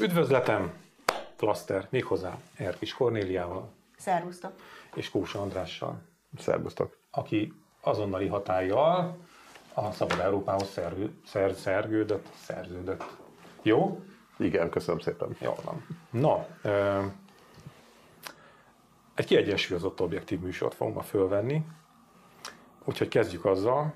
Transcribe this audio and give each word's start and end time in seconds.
Üdvözletem, 0.00 0.72
Plaster, 1.36 1.86
méghozzá 1.90 2.38
Erkis 2.56 2.94
Kornéliával 2.94 3.68
Szervusztok. 3.96 4.52
és 4.94 5.10
Kósa 5.10 5.40
Andrással, 5.40 6.00
Szerbusztok. 6.38 6.96
aki 7.10 7.52
azonnali 7.80 8.26
hatállyal 8.26 9.16
a 9.74 9.92
Szabad 9.92 10.18
Európához 10.18 10.68
szervő, 10.70 11.14
szer, 11.26 11.54
szergődött, 11.54 12.26
szerződött. 12.34 13.04
Jó? 13.62 14.00
Igen, 14.36 14.70
köszönöm 14.70 15.00
szépen. 15.00 15.36
Jó 15.40 15.54
van. 15.64 15.86
Na, 16.10 16.46
ö, 16.62 17.04
egy 19.14 19.24
kiegyensúlyozott 19.26 20.00
objektív 20.00 20.40
műsort 20.40 20.74
fogunk 20.74 20.96
ma 20.96 21.02
fölvenni, 21.02 21.66
úgyhogy 22.84 23.08
kezdjük 23.08 23.44
azzal, 23.44 23.94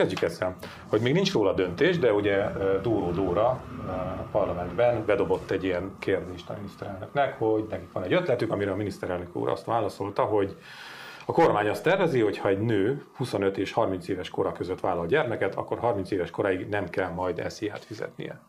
kezdjük 0.00 0.22
ezzel, 0.22 0.56
hogy 0.88 1.00
még 1.00 1.12
nincs 1.12 1.32
róla 1.32 1.52
döntés, 1.52 1.98
de 1.98 2.12
ugye 2.12 2.50
ö, 2.58 2.80
Dóró 2.82 3.10
Dóra 3.10 3.60
ö, 3.86 3.90
a 3.90 4.26
parlamentben 4.30 5.04
bedobott 5.06 5.50
egy 5.50 5.64
ilyen 5.64 5.90
kérdést 5.98 6.50
a 6.50 6.54
miniszterelnöknek, 6.56 7.38
hogy 7.38 7.66
nekik 7.70 7.92
van 7.92 8.02
egy 8.02 8.12
ötletük, 8.12 8.52
amire 8.52 8.70
a 8.70 8.76
miniszterelnök 8.76 9.36
úr 9.36 9.48
azt 9.48 9.64
válaszolta, 9.64 10.22
hogy 10.22 10.56
a 11.26 11.32
kormány 11.32 11.68
azt 11.68 11.82
tervezi, 11.82 12.20
hogy 12.20 12.38
ha 12.38 12.48
egy 12.48 12.60
nő 12.60 13.04
25 13.16 13.58
és 13.58 13.72
30 13.72 14.08
éves 14.08 14.30
kora 14.30 14.52
között 14.52 14.80
vállal 14.80 15.06
gyermeket, 15.06 15.54
akkor 15.54 15.78
30 15.78 16.10
éves 16.10 16.30
koráig 16.30 16.68
nem 16.68 16.88
kell 16.88 17.10
majd 17.10 17.50
SZIA-t 17.50 17.84
fizetnie. 17.84 18.40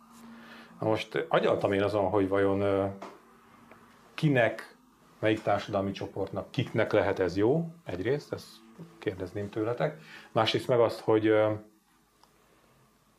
Na 0.80 0.88
most 0.88 1.26
agyaltam 1.28 1.72
én 1.72 1.84
azon, 1.84 2.10
hogy 2.10 2.28
vajon 2.28 2.92
kinek, 4.14 4.76
melyik 5.20 5.42
társadalmi 5.42 5.92
csoportnak, 5.92 6.52
kiknek 6.52 6.92
lehet 6.92 7.20
ez 7.20 7.38
jó, 7.38 7.74
egyrészt, 7.86 8.34
ezt 8.34 8.48
kérdezném 9.00 9.50
tőletek. 9.50 10.02
Másrészt 10.32 10.68
meg 10.68 10.80
azt, 10.80 11.00
hogy 11.00 11.34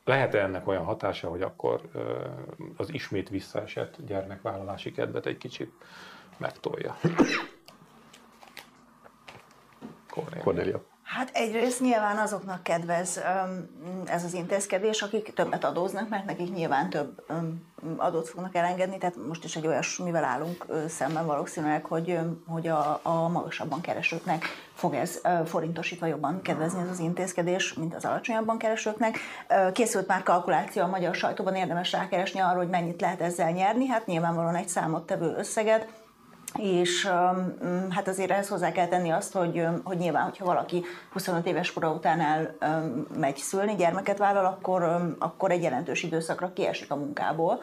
lehet-e 0.04 0.42
ennek 0.42 0.66
olyan 0.66 0.84
hatása, 0.84 1.28
hogy 1.28 1.42
akkor 1.42 1.80
az 2.76 2.92
ismét 2.92 3.28
visszaesett 3.28 3.96
gyermekvállalási 4.06 4.92
kedvet 4.92 5.26
egy 5.26 5.38
kicsit 5.38 5.72
megtolja. 6.36 6.96
Kornél. 10.10 10.42
Cornélia. 10.44 10.91
Hát 11.16 11.30
egyrészt 11.32 11.80
nyilván 11.80 12.16
azoknak 12.16 12.62
kedvez 12.62 13.20
ez 14.04 14.24
az 14.24 14.34
intézkedés, 14.34 15.02
akik 15.02 15.34
többet 15.34 15.64
adóznak, 15.64 16.08
mert 16.08 16.24
nekik 16.24 16.54
nyilván 16.54 16.90
több 16.90 17.24
adót 17.96 18.28
fognak 18.28 18.54
elengedni, 18.54 18.98
tehát 18.98 19.16
most 19.28 19.44
is 19.44 19.56
egy 19.56 19.66
olyasmivel 19.66 20.24
állunk 20.24 20.66
szemben 20.88 21.26
valószínűleg, 21.26 21.84
hogy, 21.84 22.18
hogy 22.46 22.68
a, 22.68 23.00
a 23.02 23.28
magasabban 23.28 23.80
keresőknek 23.80 24.44
fog 24.74 24.94
ez 24.94 25.20
forintosítva 25.44 26.06
jobban 26.06 26.42
kedvezni 26.42 26.80
ez 26.80 26.88
az 26.88 26.98
intézkedés, 26.98 27.74
mint 27.74 27.94
az 27.94 28.04
alacsonyabban 28.04 28.58
keresőknek. 28.58 29.18
Készült 29.72 30.06
már 30.06 30.22
kalkuláció 30.22 30.82
a 30.82 30.86
magyar 30.86 31.14
sajtóban, 31.14 31.54
érdemes 31.54 31.92
rákeresni 31.92 32.40
arra, 32.40 32.58
hogy 32.58 32.68
mennyit 32.68 33.00
lehet 33.00 33.20
ezzel 33.20 33.50
nyerni, 33.50 33.86
hát 33.86 34.06
nyilvánvalóan 34.06 34.56
egy 34.56 34.68
számottevő 34.68 35.34
összeget, 35.36 35.88
és 36.58 37.04
um, 37.04 37.90
hát 37.90 38.08
azért 38.08 38.30
ehhez 38.30 38.48
hozzá 38.48 38.72
kell 38.72 38.86
tenni 38.86 39.10
azt, 39.10 39.32
hogy, 39.32 39.66
hogy 39.84 39.96
nyilván, 39.96 40.24
hogyha 40.24 40.44
valaki 40.44 40.84
25 41.12 41.46
éves 41.46 41.72
kora 41.72 41.90
után 41.90 42.20
el 42.20 42.56
szülni, 43.36 43.74
gyermeket 43.74 44.18
vállal, 44.18 44.44
akkor, 44.44 45.14
akkor 45.18 45.50
egy 45.50 45.62
jelentős 45.62 46.02
időszakra 46.02 46.52
kiesik 46.52 46.90
a 46.90 46.96
munkából. 46.96 47.60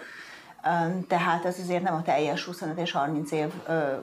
Tehát 1.08 1.46
ez 1.46 1.60
azért 1.60 1.84
nem 1.84 1.94
a 1.94 2.02
teljes 2.02 2.46
25 2.46 2.80
és 2.80 2.92
30 2.92 3.32
év 3.32 3.54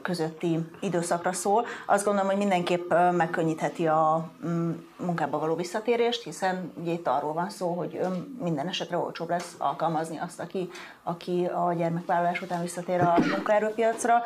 közötti 0.03 0.59
időszakra 0.81 1.33
szól. 1.33 1.67
Azt 1.87 2.05
gondolom, 2.05 2.29
hogy 2.29 2.39
mindenképp 2.39 2.93
megkönnyítheti 3.13 3.87
a 3.87 4.31
um, 4.45 4.87
munkába 4.97 5.39
való 5.39 5.55
visszatérést, 5.55 6.23
hiszen 6.23 6.73
ugye 6.75 6.93
itt 6.93 7.07
arról 7.07 7.33
van 7.33 7.51
szó, 7.51 7.73
hogy 7.73 8.01
minden 8.43 8.69
esetre 8.69 8.99
olcsóbb 8.99 9.29
lesz 9.29 9.55
alkalmazni 9.59 10.19
azt, 10.19 10.41
aki, 10.41 10.69
aki 11.03 11.47
a 11.47 11.73
gyermekvállalás 11.73 12.43
után 12.43 12.63
visszatér 12.63 13.01
a 13.01 13.15
munkaerőpiacra, 13.35 14.23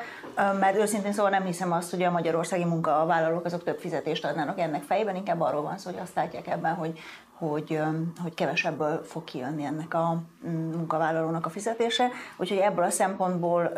mert 0.61 0.77
őszintén 0.77 1.13
szóval 1.13 1.31
nem 1.31 1.45
hiszem 1.45 1.73
azt, 1.73 1.91
hogy 1.91 2.03
a 2.03 2.11
magyarországi 2.11 2.65
munkavállalók 2.65 3.45
azok 3.45 3.65
több 3.65 3.79
fizetést 3.79 4.25
adnának 4.25 4.59
ennek 4.59 4.83
fejében, 4.83 5.17
inkább 5.17 5.41
arról 5.41 5.63
van 5.63 5.79
szó, 5.79 5.91
hogy 5.91 6.01
azt 6.03 6.15
látják 6.15 6.47
ebben, 6.47 6.75
hogy, 6.75 6.99
hogy, 7.41 7.81
hogy 8.23 8.35
kevesebből 8.35 9.05
fog 9.05 9.25
kijönni 9.25 9.65
ennek 9.65 9.95
a 9.95 10.23
mm, 10.49 10.71
munkavállalónak 10.71 11.47
a 11.47 11.51
fizetése, 11.51 12.09
úgyhogy 12.37 12.59
ebből 12.59 12.85
a 12.85 12.91
szempontból 12.91 13.73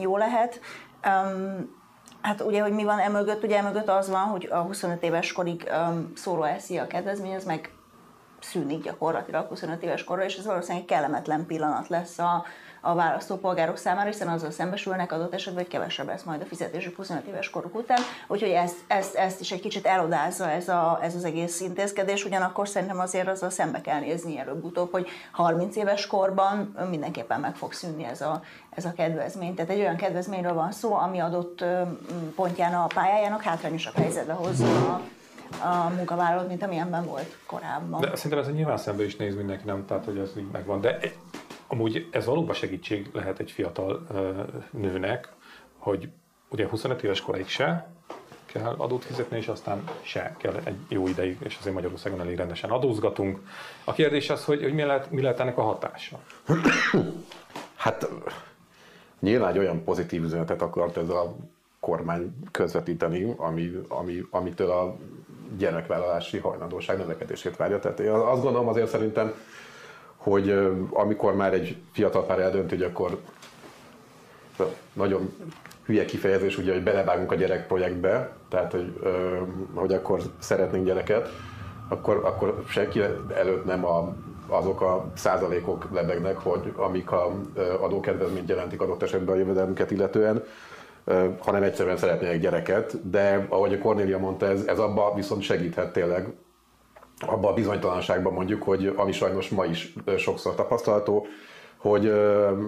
jó 0.00 0.16
lehet. 0.16 0.60
Hát 2.20 2.40
ugye, 2.40 2.62
hogy 2.62 2.72
mi 2.72 2.84
van 2.84 2.98
emögött, 2.98 3.44
ugye 3.44 3.58
emögött 3.58 3.88
az 3.88 4.08
van, 4.08 4.24
hogy 4.24 4.48
a 4.50 4.58
25 4.58 5.02
éves 5.02 5.32
korig 5.32 5.68
öm, 5.70 6.12
szóló 6.14 6.42
eszi 6.42 6.78
a 6.78 6.86
kedvezmény, 6.86 7.34
az 7.34 7.44
meg 7.44 7.72
szűnik 8.40 8.82
gyakorlatilag 8.82 9.48
25 9.48 9.82
éves 9.82 10.04
korra, 10.04 10.24
és 10.24 10.36
ez 10.36 10.46
valószínűleg 10.46 10.84
kellemetlen 10.84 11.46
pillanat 11.46 11.88
lesz 11.88 12.18
a, 12.18 12.44
a 12.80 12.94
választópolgárok 12.94 13.76
számára, 13.76 14.10
hiszen 14.10 14.28
azzal 14.28 14.50
szembesülnek 14.50 15.12
adott 15.12 15.34
esetben, 15.34 15.62
hogy 15.62 15.72
kevesebb 15.72 16.06
lesz 16.06 16.22
majd 16.22 16.42
a 16.42 16.44
fizetésük 16.44 16.96
25 16.96 17.26
éves 17.26 17.50
koruk 17.50 17.74
után, 17.74 18.00
úgyhogy 18.26 18.50
ezt, 18.50 18.76
ezt, 18.86 19.14
ezt 19.14 19.40
is 19.40 19.50
egy 19.50 19.60
kicsit 19.60 19.86
elodázza 19.86 20.50
ez, 20.50 20.68
a, 20.68 20.98
ez 21.02 21.14
az 21.14 21.24
egész 21.24 21.60
intézkedés, 21.60 22.24
ugyanakkor 22.24 22.68
szerintem 22.68 22.98
azért 22.98 23.28
azzal 23.28 23.50
szembe 23.50 23.80
kell 23.80 24.00
nézni 24.00 24.38
előbb-utóbb, 24.38 24.90
hogy 24.90 25.08
30 25.32 25.76
éves 25.76 26.06
korban 26.06 26.76
mindenképpen 26.90 27.40
meg 27.40 27.56
fog 27.56 27.72
szűnni 27.72 28.04
ez 28.04 28.20
a, 28.20 28.42
ez 28.70 28.84
a 28.84 28.92
kedvezmény. 28.92 29.54
Tehát 29.54 29.70
egy 29.70 29.80
olyan 29.80 29.96
kedvezményről 29.96 30.54
van 30.54 30.72
szó, 30.72 30.94
ami 30.94 31.18
adott 31.18 31.64
pontján 32.34 32.74
a 32.74 32.86
pályájának 32.86 33.42
hátrányosabb 33.42 33.94
helyzetbe 33.94 34.32
hozza 34.32 34.66
a, 34.66 35.00
a 35.68 35.88
munkavállalót, 35.96 36.48
mint 36.48 36.62
amilyenben 36.62 37.04
volt 37.04 37.38
korábban. 37.46 38.00
De 38.00 38.16
szerintem 38.16 38.38
ez 38.38 38.54
nyilván 38.54 38.76
szembe 38.76 39.04
is 39.04 39.16
néz 39.16 39.36
mindenki, 39.36 39.64
nem? 39.64 39.86
Tehát, 39.86 40.04
hogy 40.04 40.18
ez 40.18 40.30
így 40.38 40.50
megvan. 40.52 40.80
De 40.80 40.98
amúgy 41.68 42.08
ez 42.10 42.24
valóban 42.24 42.54
segítség 42.54 43.10
lehet 43.12 43.38
egy 43.38 43.50
fiatal 43.50 44.06
ö, 44.12 44.42
nőnek, 44.70 45.28
hogy 45.78 46.08
ugye 46.48 46.68
25 46.68 47.02
éves 47.02 47.20
koráig 47.20 47.48
se 47.48 47.88
kell 48.46 48.74
adót 48.76 49.04
fizetni, 49.04 49.36
és 49.36 49.48
aztán 49.48 49.88
se 50.02 50.34
kell 50.38 50.54
egy 50.64 50.76
jó 50.88 51.08
ideig, 51.08 51.36
és 51.44 51.56
azért 51.58 51.74
Magyarországon 51.74 52.20
elég 52.20 52.36
rendesen 52.36 52.70
adózgatunk. 52.70 53.38
A 53.84 53.92
kérdés 53.92 54.30
az, 54.30 54.44
hogy, 54.44 54.62
hogy 54.62 54.74
mi, 54.74 54.82
lehet, 54.82 55.10
mi 55.10 55.22
lehet 55.22 55.40
ennek 55.40 55.58
a 55.58 55.62
hatása? 55.62 56.18
Hát 57.74 58.08
nyilván 59.20 59.50
egy 59.50 59.58
olyan 59.58 59.84
pozitív 59.84 60.22
üzenetet 60.22 60.62
akart 60.62 60.96
ez 60.96 61.08
a 61.08 61.36
kormány 61.80 62.34
közvetíteni, 62.50 63.34
ami, 63.36 63.72
ami, 63.88 64.24
amitől 64.30 64.70
a 64.70 64.96
gyermekvállalási 65.56 66.38
hajlandóság 66.38 66.98
növekedését 66.98 67.56
várja. 67.56 67.78
Tehát 67.78 68.00
én 68.00 68.10
azt 68.10 68.42
gondolom 68.42 68.68
azért 68.68 68.88
szerintem, 68.88 69.34
hogy 70.28 70.74
amikor 70.90 71.34
már 71.34 71.54
egy 71.54 71.76
fiatal 71.92 72.26
pár 72.26 72.38
eldönt, 72.38 72.70
hogy 72.70 72.82
akkor 72.82 73.18
nagyon 74.92 75.32
hülye 75.84 76.04
kifejezés, 76.04 76.58
ugye, 76.58 76.72
hogy 76.72 76.82
belevágunk 76.82 77.32
a 77.32 77.34
gyerekprojektbe, 77.34 78.32
tehát 78.48 78.72
hogy, 78.72 78.92
hogy 79.74 79.92
akkor 79.92 80.20
szeretnénk 80.38 80.84
gyereket, 80.84 81.28
akkor, 81.88 82.20
akkor 82.24 82.64
senki 82.68 83.00
előtt 83.34 83.64
nem 83.64 83.84
a, 83.84 84.14
azok 84.46 84.80
a 84.80 85.10
százalékok 85.14 85.88
lebegnek, 85.92 86.38
hogy 86.38 86.72
amik 86.76 87.10
a 87.10 87.32
adókedvezményt 87.80 88.48
jelentik 88.48 88.80
adott 88.80 89.02
esetben 89.02 89.34
a 89.34 89.38
jövedelmüket 89.38 89.90
illetően, 89.90 90.44
hanem 91.38 91.62
egyszerűen 91.62 91.96
szeretnének 91.96 92.40
gyereket, 92.40 93.10
de 93.10 93.46
ahogy 93.48 93.72
a 93.72 93.78
Cornélia 93.78 94.18
mondta, 94.18 94.46
ez, 94.46 94.64
ez 94.66 94.78
abba 94.78 95.12
viszont 95.14 95.42
segíthet 95.42 95.92
tényleg, 95.92 96.32
abban 97.26 97.50
a 97.50 97.54
bizonytalanságban 97.54 98.32
mondjuk, 98.32 98.62
hogy 98.62 98.92
ami 98.96 99.12
sajnos 99.12 99.48
ma 99.48 99.64
is 99.64 99.94
sokszor 100.16 100.54
tapasztalható, 100.54 101.26
hogy 101.76 102.06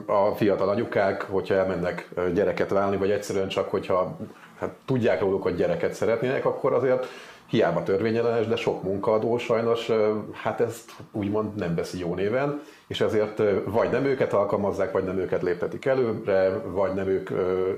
a 0.06 0.35
fiatal 0.37 0.69
anyukák, 0.69 1.23
hogyha 1.23 1.55
elmennek 1.55 2.08
gyereket 2.35 2.70
válni, 2.70 2.97
vagy 2.97 3.11
egyszerűen 3.11 3.49
csak, 3.49 3.70
hogyha 3.70 4.17
hát 4.58 4.70
tudják 4.85 5.20
róluk, 5.20 5.43
hogy 5.43 5.56
gyereket 5.56 5.94
szeretnének, 5.94 6.44
akkor 6.44 6.73
azért 6.73 7.06
hiába 7.47 7.82
törvényellenes, 7.82 8.47
de 8.47 8.56
sok 8.56 8.82
munkaadó 8.82 9.38
sajnos 9.38 9.91
hát 10.32 10.61
ezt 10.61 10.91
úgymond 11.12 11.55
nem 11.55 11.75
veszi 11.75 11.99
jó 11.99 12.14
néven, 12.14 12.61
és 12.87 13.00
ezért 13.00 13.43
vagy 13.64 13.91
nem 13.91 14.05
őket 14.05 14.32
alkalmazzák, 14.32 14.93
vagy 14.93 15.05
nem 15.05 15.19
őket 15.19 15.43
léptetik 15.43 15.85
előre, 15.85 16.62
vagy 16.64 16.94
nem 16.94 17.08
ők, 17.08 17.31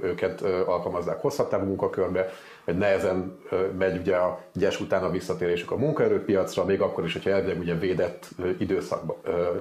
őket 0.03 0.41
alkalmazzák 0.67 1.21
hosszabb 1.21 1.49
távú 1.49 1.67
munkakörbe, 1.67 2.33
vagy 2.65 2.79
nehezen 2.79 3.39
megy 3.79 3.99
ugye 3.99 4.17
a 4.17 4.41
gyes 4.53 4.81
után 4.81 5.05
a 5.05 5.11
visszatérésük 5.11 5.71
a 5.71 5.77
munkaerőpiacra, 5.77 6.65
még 6.65 6.81
akkor 6.81 7.05
is, 7.05 7.13
hogyha 7.13 7.31
elvileg 7.31 7.59
ugye 7.59 7.75
védett 7.75 8.29
időszakban 8.59 9.17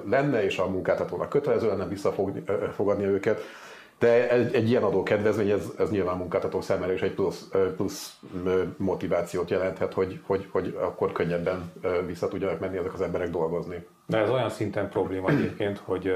lenne, 0.08 0.44
és 0.44 0.58
a 0.58 0.68
munkáltatónak 0.68 1.28
kötelező 1.28 1.66
lenne 1.66 1.86
visszafogadni 1.86 3.04
őket. 3.04 3.40
De 3.98 4.30
egy, 4.30 4.54
egy 4.54 4.68
ilyen 4.68 4.82
adókedvezmény, 4.82 5.50
ez, 5.50 5.72
ez 5.78 5.90
nyilván 5.90 6.16
munkáltató 6.16 6.60
számára 6.60 6.92
is 6.92 7.02
egy 7.02 7.14
plusz, 7.14 7.48
plusz 7.76 8.18
motivációt 8.76 9.50
jelenthet, 9.50 9.92
hogy, 9.92 10.20
hogy, 10.26 10.48
hogy 10.50 10.78
akkor 10.80 11.12
könnyebben 11.12 11.72
vissza 12.06 12.28
tudjanak 12.28 12.60
menni 12.60 12.76
ezek 12.76 12.92
az 12.92 13.00
emberek 13.00 13.30
dolgozni. 13.30 13.86
De 14.06 14.18
ez 14.18 14.30
olyan 14.30 14.50
szinten 14.50 14.88
probléma 14.88 15.28
egyébként, 15.28 15.78
hogy 15.84 16.14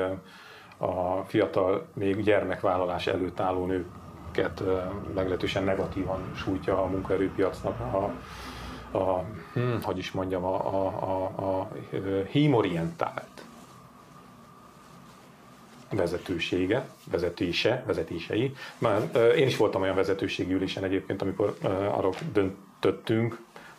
a 0.79 1.23
fiatal, 1.27 1.87
még 1.95 2.23
gyermekvállalás 2.23 3.07
előtt 3.07 3.41
álló 3.41 3.67
nőket 3.67 4.06
ö, 4.39 4.81
meglehetősen 5.15 5.65
negatívan 5.65 6.33
sújtja 6.35 6.83
a 6.83 6.87
munkaerőpiacnak 6.87 7.81
a, 7.81 8.13
a 8.99 9.25
hm, 9.53 9.77
hogy 9.83 9.99
is 9.99 10.13
mondjam, 10.13 10.45
a, 10.45 10.55
a, 10.55 10.87
a, 10.87 11.25
a 11.61 11.69
hímorientált 12.31 13.45
vezetősége, 15.91 16.89
vezetése, 17.11 17.83
vezetései. 17.87 18.55
Már, 18.79 19.11
én 19.37 19.47
is 19.47 19.57
voltam 19.57 19.83
olyan 19.83 19.95
vezetőségi 19.95 20.53
ülésen 20.53 20.85
egyébként, 20.85 21.23
amikor 21.23 21.57
arról 21.91 22.15
döntöttünk, 22.33 23.39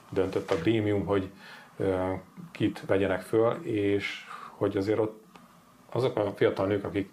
döntött 0.09 0.51
a 0.51 0.55
grémium, 0.55 1.05
hogy 1.05 1.29
kit 2.51 2.83
vegyenek 2.85 3.21
föl, 3.21 3.53
és 3.61 4.25
hogy 4.49 4.77
azért 4.77 4.99
ott 4.99 5.23
azok 5.91 6.17
a 6.17 6.33
fiatal 6.35 6.67
nők, 6.67 6.83
akik 6.83 7.09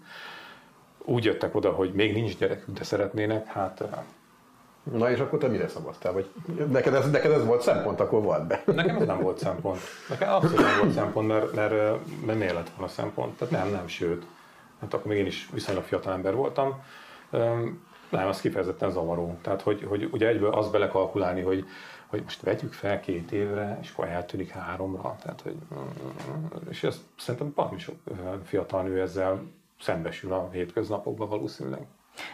úgy 1.05 1.25
jöttek 1.25 1.55
oda, 1.55 1.71
hogy 1.71 1.93
még 1.93 2.12
nincs 2.12 2.37
gyerekük, 2.37 2.75
de 2.75 2.85
szeretnének, 2.85 3.47
hát 3.47 3.85
Na 4.93 5.11
és 5.11 5.19
akkor 5.19 5.39
te 5.39 5.49
mire 5.49 5.69
szavaztál? 5.69 6.12
Vagy 6.12 6.31
neked 6.71 6.95
ez, 6.95 7.11
neked 7.11 7.31
ez 7.31 7.45
volt 7.45 7.62
szempont, 7.62 8.01
akkor 8.01 8.23
volt 8.23 8.47
be. 8.47 8.62
Nekem 8.67 8.97
ez 8.97 9.06
nem 9.06 9.21
volt 9.21 9.39
szempont. 9.39 9.81
Nekem 10.09 10.33
abszolút 10.33 10.61
nem 10.61 10.79
volt 10.81 10.93
szempont, 10.93 11.29
mert, 11.29 11.55
mert, 11.55 11.73
mert 12.27 12.39
miért 12.39 12.55
lett 12.55 12.71
volna 12.77 12.93
szempont? 12.93 13.39
Tehát 13.39 13.65
nem, 13.65 13.73
nem, 13.73 13.87
sőt. 13.87 14.27
Hát 14.81 14.95
akkor 14.95 15.06
még 15.06 15.19
én 15.19 15.27
is 15.27 15.49
viszonylag 15.53 15.85
fiatal 15.85 16.12
ember 16.12 16.35
voltam. 16.35 16.83
Nem, 18.11 18.29
az 18.29 18.41
kifejezetten 18.41 18.91
zavaró. 18.91 19.39
Tehát, 19.43 19.62
hogy, 19.62 19.85
hogy 19.89 20.09
ugye 20.12 20.29
egyből 20.29 20.53
azt 20.53 20.71
belekalkulálni, 20.71 21.41
hogy, 21.41 21.65
hogy 22.06 22.23
most 22.23 22.43
vegyük 22.43 22.73
fel 22.73 23.01
két 23.01 23.33
évre, 23.33 23.79
és 23.83 23.91
akkor 23.91 24.09
eltűnik 24.09 24.51
háromra. 24.51 25.17
Tehát, 25.23 25.41
hogy, 25.41 25.56
és 26.69 26.83
ezt 26.83 27.01
szerintem 27.19 27.53
valami 27.55 27.79
sok 27.79 27.97
fiatal 28.45 28.83
nő 28.83 29.01
ezzel 29.01 29.43
szembesül 29.81 30.32
a 30.32 30.49
hétköznapokban 30.53 31.29
valószínűleg. 31.29 31.87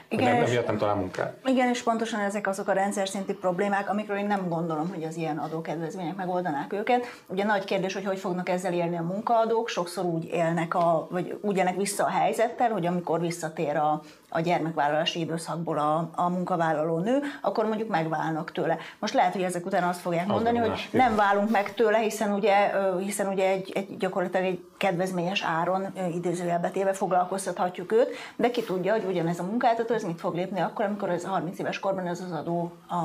Igen, 0.08 0.36
nem, 0.36 0.52
nem 0.52 0.64
nem 0.66 0.78
talál 0.78 0.94
munkát. 0.94 1.38
Igen, 1.44 1.68
és 1.68 1.82
pontosan 1.82 2.20
ezek 2.20 2.46
azok 2.46 2.68
a 2.68 2.72
rendszer 2.72 3.08
szinti 3.08 3.34
problémák, 3.34 3.88
amikről 3.88 4.16
én 4.16 4.26
nem 4.26 4.48
gondolom, 4.48 4.88
hogy 4.88 5.04
az 5.04 5.16
ilyen 5.16 5.38
adókedvezmények 5.38 6.16
megoldanák 6.16 6.72
őket. 6.72 7.06
Ugye 7.26 7.44
nagy 7.44 7.64
kérdés, 7.64 7.94
hogy 7.94 8.04
hogy 8.04 8.18
fognak 8.18 8.48
ezzel 8.48 8.72
élni 8.72 8.96
a 8.96 9.02
munkaadók, 9.02 9.68
sokszor 9.68 10.04
úgy 10.04 10.24
élnek, 10.24 10.74
a, 10.74 11.06
vagy 11.10 11.38
úgy 11.40 11.56
élnek 11.56 11.76
vissza 11.76 12.04
a 12.04 12.10
helyzettel, 12.10 12.70
hogy 12.70 12.86
amikor 12.86 13.20
visszatér 13.20 13.76
a, 13.76 14.02
a 14.30 14.40
gyermekvállalási 14.40 15.20
időszakból 15.20 15.78
a, 15.78 16.10
a 16.14 16.28
munkavállaló 16.28 16.98
nő, 16.98 17.20
akkor 17.40 17.66
mondjuk 17.66 17.88
megválnak 17.88 18.52
tőle. 18.52 18.78
Most 18.98 19.14
lehet, 19.14 19.32
hogy 19.32 19.42
ezek 19.42 19.66
után 19.66 19.82
azt 19.82 20.00
fogják 20.00 20.26
mondani, 20.26 20.58
az 20.58 20.68
hogy 20.68 20.88
nem 20.92 21.16
válunk 21.16 21.50
meg 21.50 21.74
tőle, 21.74 21.98
hiszen 21.98 22.32
ugye, 22.32 22.72
hiszen 22.98 23.26
ugye 23.26 23.48
egy, 23.48 23.70
egy 23.74 23.96
gyakorlatilag 23.96 24.46
egy 24.46 24.64
kedvezményes 24.76 25.42
áron 25.42 25.86
idézőjelbetéve 26.14 26.92
foglalkoztathatjuk 26.92 27.92
őt, 27.92 28.08
de 28.36 28.50
ki 28.50 28.62
tudja, 28.62 28.92
hogy 28.92 29.04
ugyanez 29.04 29.38
a 29.38 29.42
munkáltató 29.42 29.94
ez 29.94 30.04
mit 30.04 30.20
fog 30.20 30.34
lépni 30.34 30.60
akkor, 30.60 30.84
amikor 30.84 31.10
ez 31.10 31.24
30 31.24 31.58
éves 31.58 31.78
korban 31.78 32.06
ez 32.06 32.20
az 32.20 32.32
adó 32.32 32.72
a 32.88 32.96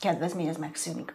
kedvezmény 0.00 0.46
ez 0.46 0.56
megszűnik. 0.56 1.14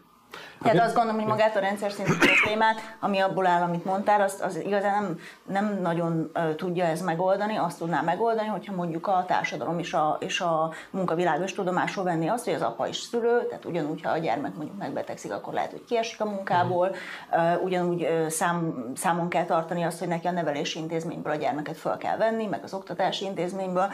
Tehát 0.61 0.79
azt 0.79 0.95
gondolom, 0.95 1.19
hogy 1.19 1.29
magát 1.29 1.55
a 1.55 1.59
rendszer 1.59 1.91
szintű 1.91 2.13
problémát, 2.17 2.95
ami 2.99 3.19
abból 3.19 3.45
áll, 3.45 3.61
amit 3.61 3.85
mondtál, 3.85 4.21
azt, 4.21 4.41
az 4.41 4.55
igazán 4.55 5.03
nem, 5.03 5.17
nem 5.45 5.79
nagyon 5.81 6.31
tudja 6.55 6.85
ez 6.85 7.01
megoldani, 7.01 7.57
azt 7.57 7.77
tudná 7.77 8.01
megoldani, 8.01 8.47
hogyha 8.47 8.75
mondjuk 8.75 9.07
a 9.07 9.25
társadalom 9.27 9.79
és 9.79 9.93
a, 9.93 10.17
és 10.19 10.41
a 10.41 10.73
munkavilág 10.89 11.43
is 11.43 11.53
tudomásul 11.53 12.03
venni 12.03 12.27
azt, 12.27 12.45
hogy 12.45 12.53
az 12.53 12.61
apa 12.61 12.87
is 12.87 12.97
szülő, 12.97 13.45
tehát 13.47 13.65
ugyanúgy, 13.65 14.01
ha 14.01 14.09
a 14.09 14.17
gyermek 14.17 14.55
mondjuk 14.55 14.77
megbetegszik, 14.77 15.31
akkor 15.31 15.53
lehet, 15.53 15.71
hogy 15.71 15.83
kiesik 15.85 16.21
a 16.21 16.25
munkából, 16.25 16.95
uh, 17.31 17.63
ugyanúgy 17.63 18.07
szám, 18.29 18.91
számon 18.95 19.29
kell 19.29 19.45
tartani 19.45 19.83
azt, 19.83 19.99
hogy 19.99 20.07
neki 20.07 20.27
a 20.27 20.31
nevelési 20.31 20.79
intézményből 20.79 21.33
a 21.33 21.35
gyermeket 21.35 21.77
fel 21.77 21.97
kell 21.97 22.17
venni, 22.17 22.45
meg 22.45 22.63
az 22.63 22.73
oktatási 22.73 23.25
intézményből, 23.25 23.87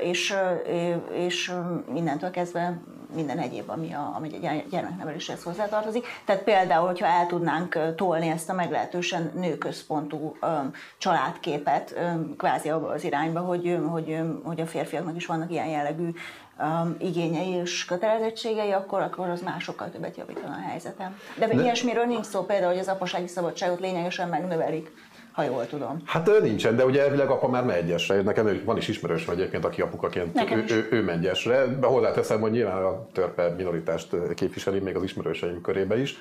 és, 0.00 0.36
és 1.12 1.52
mindentől 1.92 2.30
kezdve 2.30 2.78
minden 3.14 3.38
egyéb, 3.38 3.70
ami, 3.70 3.94
a, 3.94 4.12
ami 4.16 4.30
a 4.46 4.62
gyermekneveléshez 4.70 5.42
hozzátartozik. 5.42 5.83
Tehát 6.24 6.42
például, 6.42 6.86
hogyha 6.86 7.06
el 7.06 7.26
tudnánk 7.26 7.78
tolni 7.96 8.28
ezt 8.28 8.50
a 8.50 8.54
meglehetősen 8.54 9.32
nőközpontú 9.34 10.36
családképet 10.98 11.94
kvázi 12.36 12.68
abba 12.68 12.88
az 12.88 13.04
irányba, 13.04 13.40
hogy, 13.40 13.78
hogy, 13.90 14.18
hogy 14.42 14.60
a 14.60 14.66
férfiaknak 14.66 15.16
is 15.16 15.26
vannak 15.26 15.50
ilyen 15.50 15.68
jellegű 15.68 16.10
um, 16.58 16.96
igényei 16.98 17.50
és 17.50 17.84
kötelezettségei, 17.84 18.72
akkor, 18.72 19.00
akkor 19.00 19.28
az 19.28 19.40
már 19.40 19.60
sokkal 19.60 19.90
többet 19.90 20.16
javítana 20.16 20.54
a 20.54 20.68
helyzetem. 20.68 21.20
De, 21.38 21.46
De 21.46 21.62
ilyesmiről 21.62 22.04
nincs 22.04 22.26
szó, 22.26 22.42
például, 22.42 22.70
hogy 22.70 22.80
az 22.80 22.88
apasági 22.88 23.26
szabadságot 23.26 23.80
lényegesen 23.80 24.28
megnövelik 24.28 24.92
ha 25.34 25.42
jól 25.42 25.66
tudom. 25.66 26.02
Hát 26.04 26.28
ő 26.28 26.40
nincsen, 26.40 26.76
de 26.76 26.84
ugye 26.84 27.02
elvileg 27.02 27.30
apa 27.30 27.48
már 27.48 27.64
megy 27.64 27.90
esre. 27.90 28.22
Nekem 28.22 28.60
van 28.64 28.76
is 28.76 28.88
ismerős 28.88 29.26
egyébként, 29.26 29.64
aki 29.64 29.80
apukaként 29.80 30.50
ő, 30.52 30.64
ő, 30.68 30.88
ő 30.90 31.02
megy 31.02 31.26
esre. 31.26 31.66
De 31.66 31.86
hozzáteszem, 31.86 32.40
hogy 32.40 32.50
nyilván 32.50 32.84
a 32.84 33.06
törpe 33.12 33.54
minoritást 33.56 34.08
képviseli 34.34 34.78
még 34.78 34.96
az 34.96 35.02
ismerőseim 35.02 35.60
körébe 35.60 36.00
is 36.00 36.16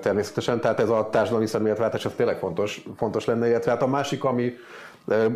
természetesen, 0.00 0.60
tehát 0.60 0.80
ez 0.80 0.88
a 0.88 1.08
társadalmi 1.10 1.46
szemléletváltás 1.46 2.04
ez 2.04 2.12
tényleg 2.16 2.38
fontos, 2.38 2.84
fontos 2.96 3.24
lenne, 3.24 3.48
illetve 3.48 3.70
hát 3.70 3.82
a 3.82 3.86
másik, 3.86 4.24
ami 4.24 4.56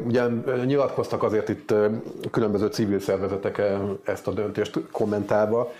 ugye 0.05 0.23
nyilatkoztak 0.65 1.23
azért 1.23 1.49
itt 1.49 1.75
különböző 2.31 2.67
civil 2.67 3.00
szervezetek 3.00 3.62
ezt 4.05 4.27
a 4.27 4.31
döntést 4.31 4.79
kommentálva, 4.91 5.73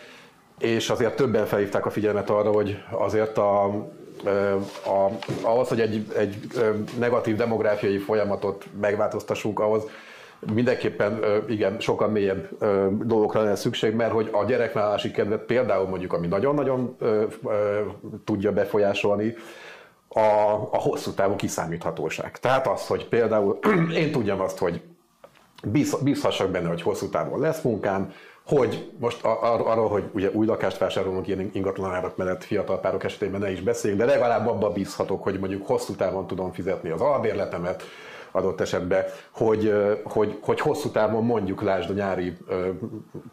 és 0.59 0.91
azért 0.91 1.17
többen 1.17 1.47
felhívták 1.47 1.87
a 1.87 1.91
figyelmet 1.91 2.31
arra, 2.31 2.51
hogy 2.51 2.83
azért 2.91 3.39
a 3.39 3.71
a, 4.85 5.09
ahhoz, 5.43 5.69
hogy 5.69 5.81
egy, 5.81 6.13
egy 6.17 6.37
negatív 6.99 7.37
demográfiai 7.37 7.99
folyamatot 7.99 8.65
megváltoztassunk, 8.81 9.61
ahhoz 9.61 9.83
mindenképpen 10.53 11.25
igen, 11.49 11.81
sokkal 11.81 12.09
mélyebb 12.09 12.49
dolgokra 13.05 13.43
lenne 13.43 13.57
szükség, 13.57 13.95
mert 13.95 14.13
hogy 14.13 14.29
a 14.33 14.45
gyerekvállalási 14.45 15.11
kedvet 15.11 15.43
például 15.43 15.89
mondjuk, 15.89 16.13
ami 16.13 16.27
nagyon-nagyon 16.27 16.97
tudja 18.25 18.53
befolyásolni, 18.53 19.35
a, 20.09 20.53
a 20.71 20.79
hosszú 20.81 21.11
távú 21.11 21.37
kiszámíthatóság. 21.37 22.39
Tehát 22.39 22.67
az, 22.67 22.87
hogy 22.87 23.09
például 23.09 23.59
én 24.03 24.13
tudjam 24.13 24.41
azt, 24.41 24.59
hogy 24.59 24.83
bízhassak 26.03 26.51
benne, 26.51 26.69
hogy 26.69 26.83
hosszú 26.83 27.09
távon 27.09 27.41
lesz 27.41 27.63
munkám, 27.63 28.13
hogy? 28.49 28.91
Most 28.99 29.25
ar- 29.25 29.67
arról, 29.67 29.89
hogy 29.89 30.05
ugye 30.13 30.31
új 30.31 30.47
lakást 30.47 30.79
vásárolunk 30.79 31.27
ilyen 31.27 31.51
ingatlanárak 31.53 32.17
mellett 32.17 32.45
fiatal 32.45 32.81
párok 32.81 33.05
esetében 33.05 33.41
ne 33.41 33.51
is 33.51 33.61
beszéljünk, 33.61 34.03
de 34.03 34.09
legalább 34.09 34.47
abban 34.47 34.73
bízhatok, 34.73 35.23
hogy 35.23 35.39
mondjuk 35.39 35.67
hosszú 35.67 35.95
távon 35.95 36.27
tudom 36.27 36.53
fizetni 36.53 36.91
az 36.91 37.01
albérletemet, 37.01 37.83
adott 38.33 38.61
esetben, 38.61 39.05
hogy, 39.31 39.75
hogy, 40.05 40.39
hogy 40.43 40.61
hosszú 40.61 40.89
távon 40.89 41.25
mondjuk 41.25 41.63
lásd 41.63 41.91
a 41.91 41.93
nyári 41.93 42.37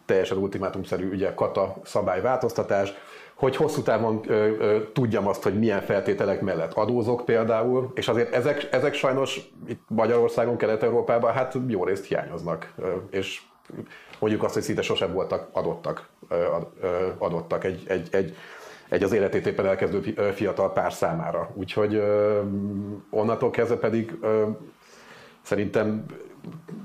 teljesen 0.05 0.37
ultimátumszerű 0.37 1.09
ugye 1.09 1.33
kata 1.33 1.75
szabályváltoztatás, 1.83 2.93
hogy 3.35 3.55
hosszú 3.55 3.81
távon 3.81 4.21
ö, 4.27 4.33
ö, 4.33 4.77
tudjam 4.93 5.27
azt, 5.27 5.43
hogy 5.43 5.59
milyen 5.59 5.81
feltételek 5.81 6.41
mellett 6.41 6.73
adózok 6.73 7.25
például, 7.25 7.91
és 7.95 8.07
azért 8.07 8.33
ezek, 8.33 8.67
ezek 8.71 8.93
sajnos 8.93 9.49
itt 9.67 9.81
Magyarországon, 9.87 10.57
Kelet-Európában 10.57 11.33
hát 11.33 11.57
jó 11.67 11.83
részt 11.83 12.05
hiányoznak, 12.05 12.73
ö, 12.77 12.87
és 13.09 13.41
mondjuk 14.19 14.43
azt, 14.43 14.53
hogy 14.53 14.63
szinte 14.63 14.81
sosem 14.81 15.13
voltak 15.13 15.47
adottak, 15.51 16.07
adottak 17.17 17.63
egy, 17.63 17.83
egy, 17.87 18.07
egy, 18.11 18.35
egy 18.89 19.03
az 19.03 19.11
életét 19.11 19.45
éppen 19.47 19.65
elkezdő 19.65 20.31
fiatal 20.33 20.73
pár 20.73 20.93
számára. 20.93 21.51
Úgyhogy 21.53 22.01
onnantól 23.09 23.49
kezdve 23.49 23.75
pedig 23.77 24.17
szerintem, 25.41 26.05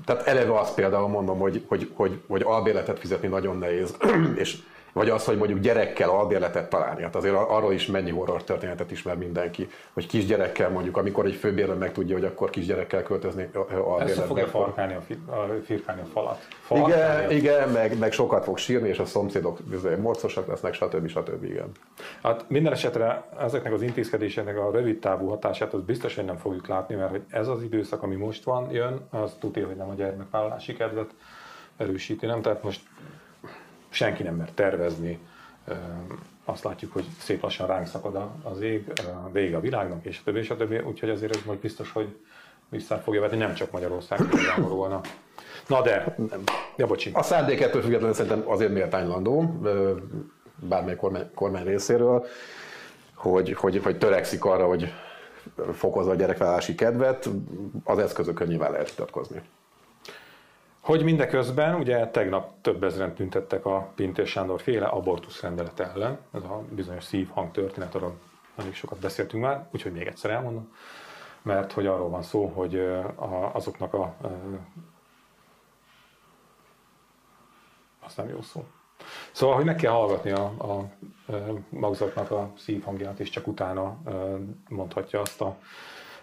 tehát 0.05 0.27
eleve 0.27 0.59
azt 0.59 0.75
például 0.75 1.07
mondom, 1.07 1.39
hogy, 1.39 1.63
hogy, 1.67 1.91
hogy, 1.93 2.21
hogy 2.27 2.41
albérletet 2.41 2.99
fizetni 2.99 3.27
nagyon 3.27 3.57
nehéz, 3.57 3.97
és 4.35 4.57
vagy 4.93 5.09
az, 5.09 5.25
hogy 5.25 5.37
mondjuk 5.37 5.59
gyerekkel 5.59 6.09
albérletet 6.09 6.69
találni. 6.69 7.01
Hát 7.01 7.15
azért 7.15 7.35
arról 7.35 7.73
is 7.73 7.85
mennyi 7.85 8.11
horror 8.11 8.43
történetet 8.43 8.91
ismer 8.91 9.17
mindenki, 9.17 9.69
hogy 9.93 10.07
kisgyerekkel 10.07 10.69
mondjuk, 10.69 10.97
amikor 10.97 11.25
egy 11.25 11.35
főbérlő 11.35 11.73
meg 11.73 11.91
tudja, 11.91 12.15
hogy 12.15 12.25
akkor 12.25 12.49
kisgyerekkel 12.49 13.03
költözni 13.03 13.49
albérletbe. 13.53 14.03
Ezt 14.03 14.25
fogja 14.25 14.47
farkálni 14.47 14.93
a, 14.93 15.01
firkálni 15.63 16.01
a 16.01 16.05
falat. 16.05 16.47
Farkálni 16.61 16.91
igen, 16.93 17.27
a... 17.27 17.31
igen 17.31 17.69
meg, 17.69 17.97
meg, 17.97 18.11
sokat 18.11 18.43
fog 18.43 18.57
sírni, 18.57 18.87
és 18.87 18.99
a 18.99 19.05
szomszédok 19.05 19.59
morcosak 20.01 20.47
lesznek, 20.47 20.73
stb. 20.73 21.07
stb. 21.07 21.43
Igen. 21.43 21.71
Hát 22.23 22.45
minden 22.47 22.73
esetre 22.73 23.23
ezeknek 23.39 23.73
az 23.73 23.81
intézkedéseknek 23.81 24.57
a 24.57 24.71
rövid 24.71 24.99
távú 24.99 25.27
hatását 25.27 25.73
az 25.73 25.81
biztos, 25.81 26.15
hogy 26.15 26.25
nem 26.25 26.37
fogjuk 26.37 26.67
látni, 26.67 26.95
mert 26.95 27.09
hogy 27.09 27.23
ez 27.29 27.47
az 27.47 27.63
időszak, 27.63 28.03
ami 28.03 28.15
most 28.15 28.43
van, 28.43 28.71
jön, 28.71 29.07
az 29.09 29.35
tudja, 29.39 29.65
hogy 29.67 29.75
nem 29.75 29.89
a 29.89 29.93
gyermekvállalási 29.93 30.73
kedvet 30.73 31.09
erősíti, 31.77 32.25
nem? 32.25 32.41
Tehát 32.41 32.63
most 32.63 32.81
senki 33.91 34.23
nem 34.23 34.35
mer 34.35 34.51
tervezni, 34.53 35.19
azt 36.45 36.63
látjuk, 36.63 36.93
hogy 36.93 37.05
szép 37.19 37.41
lassan 37.41 37.67
ránk 37.67 37.87
szakad 37.87 38.29
az 38.43 38.61
ég, 38.61 38.91
vége 39.31 39.55
a 39.55 39.59
világnak, 39.59 40.05
és 40.05 40.17
a 40.17 40.21
többi, 40.23 40.39
és 40.39 40.49
a 40.49 40.55
többi, 40.55 40.77
úgyhogy 40.77 41.09
azért 41.09 41.35
ez 41.35 41.41
majd 41.45 41.59
biztos, 41.59 41.91
hogy 41.91 42.15
vissza 42.69 42.97
fogja 42.97 43.21
vetni, 43.21 43.37
nem 43.37 43.53
csak 43.53 43.71
Magyarország 43.71 44.19
volna. 44.57 45.01
Na 45.67 45.81
de, 45.81 46.15
ja, 46.77 46.87
bocsi. 46.87 47.11
A 47.13 47.23
szándék 47.23 47.61
ettől 47.61 47.81
függetlenül 47.81 48.15
szerintem 48.15 48.49
azért 48.49 48.71
méltánylandó, 48.71 49.59
bármely 50.55 50.95
kormány, 50.95 51.29
kormány 51.35 51.63
részéről, 51.63 52.25
hogy, 53.15 53.53
hogy, 53.53 53.77
hogy 53.83 53.97
törekszik 53.97 54.45
arra, 54.45 54.67
hogy 54.67 54.93
fokozza 55.73 56.11
a 56.11 56.15
gyerekvállalási 56.15 56.75
kedvet, 56.75 57.29
az 57.83 57.99
eszközökön 57.99 58.47
nyilván 58.47 58.71
lehet 58.71 58.89
vitatkozni. 58.89 59.41
Hogy 60.91 61.03
mindeközben, 61.03 61.75
ugye 61.75 62.07
tegnap 62.07 62.51
több 62.61 62.83
ezeren 62.83 63.13
tüntettek 63.13 63.65
a 63.65 63.91
Pintér 63.95 64.27
Sándor 64.27 64.61
féle 64.61 64.85
abortusz 64.85 65.41
rendelet 65.41 65.79
ellen, 65.79 66.17
ez 66.33 66.43
a 66.43 66.63
bizonyos 66.69 67.03
szívhang 67.03 67.51
történet, 67.51 67.95
arról 67.95 68.17
elég 68.55 68.73
sokat 68.73 68.99
beszéltünk 68.99 69.43
már, 69.43 69.67
úgyhogy 69.73 69.91
még 69.91 70.07
egyszer 70.07 70.31
elmondom. 70.31 70.75
mert 71.41 71.71
hogy 71.71 71.85
arról 71.85 72.09
van 72.09 72.21
szó, 72.21 72.45
hogy 72.45 72.81
azoknak 73.51 73.93
a 73.93 74.15
az 78.05 78.15
nem 78.15 78.29
jó 78.29 78.41
szó. 78.41 78.65
Szóval, 79.31 79.55
hogy 79.55 79.65
meg 79.65 79.75
kell 79.75 79.91
hallgatni 79.91 80.31
a, 80.31 80.53
a, 80.57 80.71
a 81.33 81.53
magzatnak 81.69 82.31
a 82.31 82.51
szívhangját, 82.57 83.19
és 83.19 83.29
csak 83.29 83.47
utána 83.47 83.97
mondhatja 84.69 85.19
azt 85.19 85.41
a 85.41 85.57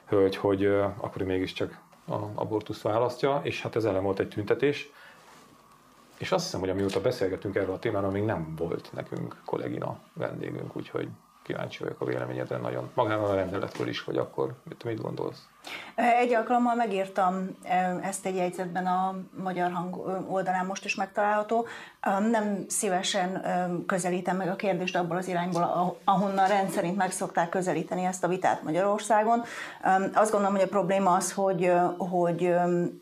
hölgy, 0.06 0.36
hogy 0.36 0.64
akkor 0.96 1.22
mégiscsak 1.22 1.86
a 2.08 2.30
abortusz 2.34 2.82
választja, 2.82 3.40
és 3.42 3.62
hát 3.62 3.76
ez 3.76 3.84
ellen 3.84 4.02
volt 4.02 4.18
egy 4.18 4.28
tüntetés. 4.28 4.90
És 6.18 6.32
azt 6.32 6.44
hiszem, 6.44 6.60
hogy 6.60 6.68
amióta 6.68 7.00
beszélgetünk 7.00 7.56
erről 7.56 7.74
a 7.74 7.78
témáról, 7.78 8.10
még 8.10 8.24
nem 8.24 8.54
volt 8.56 8.90
nekünk 8.92 9.36
kollégina 9.44 9.98
vendégünk, 10.12 10.76
úgyhogy 10.76 11.08
kíváncsi 11.48 11.82
vagyok 11.82 12.00
a 12.00 12.04
véleményedre 12.04 12.56
nagyon. 12.56 12.90
Magával 12.94 13.30
a 13.30 13.34
rendeletről 13.34 13.88
is, 13.88 14.00
hogy 14.00 14.16
akkor 14.16 14.54
mit, 14.64 14.84
mit 14.84 15.00
gondolsz? 15.00 15.48
Egy 15.94 16.34
alkalommal 16.34 16.74
megírtam 16.74 17.56
ezt 18.02 18.26
egy 18.26 18.36
jegyzetben 18.36 18.86
a 18.86 19.14
Magyar 19.42 19.72
Hang 19.72 19.96
oldalán, 20.28 20.66
most 20.66 20.84
is 20.84 20.94
megtalálható. 20.94 21.66
Nem 22.30 22.64
szívesen 22.68 23.42
közelítem 23.86 24.36
meg 24.36 24.48
a 24.48 24.56
kérdést 24.56 24.96
abból 24.96 25.16
az 25.16 25.28
irányból, 25.28 25.96
ahonnan 26.04 26.48
rendszerint 26.48 26.96
meg 26.96 27.10
szokták 27.10 27.48
közelíteni 27.48 28.04
ezt 28.04 28.24
a 28.24 28.28
vitát 28.28 28.62
Magyarországon. 28.62 29.42
Azt 30.14 30.30
gondolom, 30.30 30.54
hogy 30.54 30.64
a 30.64 30.68
probléma 30.68 31.14
az, 31.14 31.32
hogy, 31.32 31.72
hogy 31.98 32.54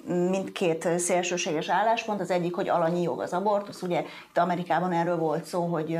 mindkét 0.04 0.98
szélsőséges 0.98 1.68
álláspont, 1.68 2.20
az 2.20 2.30
egyik, 2.30 2.54
hogy 2.54 2.68
alanyi 2.68 3.02
jog 3.02 3.20
az 3.20 3.32
abortusz, 3.32 3.82
ugye 3.82 4.04
itt 4.28 4.38
Amerikában 4.38 4.92
erről 4.92 5.16
volt 5.16 5.44
szó, 5.44 5.64
hogy 5.64 5.98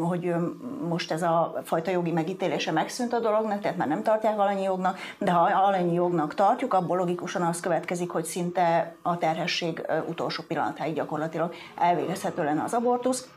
hogy 0.00 0.34
most 0.88 1.12
ez 1.12 1.22
a 1.22 1.60
fajta 1.64 1.90
jogi 1.90 2.12
megítélése 2.12 2.72
megszűnt 2.72 3.12
a 3.12 3.20
dolognak, 3.20 3.60
tehát 3.60 3.76
már 3.76 3.88
nem 3.88 4.02
tartják 4.02 4.38
alanyi 4.38 4.62
jognak, 4.62 4.98
de 5.18 5.30
ha 5.30 5.40
alanyi 5.40 5.92
jognak 5.92 6.34
tartjuk, 6.34 6.74
abból 6.74 6.96
logikusan 6.96 7.42
az 7.42 7.60
következik, 7.60 8.10
hogy 8.10 8.24
szinte 8.24 8.94
a 9.02 9.18
terhesség 9.18 9.86
utolsó 10.08 10.42
pillanatáig 10.48 10.94
gyakorlatilag 10.94 11.54
elvégezhető 11.78 12.44
lenne 12.44 12.62
az 12.62 12.74
abortusz. 12.74 13.28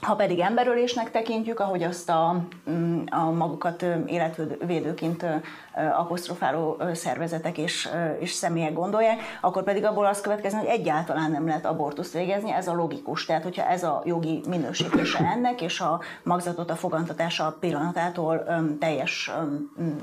Ha 0.00 0.14
pedig 0.14 0.38
emberölésnek 0.38 1.10
tekintjük, 1.10 1.60
ahogy 1.60 1.82
azt 1.82 2.08
a, 2.08 2.42
mm, 2.70 3.02
a 3.10 3.30
magukat 3.30 3.84
életvédőként 4.06 5.24
apostrofáló 5.96 6.82
szervezetek 6.92 7.58
és, 7.58 7.88
és 8.18 8.32
személyek 8.32 8.72
gondolják, 8.72 9.20
akkor 9.40 9.62
pedig 9.62 9.84
abból 9.84 10.06
az 10.06 10.20
következne, 10.20 10.58
hogy 10.58 10.68
egyáltalán 10.68 11.30
nem 11.30 11.46
lehet 11.46 11.66
abortuszt 11.66 12.12
végezni, 12.12 12.52
ez 12.52 12.68
a 12.68 12.74
logikus. 12.74 13.24
Tehát, 13.24 13.42
hogyha 13.42 13.66
ez 13.66 13.82
a 13.82 14.02
jogi 14.04 14.40
minősítése 14.48 15.24
ennek, 15.24 15.60
és 15.60 15.80
a 15.80 16.00
magzatot 16.22 16.70
a 16.70 16.76
fogantatása 16.76 17.56
pillanatától 17.60 18.44
teljes 18.80 19.30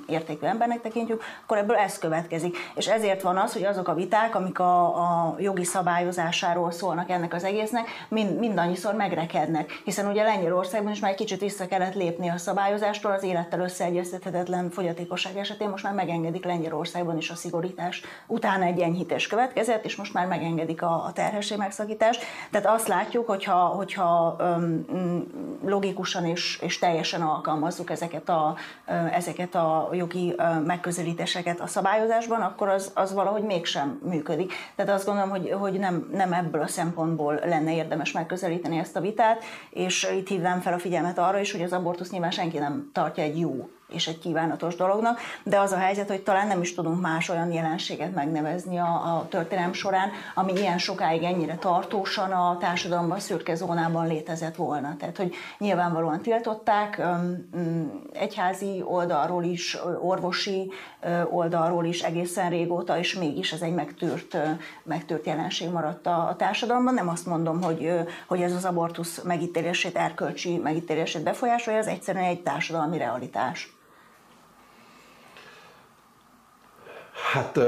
értékű 0.08 0.46
embernek 0.46 0.82
tekintjük, 0.82 1.24
akkor 1.44 1.58
ebből 1.58 1.75
ez 1.75 1.98
következik. 1.98 2.58
És 2.75 2.88
ezért 2.88 3.22
van 3.22 3.38
az, 3.38 3.54
hogy 3.54 3.63
azok 3.63 3.88
a 3.88 3.94
viták, 3.94 4.36
amik 4.36 4.60
a, 4.60 4.86
a 4.86 5.36
jogi 5.39 5.63
szabályozásáról 5.63 6.72
szólnak 6.72 7.10
ennek 7.10 7.34
az 7.34 7.44
egésznek, 7.44 7.88
mind, 8.10 8.39
mindannyiszor 8.39 8.94
megrekednek. 8.94 9.82
Hiszen 9.86 10.08
ugye 10.08 10.24
Lengyelországban 10.24 10.92
is 10.92 11.00
már 11.00 11.12
egy 11.12 11.18
kicsit 11.18 11.39
vissza 11.39 11.68
kellett 11.68 11.94
lépni 11.94 12.30
a 12.30 12.38
szabályozástól 12.38 13.12
az 13.12 13.24
élettel 13.24 13.60
összeegyeztethetetlen 13.60 14.70
fogyatékosság 14.70 15.38
esetén, 15.38 15.70
most 15.70 15.84
már 15.84 15.94
megengedik 15.94 16.46
Lengyelországban 16.46 17.18
is 17.18 17.30
a 17.30 17.36
szigorítás. 17.36 18.01
Utána 18.27 18.63
egy 18.63 18.80
enyhítés 18.80 19.27
következett, 19.27 19.86
és 19.86 19.96
most 19.96 20.13
már 20.13 20.27
megengedik 20.27 20.82
a, 20.82 21.06
a 21.06 21.12
terhesség 21.13 21.58
megszakítást. 21.58 22.24
Tehát 22.51 22.68
azt 22.68 22.88
látjuk, 22.88 23.27
hogyha, 23.27 23.56
hogyha 23.56 24.36
um, 24.39 24.86
logikusan 25.65 26.25
és, 26.25 26.60
és 26.62 26.80
teljesen 26.80 27.22
alkalmazzuk 27.22 27.89
ezeket 27.89 28.30
a, 28.30 28.56
ezeket 29.12 29.56
a 29.56 29.89
jogi 29.92 30.36
megközelítéseket 30.65 31.62
a 31.62 31.68
szabályozásban, 31.68 32.42
akkor 32.42 32.68
az, 32.70 32.92
az 32.94 33.13
valahogy 33.13 33.44
mégsem 33.44 34.01
működik. 34.04 34.54
Tehát 34.75 34.92
azt 34.92 35.06
gondolom, 35.06 35.30
hogy, 35.30 35.51
hogy 35.60 35.80
nem, 35.80 36.10
nem 36.12 36.34
ebből 36.34 36.62
a 36.62 36.68
szempontból 36.68 37.39
lenne 37.44 37.75
érdemes 37.75 38.12
megközelíteni 38.12 38.77
ezt 38.77 38.96
a 38.96 39.01
vitát, 39.01 39.44
és 39.75 40.08
itt 40.17 40.27
hívnám 40.27 40.62
fel 40.62 40.74
a 40.74 40.79
figyelmet 40.79 41.17
arra 41.17 41.39
is, 41.39 41.51
hogy 41.51 41.62
az 41.62 41.74
abortusz 41.74 42.12
nyilván 42.12 42.32
senki 42.32 42.58
nem 42.58 42.89
tartja 42.94 43.24
egy 43.24 43.39
jó 43.39 43.70
és 43.88 44.08
egy 44.08 44.20
kívánatos 44.20 44.75
dolognak, 44.75 45.20
de 45.44 45.60
az 45.60 45.72
a 45.72 45.77
helyzet, 45.77 46.08
hogy 46.08 46.22
talán 46.22 46.48
nem 46.48 46.62
is 46.62 46.74
tudunk 46.74 47.01
más 47.01 47.30
olyan 47.30 47.51
jelenséget 47.51 48.13
megnevezni 48.13 48.77
a, 48.77 49.18
a 49.18 49.27
történelem 49.30 49.74
során, 49.74 50.10
ami 50.34 50.54
ilyen 50.54 50.77
sokáig 50.77 51.24
ennyire 51.24 51.56
tartósan 51.56 52.32
a 52.32 52.58
társadalomban 52.58 53.20
szürke 53.20 53.56
zónában 53.56 54.08
létezett 54.08 54.56
volna. 54.56 54.96
Tehát, 54.98 55.18
hogy 55.18 55.36
nyilvánvalóan 55.58 56.22
tiltották 56.22 57.01
egyházi 58.13 58.84
oldalról 58.86 59.44
is, 59.44 59.77
orvosi 60.01 60.72
oldalról 61.30 61.86
is 61.86 62.01
egészen 62.01 62.50
régóta, 62.50 62.98
és 62.98 63.15
mégis 63.15 63.51
ez 63.51 63.62
egy 63.62 63.74
megtűrt, 63.74 64.38
megtűrt 64.84 65.25
jelenség 65.25 65.70
maradt 65.70 66.08
a, 66.08 66.36
társadalomban. 66.38 66.94
Nem 66.94 67.10
azt 67.10 67.25
mondom, 67.25 67.62
hogy, 67.62 67.94
hogy 68.27 68.42
ez 68.42 68.54
az 68.54 68.65
abortusz 68.65 69.22
megítélését, 69.22 69.96
erkölcsi 69.96 70.58
megítélését 70.58 71.24
befolyásolja, 71.24 71.80
ez 71.80 71.88
egyszerűen 71.88 72.24
egy 72.24 72.42
társadalmi 72.42 72.98
realitás. 72.98 73.75
Hát... 77.36 77.60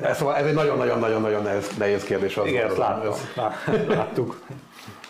Ez, 0.00 0.16
szóval 0.16 0.34
ez 0.34 0.46
egy 0.46 0.54
nagyon-nagyon-nagyon-nagyon 0.54 1.42
nehéz, 1.42 1.76
nehéz 1.78 2.04
kérdés. 2.04 2.36
Az 2.36 2.46
Igen, 2.46 2.66
ezt 2.66 2.76
láttam, 2.76 3.14
láttuk. 3.88 4.40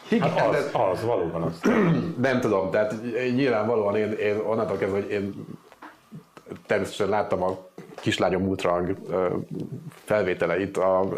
Igen, 0.09 0.31
hát 0.31 0.49
az, 0.49 0.71
az, 0.93 1.05
valóban 1.05 1.43
az. 1.43 1.61
Nem 2.21 2.41
tudom, 2.41 2.71
tehát 2.71 2.95
nyilvánvalóan 3.35 3.97
én, 3.97 4.13
én 4.13 4.37
onnantól 4.37 4.77
kezdve, 4.77 5.01
hogy 5.01 5.11
én 5.11 5.47
természetesen 6.67 7.09
láttam 7.09 7.43
a 7.43 7.59
kislányom 8.01 8.43
múltrang 8.43 8.97
felvételeit, 10.05 10.77
a, 10.77 11.09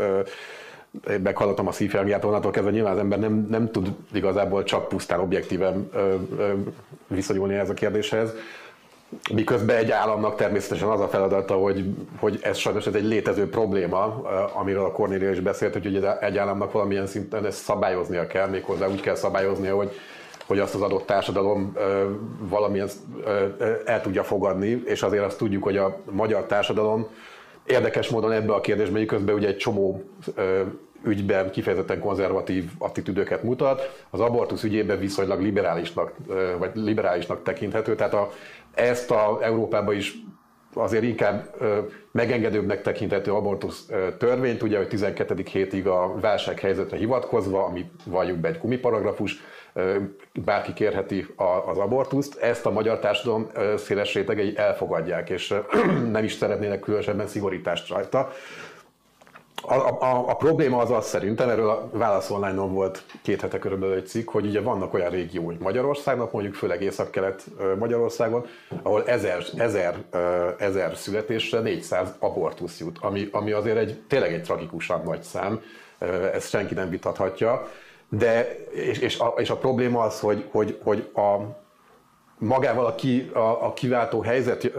meghallottam 1.23 1.67
a 1.67 1.73
szívfelgiát, 1.73 2.25
onnantól 2.25 2.51
kezdve 2.51 2.71
nyilván 2.71 2.93
az 2.93 2.99
ember 2.99 3.19
nem, 3.19 3.47
nem 3.51 3.71
tud 3.71 3.89
igazából 4.13 4.63
csak 4.63 4.89
pusztán 4.89 5.21
objektíven 5.21 5.91
viszonyulni 7.07 7.55
ez 7.55 7.71
a 7.71 7.75
kérdéshez. 7.75 8.33
Miközben 9.33 9.77
egy 9.77 9.91
államnak 9.91 10.37
természetesen 10.37 10.89
az 10.89 11.01
a 11.01 11.09
feladata, 11.09 11.55
hogy, 11.55 11.85
hogy 12.19 12.39
ez 12.43 12.57
sajnos 12.57 12.87
ez 12.87 12.95
egy 12.95 13.05
létező 13.05 13.49
probléma, 13.49 14.23
amiről 14.55 14.85
a 14.85 14.93
Cornélia 14.93 15.31
is 15.31 15.41
beszélt, 15.41 15.73
hogy 15.73 16.07
egy 16.21 16.37
államnak 16.39 16.73
valamilyen 16.73 17.07
szinten 17.07 17.47
ezt 17.47 17.63
szabályoznia 17.63 18.27
kell, 18.27 18.49
méghozzá 18.49 18.89
úgy 18.89 19.01
kell 19.01 19.15
szabályoznia, 19.15 19.77
hogy, 19.77 19.91
hogy 20.47 20.59
azt 20.59 20.75
az 20.75 20.83
adott 20.83 21.07
társadalom 21.07 21.77
valamilyen 22.39 22.89
el 23.85 24.01
tudja 24.01 24.25
fogadni, 24.25 24.83
és 24.85 25.03
azért 25.03 25.25
azt 25.25 25.39
tudjuk, 25.39 25.63
hogy 25.63 25.77
a 25.77 26.01
magyar 26.11 26.45
társadalom 26.47 27.07
érdekes 27.67 28.09
módon 28.09 28.33
ebbe 28.33 28.53
a 28.53 28.61
kérdésbe, 28.61 28.99
miközben 28.99 29.35
ugye 29.35 29.49
egy 29.49 29.57
csomó 29.57 30.03
ügyben 31.07 31.51
kifejezetten 31.51 32.01
konzervatív 32.01 32.71
attitűdöket 32.79 33.43
mutat, 33.43 34.05
az 34.11 34.21
abortusz 34.21 34.63
ügyében 34.63 34.99
viszonylag 34.99 35.41
liberálisnak, 35.41 36.13
vagy 36.59 36.71
liberálisnak 36.75 37.43
tekinthető, 37.43 37.95
tehát 37.95 38.15
a, 38.15 38.31
ezt 38.75 39.11
a 39.11 39.39
Európában 39.43 39.95
is 39.95 40.15
azért 40.75 41.03
inkább 41.03 41.55
megengedőbbnek 42.13 42.83
tekinthető 42.83 43.33
abortusz 43.33 43.91
törvényt, 44.19 44.63
ugye, 44.63 44.77
hogy 44.77 44.89
12. 44.89 45.43
hétig 45.53 45.87
a 45.87 46.15
válsághelyzetre 46.21 46.97
hivatkozva, 46.97 47.65
ami 47.65 47.91
valljuk 48.05 48.39
be 48.39 48.49
egy 48.49 48.59
kumiparagrafus, 48.59 49.43
bárki 50.45 50.73
kérheti 50.73 51.27
az 51.67 51.79
abortuszt, 51.79 52.37
ezt 52.37 52.67
a 52.67 52.71
magyar 52.71 52.99
társadalom 52.99 53.51
széles 53.77 54.15
rétegei 54.15 54.57
elfogadják, 54.57 55.31
és 55.31 55.55
nem 56.13 56.25
is 56.25 56.33
szeretnének 56.33 56.81
különösebben 56.81 57.27
szigorítást 57.27 57.89
rajta. 57.89 58.33
A, 59.69 59.75
a, 59.75 60.29
a 60.29 60.37
probléma 60.37 60.79
az 60.79 60.91
az 60.91 61.07
szerintem, 61.07 61.49
erről 61.49 61.69
a 61.69 61.89
Válasz 61.93 62.31
online 62.31 62.61
volt 62.61 63.05
két 63.23 63.41
hete 63.41 63.59
körülbelül 63.59 63.95
egy 63.95 64.07
cikk, 64.07 64.31
hogy 64.31 64.47
ugye 64.47 64.61
vannak 64.61 64.95
olyan 64.95 65.11
régiói 65.11 65.57
Magyarországnak, 65.61 66.33
mondjuk 66.33 66.55
főleg 66.55 66.83
Észak-Kelet 66.83 67.47
Magyarországon, 67.79 68.47
ahol 68.83 69.07
ezer, 69.07 69.45
ezer, 69.57 69.97
ezer 70.59 70.97
születésre 70.97 71.61
400 71.61 72.15
abortusz 72.19 72.81
jut, 72.81 72.99
ami, 73.01 73.29
ami 73.33 73.53
azért 73.53 73.77
egy, 73.77 74.03
tényleg 74.09 74.33
egy 74.33 74.43
tragikusan 74.43 75.03
nagy 75.05 75.23
szám, 75.23 75.61
ezt 76.33 76.49
senki 76.49 76.75
nem 76.75 76.89
vitathatja, 76.89 77.69
de, 78.09 78.57
és, 78.71 78.99
és, 78.99 79.19
a, 79.19 79.35
és 79.37 79.51
a 79.51 79.57
probléma 79.57 80.01
az, 80.01 80.21
hogy, 80.21 80.45
hogy, 80.51 80.79
hogy 80.83 81.11
a, 81.15 81.57
magával 82.39 82.87
a, 82.87 82.95
ki, 82.95 83.31
a, 83.35 83.65
a 83.67 83.73
kiváltó 83.73 84.21
helyzet, 84.21 84.73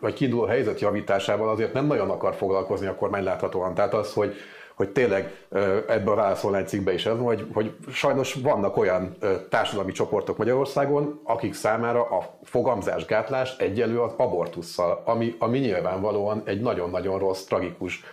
vagy 0.00 0.14
kiinduló 0.14 0.44
helyzet 0.44 0.80
javításával 0.80 1.48
azért 1.48 1.72
nem 1.72 1.86
nagyon 1.86 2.10
akar 2.10 2.34
foglalkozni 2.34 2.86
a 2.86 2.94
kormány 2.94 3.24
láthatóan. 3.24 3.74
Tehát 3.74 3.94
az, 3.94 4.12
hogy, 4.12 4.34
hogy 4.74 4.88
tényleg 4.88 5.46
ebből 5.88 6.12
a 6.12 6.16
válaszolni 6.16 6.58
egy 6.58 6.68
cikkbe 6.68 6.92
is 6.92 7.06
ez, 7.06 7.18
hogy, 7.18 7.46
hogy 7.52 7.76
sajnos 7.92 8.34
vannak 8.34 8.76
olyan 8.76 9.16
társadalmi 9.50 9.92
csoportok 9.92 10.36
Magyarországon, 10.36 11.20
akik 11.24 11.54
számára 11.54 12.02
a 12.04 12.38
fogamzásgátlás 12.42 13.56
egyelő 13.58 14.00
az 14.00 14.12
abortusszal, 14.16 15.02
ami, 15.04 15.34
ami 15.38 15.58
nyilvánvalóan 15.58 16.42
egy 16.44 16.60
nagyon-nagyon 16.60 17.18
rossz, 17.18 17.44
tragikus 17.44 18.04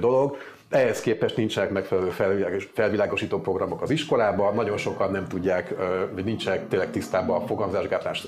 dolog. 0.00 0.36
Ehhez 0.74 1.00
képest 1.00 1.36
nincsenek 1.36 1.70
megfelelő 1.70 2.08
felvilágos, 2.08 2.70
felvilágosító 2.72 3.40
programok 3.40 3.82
az 3.82 3.90
iskolában, 3.90 4.54
nagyon 4.54 4.76
sokan 4.76 5.10
nem 5.10 5.26
tudják, 5.26 5.74
vagy 6.14 6.24
nincsenek 6.24 6.68
tényleg 6.68 6.90
tisztában 6.90 7.42
a 7.42 7.46
fogalmazásgátlás 7.46 8.26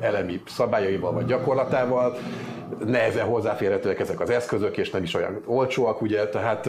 elemi 0.00 0.42
szabályaival 0.46 1.12
vagy 1.12 1.26
gyakorlatával, 1.26 2.16
nehezen 2.86 3.26
hozzáférhetőek 3.26 4.00
ezek 4.00 4.20
az 4.20 4.30
eszközök, 4.30 4.76
és 4.76 4.90
nem 4.90 5.02
is 5.02 5.14
olyan 5.14 5.42
olcsóak, 5.46 6.02
ugye, 6.02 6.28
tehát 6.28 6.68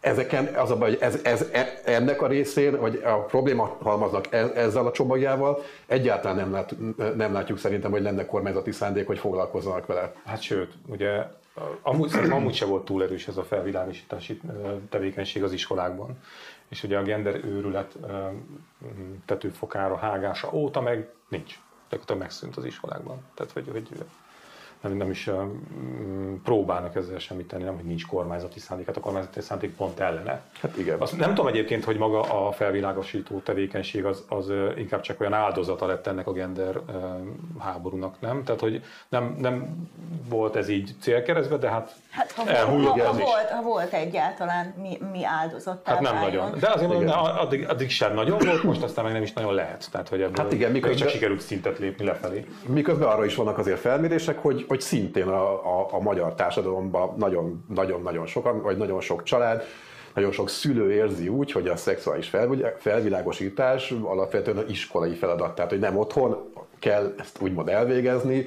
ezeken 0.00 0.44
az 0.54 0.70
a 0.70 0.76
baj, 0.76 0.88
hogy 0.88 0.98
ez, 1.00 1.20
ez, 1.22 1.46
e, 1.52 1.80
ennek 1.84 2.22
a 2.22 2.26
részén, 2.26 2.80
vagy 2.80 3.00
a 3.04 3.14
probléma 3.14 3.76
halmaznak 3.82 4.26
e, 4.30 4.50
ezzel 4.54 4.86
a 4.86 4.90
csomagjával, 4.90 5.62
egyáltalán 5.86 6.36
nem, 6.36 6.52
lát, 6.52 6.74
nem 7.16 7.32
látjuk 7.32 7.58
szerintem, 7.58 7.90
hogy 7.90 8.02
lenne 8.02 8.26
kormányzati 8.26 8.72
szándék, 8.72 9.06
hogy 9.06 9.18
foglalkozzanak 9.18 9.86
vele. 9.86 10.12
Hát 10.24 10.42
sőt, 10.42 10.72
ugye 10.86 11.10
amúgy, 11.82 12.14
amúgy 12.30 12.54
se 12.54 12.64
volt 12.64 12.84
túl 12.84 13.02
erős 13.02 13.28
ez 13.28 13.36
a 13.36 13.44
felvilágosítási 13.44 14.40
tevékenység 14.88 15.42
az 15.42 15.52
iskolákban. 15.52 16.18
És 16.68 16.82
ugye 16.82 16.98
a 16.98 17.02
gender 17.02 17.44
őrület 17.44 17.98
tetőfokára 19.24 19.96
hágása 19.96 20.52
óta 20.52 20.80
meg 20.80 21.08
nincs. 21.28 21.58
Tehát 21.88 22.18
megszűnt 22.18 22.56
az 22.56 22.64
iskolákban. 22.64 23.18
Tehát, 23.34 23.52
hogy, 23.52 23.68
hogy 23.72 23.88
nem, 24.88 24.96
nem 24.96 25.10
is 25.10 25.26
um, 25.26 26.40
próbálnak 26.44 26.96
ezzel 26.96 27.18
semmit 27.18 27.48
tenni, 27.48 27.62
nem, 27.62 27.74
hogy 27.74 27.84
nincs 27.84 28.06
kormányzati 28.06 28.58
szándék, 28.58 28.86
hát 28.86 28.96
a 28.96 29.00
kormányzati 29.00 29.40
szándék 29.40 29.74
pont 29.76 30.00
ellene. 30.00 30.42
Hát 30.60 30.76
igen. 30.76 31.00
Azt 31.00 31.16
nem 31.16 31.28
tudom 31.28 31.46
egyébként, 31.46 31.84
hogy 31.84 31.96
maga 31.96 32.46
a 32.46 32.52
felvilágosító 32.52 33.38
tevékenység 33.38 34.04
az, 34.04 34.24
az 34.28 34.52
inkább 34.76 35.00
csak 35.00 35.20
olyan 35.20 35.32
áldozata 35.32 35.86
lett 35.86 36.06
ennek 36.06 36.26
a 36.26 36.32
gender 36.32 36.76
um, 36.76 37.56
háborúnak, 37.58 38.20
nem? 38.20 38.44
Tehát, 38.44 38.60
hogy 38.60 38.82
nem, 39.08 39.36
nem 39.38 39.88
volt 40.28 40.56
ez 40.56 40.68
így 40.68 40.94
célkeresztbe, 41.00 41.56
de 41.56 41.70
hát, 41.70 41.94
hát 42.10 42.32
ha, 42.32 42.42
ha, 42.42 42.64
ha, 43.04 43.12
volt, 43.12 43.50
ha 43.50 43.62
volt 43.62 43.92
egyáltalán 43.92 44.74
mi, 44.82 44.98
mi 45.12 45.24
áldozat. 45.24 45.86
Hát 45.86 46.00
nem 46.00 46.14
váljon. 46.14 46.44
nagyon. 46.44 46.58
De 46.58 46.70
azért 46.70 46.92
mondom, 46.92 47.18
addig, 47.18 47.68
addig 47.68 47.90
sem 47.90 48.14
nagyon 48.14 48.38
volt, 48.38 48.62
most 48.62 48.82
aztán 48.82 49.04
meg 49.04 49.12
nem 49.12 49.22
is 49.22 49.32
nagyon 49.32 49.54
lehet. 49.54 49.88
Tehát, 49.90 50.08
hogy 50.08 50.20
ebből 50.20 50.44
hát 50.44 50.52
igen, 50.52 50.70
miközben, 50.70 50.98
csak 50.98 51.08
sikerült 51.08 51.40
szintet 51.40 51.78
lépni 51.78 52.04
lefelé. 52.04 52.46
Miközben 52.66 53.08
arra 53.08 53.24
is 53.24 53.34
vannak 53.34 53.58
azért 53.58 53.78
felmérések, 53.78 54.38
hogy, 54.38 54.64
hogy 54.68 54.75
szintén 54.80 55.28
a, 55.28 55.80
a, 55.80 55.88
a 55.90 56.00
magyar 56.00 56.34
társadalomban 56.34 57.14
nagyon-nagyon 57.68 58.26
sokan, 58.26 58.62
vagy 58.62 58.76
nagyon 58.76 59.00
sok 59.00 59.22
család, 59.22 59.62
nagyon 60.14 60.32
sok 60.32 60.48
szülő 60.48 60.92
érzi 60.92 61.28
úgy, 61.28 61.52
hogy 61.52 61.68
a 61.68 61.76
szexuális 61.76 62.30
felvilágosítás 62.78 63.90
alapvetően 63.90 64.56
az 64.56 64.64
iskolai 64.68 65.14
feladat, 65.14 65.54
tehát 65.54 65.70
hogy 65.70 65.80
nem 65.80 65.96
otthon 65.96 66.52
kell 66.78 67.14
ezt 67.18 67.40
úgymond 67.40 67.68
elvégezni, 67.68 68.46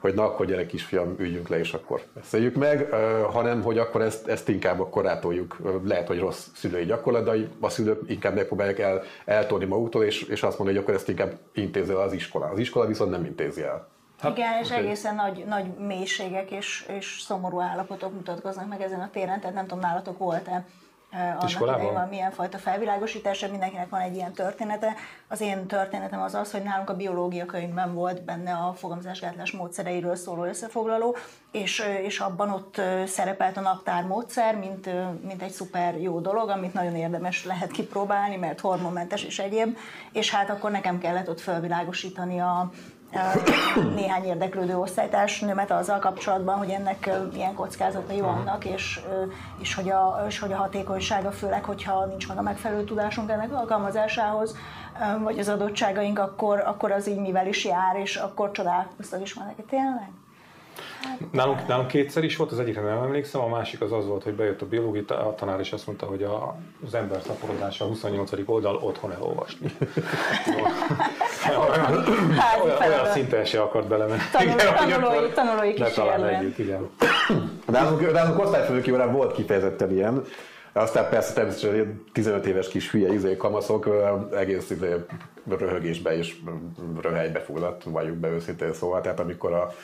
hogy 0.00 0.14
na 0.14 0.24
akkor 0.24 0.46
gyerek 0.46 0.66
kisfiam, 0.66 1.14
üljünk 1.18 1.48
le, 1.48 1.58
és 1.58 1.72
akkor 1.72 2.02
beszéljük 2.14 2.54
meg, 2.54 2.90
hanem 3.30 3.62
hogy 3.62 3.78
akkor 3.78 4.00
ezt, 4.00 4.28
ezt 4.28 4.48
inkább 4.48 4.80
akkor 4.80 5.04
rátoljuk, 5.04 5.56
lehet, 5.84 6.06
hogy 6.06 6.18
rossz 6.18 6.46
szülői 6.54 6.84
gyakorlat, 6.84 7.24
de 7.24 7.48
a 7.60 7.68
szülők 7.68 8.00
inkább 8.06 8.34
megpróbálják 8.34 8.78
el, 8.78 9.02
eltolni 9.24 9.64
maguktól, 9.64 10.04
és, 10.04 10.22
és 10.22 10.42
azt 10.42 10.58
mondani, 10.58 10.78
hogy 10.78 10.86
akkor 10.86 10.94
ezt 10.94 11.08
inkább 11.08 11.38
intézi 11.52 11.90
el 11.90 12.00
az 12.00 12.12
iskola. 12.12 12.46
Az 12.46 12.58
iskola 12.58 12.86
viszont 12.86 13.10
nem 13.10 13.24
intézi 13.24 13.62
el. 13.62 13.88
Hát, 14.26 14.38
Igen, 14.38 14.62
és 14.62 14.70
egészen 14.70 15.14
nagy, 15.14 15.44
nagy 15.46 15.76
mélységek 15.78 16.50
és, 16.50 16.86
és 16.88 17.20
szomorú 17.20 17.60
állapotok 17.60 18.12
mutatkoznak 18.12 18.68
meg 18.68 18.82
ezen 18.82 19.00
a 19.00 19.10
téren, 19.10 19.40
tehát 19.40 19.54
nem 19.54 19.66
tudom, 19.66 19.80
nálatok 19.80 20.18
volt-e 20.18 20.64
annak 21.12 21.60
idején 21.60 22.06
milyen 22.10 22.30
fajta 22.30 22.58
felvilágosítás, 22.58 23.46
mindenkinek 23.46 23.88
van 23.88 24.00
egy 24.00 24.14
ilyen 24.14 24.32
története. 24.32 24.94
Az 25.28 25.40
én 25.40 25.66
történetem 25.66 26.20
az 26.20 26.34
az, 26.34 26.52
hogy 26.52 26.62
nálunk 26.62 26.90
a 26.90 26.96
biológia 26.96 27.46
könyvben 27.46 27.94
volt 27.94 28.24
benne 28.24 28.52
a 28.52 28.72
fogamzásgátlás 28.72 29.52
módszereiről 29.52 30.16
szóló 30.16 30.44
összefoglaló, 30.44 31.16
és, 31.52 31.82
és 32.02 32.20
abban 32.20 32.50
ott 32.50 32.80
szerepelt 33.06 33.56
a 33.56 33.60
naptár 33.60 34.04
módszer, 34.04 34.56
mint, 34.56 34.90
mint 35.22 35.42
egy 35.42 35.50
szuper 35.50 36.00
jó 36.00 36.20
dolog, 36.20 36.48
amit 36.48 36.74
nagyon 36.74 36.96
érdemes 36.96 37.44
lehet 37.44 37.70
kipróbálni, 37.70 38.36
mert 38.36 38.60
hormonmentes 38.60 39.24
és 39.24 39.38
egyéb, 39.38 39.76
és 40.12 40.30
hát 40.30 40.50
akkor 40.50 40.70
nekem 40.70 40.98
kellett 40.98 41.28
ott 41.28 41.40
felvilágosítani 41.40 42.40
a, 42.40 42.70
néhány 43.94 44.24
érdeklődő 44.24 44.76
osztálytársnőmet 44.76 45.70
azzal 45.70 45.98
kapcsolatban, 45.98 46.56
hogy 46.56 46.70
ennek 46.70 47.10
milyen 47.32 47.54
kockázatai 47.54 48.20
vannak, 48.20 48.64
és, 48.64 49.00
és, 49.58 49.74
hogy 49.74 49.90
a, 49.90 50.24
és 50.28 50.38
hogy 50.38 50.52
a 50.52 50.56
hatékonysága, 50.56 51.30
főleg, 51.30 51.64
hogyha 51.64 52.04
nincs 52.04 52.28
meg 52.28 52.38
a 52.38 52.42
megfelelő 52.42 52.84
tudásunk 52.84 53.30
ennek 53.30 53.52
alkalmazásához, 53.52 54.56
vagy 55.22 55.38
az 55.38 55.48
adottságaink, 55.48 56.18
akkor, 56.18 56.62
akkor 56.66 56.90
az 56.90 57.08
így 57.08 57.20
mivel 57.20 57.46
is 57.46 57.64
jár, 57.64 57.96
és 57.96 58.16
akkor 58.16 58.50
csodálkoztak 58.50 59.22
is 59.22 59.34
már 59.34 59.54
tényleg? 59.68 60.10
Nálunk, 61.32 61.66
nálunk 61.66 61.88
kétszer 61.88 62.24
is 62.24 62.36
volt, 62.36 62.52
az 62.52 62.58
egyikre 62.58 62.80
nem 62.80 63.02
emlékszem, 63.02 63.40
a 63.40 63.48
másik 63.48 63.80
az 63.80 63.92
az 63.92 64.06
volt, 64.06 64.22
hogy 64.22 64.34
bejött 64.34 64.62
a 64.62 64.66
biológia 64.66 65.34
tanár, 65.36 65.60
és 65.60 65.72
azt 65.72 65.86
mondta, 65.86 66.06
hogy 66.06 66.22
a, 66.22 66.56
az 66.86 66.94
ember 66.94 67.20
szaporodása 67.26 67.84
a 67.84 67.88
28. 67.88 68.30
oldal 68.44 68.76
otthon 68.76 69.12
elolvasni. 69.12 69.72
olyan, 71.48 72.04
olyan, 72.64 72.78
olyan 72.88 73.06
szinten 73.12 73.44
se 73.44 73.60
akart 73.60 73.86
belemenni. 73.86 74.20
tanulói, 74.76 75.28
tanulói 75.34 75.74
kísérlet. 75.74 76.22
együtt, 76.22 76.58
igen. 76.58 76.90
Nálunk, 77.66 78.12
nálunk 78.12 78.38
osztályfőnöki 78.38 78.90
volt 78.90 79.32
kifejezetten 79.32 79.90
ilyen, 79.90 80.22
aztán 80.72 81.08
persze 81.08 81.32
természetesen 81.32 82.04
15 82.12 82.46
éves 82.46 82.68
kis 82.68 82.90
hülye 82.90 83.12
izé 83.12 83.36
kamaszok 83.36 83.88
egész 84.36 84.70
izé, 84.70 84.94
röhögésbe 85.48 86.16
és 86.16 86.36
röhelybe 87.00 87.40
fulladt, 87.40 87.82
valljuk 87.84 88.16
be 88.16 88.28
őszintén 88.28 88.72
szóval. 88.72 89.00
Tehát 89.00 89.20
amikor 89.20 89.52
a 89.52 89.74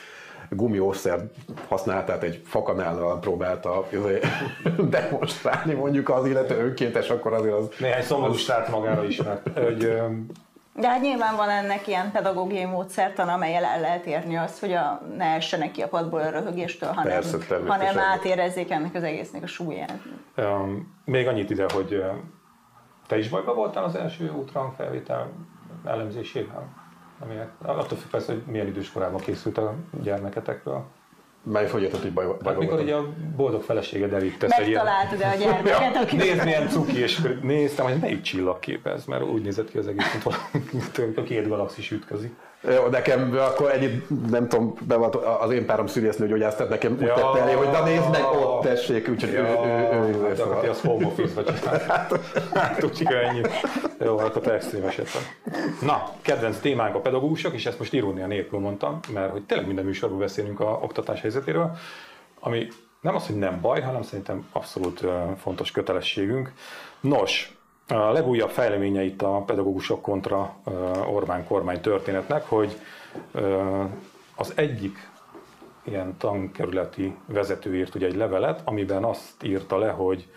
gumiószer 0.49 1.19
használatát 1.67 2.23
egy 2.23 2.41
fakanállal 2.45 3.19
próbálta 3.19 3.87
izé, 3.89 4.19
demonstrálni 4.89 5.73
mondjuk 5.73 6.09
az 6.09 6.25
illető 6.25 6.57
önkéntes, 6.57 7.09
akkor 7.09 7.33
azért 7.33 7.53
az... 7.53 7.69
Néhány 7.79 8.03
szomorú 8.03 8.33
srác 8.33 8.69
magára 8.69 9.03
ismert. 9.03 9.49
Hogy, 9.63 9.93
de 10.75 10.87
hát 10.87 11.01
nyilván 11.01 11.35
van 11.35 11.49
ennek 11.49 11.87
ilyen 11.87 12.11
pedagógiai 12.11 12.65
módszertan, 12.65 13.27
amelyel 13.27 13.63
el 13.63 13.79
lehet 13.79 14.05
érni 14.05 14.37
azt, 14.37 14.59
hogy 14.59 14.71
a, 14.73 15.01
ne 15.17 15.25
essenek 15.25 15.71
ki 15.71 15.81
a 15.81 15.87
padból 15.87 16.21
a 16.21 16.29
röhögéstől, 16.29 16.89
hanem, 16.89 17.13
Persze, 17.13 17.37
hanem 17.67 17.99
átérezzék 17.99 18.71
ennek 18.71 18.95
az 18.95 19.03
egésznek 19.03 19.43
a 19.43 19.47
súlyát. 19.47 19.99
Um, 20.37 20.97
még 21.05 21.27
annyit 21.27 21.49
ide, 21.49 21.65
hogy 21.73 22.03
te 23.07 23.17
is 23.17 23.29
bajba 23.29 23.53
voltál 23.53 23.83
az 23.83 23.95
első 23.95 24.31
útrang 24.31 24.73
felvétel 24.73 25.31
elemzésével? 25.85 26.82
Ami, 27.23 27.35
attól 27.61 27.97
függ 27.97 28.09
persze, 28.09 28.33
hogy 28.33 28.41
milyen 28.47 28.67
időskorában 28.67 29.19
készült 29.19 29.57
a 29.57 29.75
gyermeketekről. 30.01 30.85
Mely 31.43 31.63
érted, 31.63 32.01
hogy 32.01 32.13
baj, 32.13 32.25
baj 32.25 32.37
hát 32.53 32.57
mikor 32.57 32.79
ugye 32.79 32.95
a 32.95 33.13
boldog 33.35 33.61
feleséged 33.61 34.13
elvitt 34.13 34.43
ezt 34.43 34.59
egy 34.59 34.67
ilyen... 34.67 34.83
Megtaláltad 34.83 35.21
a 35.21 35.43
gyermeket, 35.43 36.03
aki... 36.03 36.15
Nézd, 36.15 36.43
milyen 36.43 36.67
cuki, 36.69 36.99
és 36.99 37.21
néztem, 37.41 37.85
hogy 37.85 37.99
melyik 37.99 38.21
csillagkép 38.21 38.87
ez, 38.87 39.05
mert 39.05 39.23
úgy 39.23 39.41
nézett 39.41 39.69
ki 39.69 39.77
az 39.77 39.87
egész, 39.87 40.11
mint 40.11 40.23
valami, 40.23 41.13
a 41.15 41.23
két 41.23 41.47
galaxis 41.47 41.91
ütközik. 41.91 42.35
Nekem 42.91 43.37
akkor 43.37 43.71
ennyi, 43.71 44.03
nem 44.29 44.47
tudom, 44.47 44.73
be 44.87 44.95
volt 44.95 45.15
az 45.15 45.51
én 45.51 45.65
párom 45.65 45.87
szülésznő 45.87 46.27
gyógyásztat 46.27 46.69
nekem 46.69 46.91
úgy 46.93 47.01
ja, 47.01 47.37
elé, 47.37 47.53
hogy 47.53 47.69
na 47.69 47.83
nézd 47.83 48.09
meg, 48.09 48.23
ott 48.23 48.61
tessék, 48.61 49.09
úgyhogy 49.09 49.31
ja, 49.31 49.39
ő, 49.39 49.43
ő, 49.43 49.97
ő, 49.97 50.13
ő, 50.13 50.29
ő 50.29 50.35
szóval. 50.35 50.69
az 50.69 50.81
home 50.81 51.05
office 51.05 51.33
vagy 51.33 51.59
hát, 51.65 52.19
hát 52.53 52.83
úgy 52.83 53.07
ennyi. 53.23 53.41
Jó, 53.99 54.17
akkor 54.17 54.41
te 54.41 54.53
extrém 54.53 54.85
eset 54.85 55.07
Na, 55.81 56.09
kedvenc 56.21 56.57
témánk 56.57 56.95
a 56.95 56.99
pedagógusok, 56.99 57.53
és 57.53 57.65
ezt 57.65 57.79
most 57.79 57.93
irónia 57.93 58.27
nélkül 58.27 58.59
mondtam, 58.59 58.99
mert 59.13 59.31
hogy 59.31 59.43
tényleg 59.43 59.67
minden 59.67 59.85
műsorban 59.85 60.19
beszélünk 60.19 60.59
a 60.59 60.79
oktatás 60.81 61.21
helyzetéről, 61.21 61.71
ami 62.39 62.67
nem 63.01 63.15
az, 63.15 63.25
hogy 63.25 63.35
nem 63.35 63.61
baj, 63.61 63.81
hanem 63.81 64.01
szerintem 64.01 64.45
abszolút 64.51 65.05
fontos 65.37 65.71
kötelességünk. 65.71 66.51
Nos, 66.99 67.52
a 67.87 68.11
legújabb 68.11 68.49
fejleménye 68.49 69.03
itt 69.03 69.21
a 69.21 69.43
pedagógusok 69.45 70.01
kontra 70.01 70.55
Orbán 71.13 71.47
kormány 71.47 71.81
történetnek, 71.81 72.45
hogy 72.45 72.79
az 74.35 74.53
egyik 74.55 75.11
ilyen 75.83 76.17
tankerületi 76.17 77.15
vezető 77.25 77.75
írt 77.75 77.95
ugye 77.95 78.05
egy 78.05 78.15
levelet, 78.15 78.61
amiben 78.63 79.03
azt 79.03 79.43
írta 79.43 79.77
le, 79.77 79.89
hogy 79.89 80.27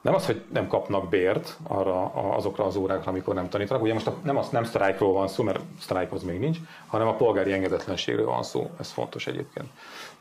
nem 0.00 0.14
az, 0.14 0.26
hogy 0.26 0.42
nem 0.52 0.66
kapnak 0.66 1.08
bért 1.08 1.58
arra, 1.62 2.04
azokra 2.34 2.64
az 2.64 2.76
órákra, 2.76 3.10
amikor 3.10 3.34
nem 3.34 3.48
tanítanak. 3.48 3.82
Ugye 3.82 3.92
most 3.92 4.10
nem, 4.22 4.36
az, 4.36 4.48
nem 4.48 4.64
sztrájkról 4.64 5.12
van 5.12 5.28
szó, 5.28 5.42
mert 5.42 5.60
sztrájkhoz 5.80 6.22
még 6.22 6.38
nincs, 6.38 6.58
hanem 6.86 7.06
a 7.06 7.14
polgári 7.14 7.52
engedetlenségről 7.52 8.26
van 8.26 8.42
szó. 8.42 8.70
Ez 8.80 8.90
fontos 8.90 9.26
egyébként. 9.26 9.66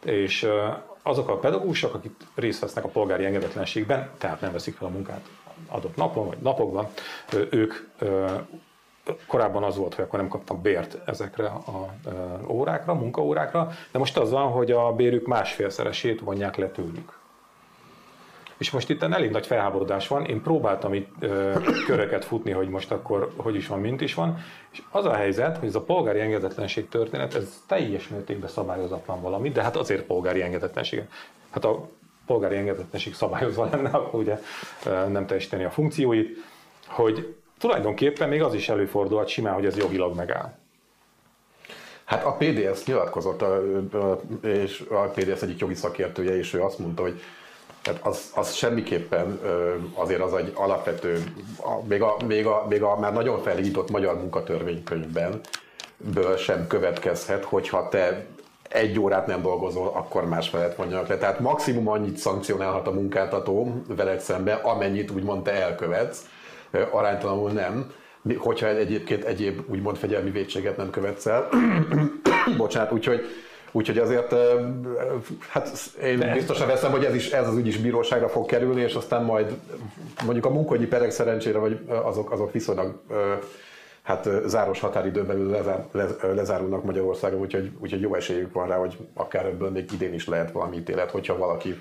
És 0.03 0.47
azok 1.03 1.29
a 1.29 1.37
pedagógusok, 1.37 1.93
akik 1.93 2.11
részt 2.35 2.59
vesznek 2.59 2.83
a 2.83 2.87
polgári 2.87 3.25
engedetlenségben, 3.25 4.09
tehát 4.17 4.41
nem 4.41 4.51
veszik 4.51 4.75
fel 4.75 4.87
a 4.87 4.91
munkát 4.91 5.29
adott 5.67 5.95
napon 5.95 6.27
vagy 6.27 6.37
napokban, 6.41 6.87
ők 7.49 7.73
korábban 9.27 9.63
az 9.63 9.77
volt, 9.77 9.93
hogy 9.93 10.03
akkor 10.03 10.19
nem 10.19 10.27
kaptak 10.27 10.61
bért 10.61 10.97
ezekre 11.05 11.45
a 11.45 11.93
órákra, 12.47 12.93
munkaórákra, 12.93 13.71
de 13.91 13.99
most 13.99 14.17
az 14.17 14.31
van, 14.31 14.51
hogy 14.51 14.71
a 14.71 14.91
bérük 14.91 15.27
másfélszeresét 15.27 16.19
vonják 16.19 16.55
le 16.55 16.67
tőlük. 16.67 17.19
És 18.57 18.71
most 18.71 18.89
itt 18.89 19.03
elég 19.03 19.31
nagy 19.31 19.45
felháborodás 19.45 20.07
van, 20.07 20.25
én 20.25 20.41
próbáltam 20.41 20.93
itt 20.93 21.09
ö, 21.19 21.53
köröket 21.85 22.25
futni, 22.25 22.51
hogy 22.51 22.69
most 22.69 22.91
akkor 22.91 23.31
hogy 23.35 23.55
is 23.55 23.67
van, 23.67 23.79
mint 23.79 24.01
is 24.01 24.13
van, 24.13 24.37
és 24.71 24.81
az 24.91 25.05
a 25.05 25.13
helyzet, 25.13 25.57
hogy 25.57 25.67
ez 25.67 25.75
a 25.75 25.81
polgári 25.81 26.19
engedetlenség 26.19 26.89
történet, 26.89 27.35
ez 27.35 27.63
teljes 27.67 28.07
mértékben 28.07 28.49
szabályozatlan 28.49 29.21
valami, 29.21 29.49
de 29.49 29.61
hát 29.61 29.75
azért 29.75 30.03
polgári 30.03 30.41
engedetlenség. 30.41 31.03
Hát 31.49 31.65
a 31.65 31.89
polgári 32.25 32.55
engedetlenség 32.55 33.13
szabályozva 33.13 33.69
lenne, 33.71 33.89
akkor 33.89 34.19
ugye 34.19 34.39
nem 34.85 35.25
teljesíteni 35.25 35.63
a 35.63 35.69
funkcióit, 35.69 36.37
hogy 36.87 37.35
tulajdonképpen 37.59 38.29
még 38.29 38.41
az 38.41 38.53
is 38.53 38.69
előfordulhat 38.69 39.27
simán, 39.27 39.53
hogy 39.53 39.65
ez 39.65 39.77
jogilag 39.77 40.15
megáll. 40.15 40.59
Hát 42.03 42.25
a 42.25 42.31
PDS 42.31 42.85
nyilatkozott, 42.85 43.43
és 44.43 44.85
a 44.89 45.01
PDS 45.01 45.41
egyik 45.41 45.59
jogi 45.59 45.73
szakértője, 45.73 46.37
és 46.37 46.53
ő 46.53 46.61
azt 46.61 46.79
mondta, 46.79 47.01
hogy 47.01 47.21
tehát 47.81 48.05
az, 48.05 48.31
az 48.35 48.53
semmiképpen 48.53 49.39
azért 49.93 50.21
az 50.21 50.33
egy 50.33 50.51
alapvető, 50.55 51.23
még 51.87 52.01
a, 52.01 52.15
még 52.27 52.45
a, 52.45 52.65
még 52.69 52.83
a 52.83 52.99
már 52.99 53.13
nagyon 53.13 53.41
felhított 53.41 53.89
magyar 53.89 54.15
munkatörvénykönyvben 54.15 55.39
ből 55.97 56.37
sem 56.37 56.67
következhet, 56.67 57.43
hogyha 57.43 57.89
te 57.89 58.25
egy 58.71 58.99
órát 58.99 59.27
nem 59.27 59.41
dolgozol, 59.41 59.87
akkor 59.87 60.27
más 60.27 60.49
felett 60.49 60.75
vonjanak 60.75 61.07
le. 61.07 61.17
Tehát 61.17 61.39
maximum 61.39 61.87
annyit 61.87 62.17
szankcionálhat 62.17 62.87
a 62.87 62.91
munkáltató 62.91 63.81
veled 63.87 64.19
szembe, 64.19 64.53
amennyit 64.53 65.11
úgymond 65.11 65.43
te 65.43 65.51
elkövetsz, 65.51 66.25
aránytalanul 66.91 67.51
nem, 67.51 67.91
hogyha 68.37 68.67
egyébként 68.67 69.23
egyéb 69.23 69.61
úgymond 69.67 69.97
fegyelmi 69.97 70.29
védséget 70.29 70.77
nem 70.77 70.89
követsz 70.89 71.25
el. 71.25 71.49
Bocsánat, 72.57 72.91
úgyhogy 72.91 73.25
Úgyhogy 73.73 73.97
azért, 73.97 74.35
hát 75.49 75.69
én 76.03 76.19
De 76.19 76.33
biztosan 76.33 76.67
veszem, 76.67 76.91
hogy 76.91 77.03
ez, 77.03 77.15
is, 77.15 77.31
ez 77.31 77.47
az 77.47 77.57
ügy 77.57 77.67
is 77.67 77.77
bíróságra 77.77 78.29
fog 78.29 78.45
kerülni, 78.45 78.81
és 78.81 78.93
aztán 78.93 79.23
majd 79.23 79.53
mondjuk 80.23 80.45
a 80.45 80.49
munkahogyi 80.49 80.87
perek 80.87 81.11
szerencsére, 81.11 81.57
vagy 81.57 81.79
azok, 82.03 82.31
azok 82.31 82.51
viszonylag 82.51 83.01
hát 84.11 84.29
záros 84.45 84.79
határidőn 84.79 85.27
belül 85.27 85.49
lezár, 85.49 85.85
lezárulnak 86.21 86.83
Magyarországon, 86.83 87.39
úgyhogy, 87.39 87.71
úgyhogy 87.79 88.01
jó 88.01 88.15
esélyük 88.15 88.53
van 88.53 88.67
rá, 88.67 88.75
hogy 88.75 88.97
akár 89.13 89.45
ebből 89.45 89.69
még 89.69 89.91
idén 89.91 90.13
is 90.13 90.27
lehet 90.27 90.51
valami 90.51 90.77
ítélet, 90.77 91.11
hogyha 91.11 91.37
valaki 91.37 91.77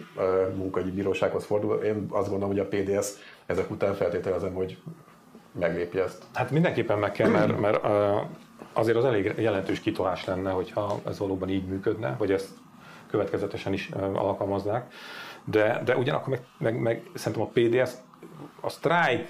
munkahogyi 0.55 0.91
bírósághoz 0.91 1.45
fordul. 1.45 1.77
Én 1.77 2.07
azt 2.11 2.29
gondolom, 2.31 2.57
hogy 2.57 2.59
a 2.59 2.69
PDS 2.69 3.09
ezek 3.47 3.71
után 3.71 3.95
feltételezem, 3.95 4.55
hogy 4.55 4.79
meglépje 5.53 6.03
ezt. 6.03 6.23
Hát 6.35 6.51
mindenképpen 6.51 6.99
meg 6.99 7.13
kell, 7.13 7.29
mert, 7.29 7.61
mert 7.61 7.85
azért 8.73 8.97
az 8.97 9.05
elég 9.05 9.35
jelentős 9.37 9.81
kitolás 9.81 10.25
lenne, 10.25 10.51
hogyha 10.51 11.01
ez 11.07 11.19
valóban 11.19 11.49
így 11.49 11.67
működne, 11.67 12.15
vagy 12.19 12.33
ezt 12.33 12.49
következetesen 13.11 13.73
is 13.73 13.91
alkalmaznák. 14.15 14.93
De, 15.45 15.83
de 15.85 15.97
ugyanakkor 15.97 16.29
meg, 16.29 16.43
meg, 16.59 16.81
meg 16.81 17.03
szerintem 17.15 17.43
a 17.43 17.51
PDS, 17.53 17.91
a 18.61 18.69
strike 18.69 19.29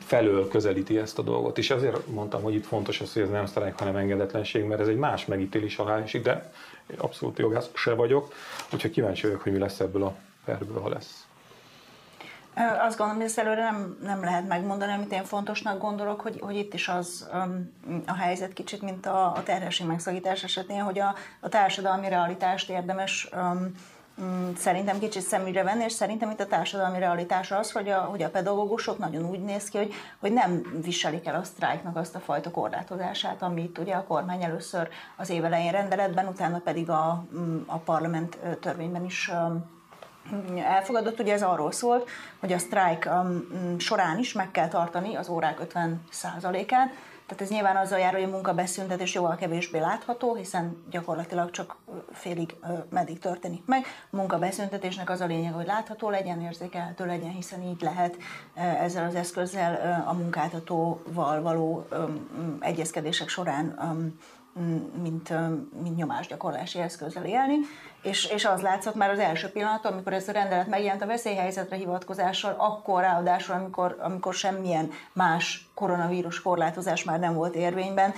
felől 0.00 0.48
közelíti 0.48 0.98
ezt 0.98 1.18
a 1.18 1.22
dolgot. 1.22 1.58
És 1.58 1.70
ezért 1.70 2.06
mondtam, 2.06 2.42
hogy 2.42 2.54
itt 2.54 2.66
fontos 2.66 3.00
az, 3.00 3.12
hogy 3.12 3.22
ez 3.22 3.30
nem 3.30 3.46
sztrájk, 3.46 3.78
hanem 3.78 3.96
engedetlenség, 3.96 4.64
mert 4.64 4.80
ez 4.80 4.88
egy 4.88 4.96
más 4.96 5.26
megítélés 5.26 5.78
alá 5.78 5.98
esik, 5.98 6.22
de 6.22 6.52
abszolút 6.96 7.38
jogász 7.38 7.70
se 7.74 7.94
vagyok, 7.94 8.32
úgyhogy 8.72 8.90
kíváncsi 8.90 9.26
vagyok, 9.26 9.42
hogy 9.42 9.52
mi 9.52 9.58
lesz 9.58 9.80
ebből 9.80 10.02
a 10.02 10.14
perből, 10.44 10.80
ha 10.80 10.88
lesz. 10.88 11.24
Azt 12.54 12.96
gondolom, 12.96 13.16
hogy 13.16 13.24
ezt 13.24 13.38
előre 13.38 13.62
nem, 13.62 13.98
nem 14.02 14.20
lehet 14.20 14.48
megmondani, 14.48 14.92
amit 14.92 15.12
én 15.12 15.24
fontosnak 15.24 15.80
gondolok, 15.80 16.20
hogy, 16.20 16.38
hogy 16.40 16.56
itt 16.56 16.74
is 16.74 16.88
az 16.88 17.28
um, 17.32 17.72
a 18.06 18.14
helyzet 18.14 18.52
kicsit, 18.52 18.82
mint 18.82 19.06
a, 19.06 19.32
a 19.34 19.42
terhesség 19.42 19.86
megszakítás 19.86 20.44
esetén, 20.44 20.82
hogy 20.82 20.98
a, 20.98 21.14
a 21.40 21.48
társadalmi 21.48 22.08
realitást 22.08 22.70
érdemes 22.70 23.28
um, 23.32 23.74
szerintem 24.56 24.98
kicsit 24.98 25.22
szemügyre 25.22 25.62
venni, 25.62 25.84
és 25.84 25.92
szerintem 25.92 26.30
itt 26.30 26.40
a 26.40 26.46
társadalmi 26.46 26.98
realitás 26.98 27.50
az, 27.50 27.72
hogy 27.72 27.88
a, 27.88 27.98
hogy 27.98 28.22
a 28.22 28.30
pedagógusok 28.30 28.98
nagyon 28.98 29.24
úgy 29.24 29.42
néz 29.42 29.68
ki, 29.68 29.78
hogy, 29.78 29.92
hogy 30.18 30.32
nem 30.32 30.80
viselik 30.84 31.26
el 31.26 31.34
a 31.34 31.44
sztrájknak 31.44 31.96
azt 31.96 32.14
a 32.14 32.20
fajta 32.20 32.50
korlátozását, 32.50 33.42
amit 33.42 33.78
ugye 33.78 33.94
a 33.94 34.04
kormány 34.04 34.42
először 34.42 34.88
az 35.16 35.30
évelején 35.30 35.72
rendeletben, 35.72 36.26
utána 36.26 36.58
pedig 36.58 36.90
a, 36.90 37.24
a 37.66 37.78
parlament 37.78 38.38
törvényben 38.60 39.04
is 39.04 39.30
elfogadott, 40.56 41.20
ugye 41.20 41.32
ez 41.32 41.42
arról 41.42 41.72
szólt, 41.72 42.08
hogy 42.40 42.52
a 42.52 42.58
sztrájk 42.58 43.08
során 43.78 44.18
is 44.18 44.32
meg 44.32 44.50
kell 44.50 44.68
tartani 44.68 45.16
az 45.16 45.28
órák 45.28 45.60
50%-át, 45.74 46.90
tehát 47.30 47.44
ez 47.44 47.50
nyilván 47.50 47.76
azzal 47.76 47.98
jár, 47.98 48.12
hogy 48.12 48.22
a 48.22 48.28
munkabeszüntetés 48.28 49.14
jóval 49.14 49.36
kevésbé 49.36 49.78
látható, 49.78 50.34
hiszen 50.34 50.84
gyakorlatilag 50.90 51.50
csak 51.50 51.76
félig 52.12 52.56
meddig 52.88 53.18
történik 53.18 53.64
meg. 53.66 53.84
A 54.10 54.16
munkabeszüntetésnek 54.16 55.10
az 55.10 55.20
a 55.20 55.26
lényeg, 55.26 55.52
hogy 55.52 55.66
látható 55.66 56.10
legyen, 56.10 56.40
érzékelhető 56.40 57.06
legyen, 57.06 57.30
hiszen 57.30 57.62
így 57.62 57.80
lehet 57.80 58.16
ezzel 58.54 59.04
az 59.04 59.14
eszközzel 59.14 60.02
a 60.06 60.12
munkáltatóval 60.12 61.42
való 61.42 61.86
egyezkedések 62.60 63.28
során 63.28 63.78
mint, 65.02 65.32
mint 65.82 65.96
nyomásgyakorlási 65.96 66.78
eszközzel 66.78 67.24
élni 67.24 67.56
és, 68.02 68.24
és 68.24 68.44
az 68.44 68.60
látszott 68.60 68.94
már 68.94 69.10
az 69.10 69.18
első 69.18 69.48
pillanaton, 69.48 69.92
amikor 69.92 70.12
ez 70.12 70.28
a 70.28 70.32
rendelet 70.32 70.68
megjelent 70.68 71.02
a 71.02 71.06
veszélyhelyzetre 71.06 71.76
hivatkozással, 71.76 72.54
akkor 72.58 73.00
ráadásul, 73.00 73.54
amikor, 73.54 73.96
amikor 74.00 74.34
semmilyen 74.34 74.90
más 75.12 75.68
koronavírus 75.74 76.42
korlátozás 76.42 77.04
már 77.04 77.18
nem 77.18 77.34
volt 77.34 77.54
érvényben. 77.54 78.12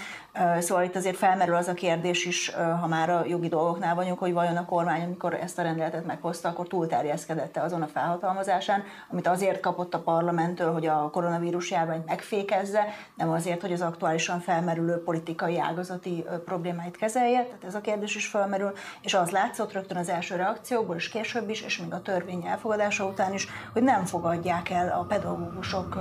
Szóval 0.59 0.85
itt 0.85 0.97
azért 0.97 1.16
felmerül 1.16 1.55
az 1.55 1.68
a 1.68 1.75
kérdés 1.75 2.25
is, 2.25 2.51
ha 2.81 2.87
már 2.87 3.11
a 3.11 3.25
jogi 3.27 3.49
dolgoknál 3.49 3.95
vagyunk, 3.95 4.18
hogy 4.18 4.33
vajon 4.33 4.57
a 4.57 4.64
kormány, 4.64 5.03
amikor 5.03 5.35
ezt 5.35 5.59
a 5.59 5.62
rendeletet 5.62 6.07
meghozta, 6.07 6.49
akkor 6.49 6.66
túlterjeszkedette 6.66 7.61
azon 7.61 7.83
a 7.83 7.87
felhatalmazásán, 7.87 8.85
amit 9.11 9.27
azért 9.27 9.61
kapott 9.61 9.95
a 9.95 10.03
parlamenttől, 10.03 10.73
hogy 10.73 10.87
a 10.87 11.11
koronavírus 11.12 11.71
járványt 11.71 12.07
megfékezze, 12.07 12.85
nem 13.14 13.31
azért, 13.31 13.61
hogy 13.61 13.73
az 13.73 13.81
aktuálisan 13.81 14.40
felmerülő 14.40 15.03
politikai 15.03 15.59
ágazati 15.59 16.25
problémáit 16.45 16.97
kezelje. 16.97 17.45
Tehát 17.45 17.64
ez 17.64 17.75
a 17.75 17.81
kérdés 17.81 18.14
is 18.14 18.27
felmerül, 18.27 18.73
és 19.01 19.14
az 19.14 19.31
látszott, 19.31 19.71
rögtön 19.72 19.96
az 19.96 20.08
első 20.08 20.37
reakciókból, 20.37 20.96
és 20.96 21.08
később 21.08 21.50
is, 21.50 21.62
és 21.62 21.78
még 21.78 21.92
a 21.92 22.02
törvény 22.02 22.46
elfogadása 22.46 23.04
után 23.04 23.32
is, 23.32 23.48
hogy 23.72 23.82
nem 23.82 24.04
fogadják 24.04 24.70
el 24.70 24.88
a 24.98 25.02
pedagógusok, 25.02 25.96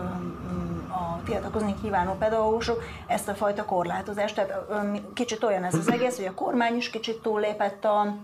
a 0.89 1.23
tiltakozni 1.23 1.75
kívánó 1.81 2.13
pedagógusok 2.13 2.84
ezt 3.07 3.27
a 3.27 3.34
fajta 3.34 3.65
korlátozást. 3.65 4.36
Tehát 4.36 4.67
kicsit 5.13 5.43
olyan 5.43 5.63
ez 5.63 5.75
az 5.75 5.91
egész, 5.91 6.15
hogy 6.15 6.25
a 6.25 6.34
kormány 6.34 6.75
is 6.75 6.89
kicsit 6.89 7.21
túllépett 7.21 7.86
a 7.86 8.15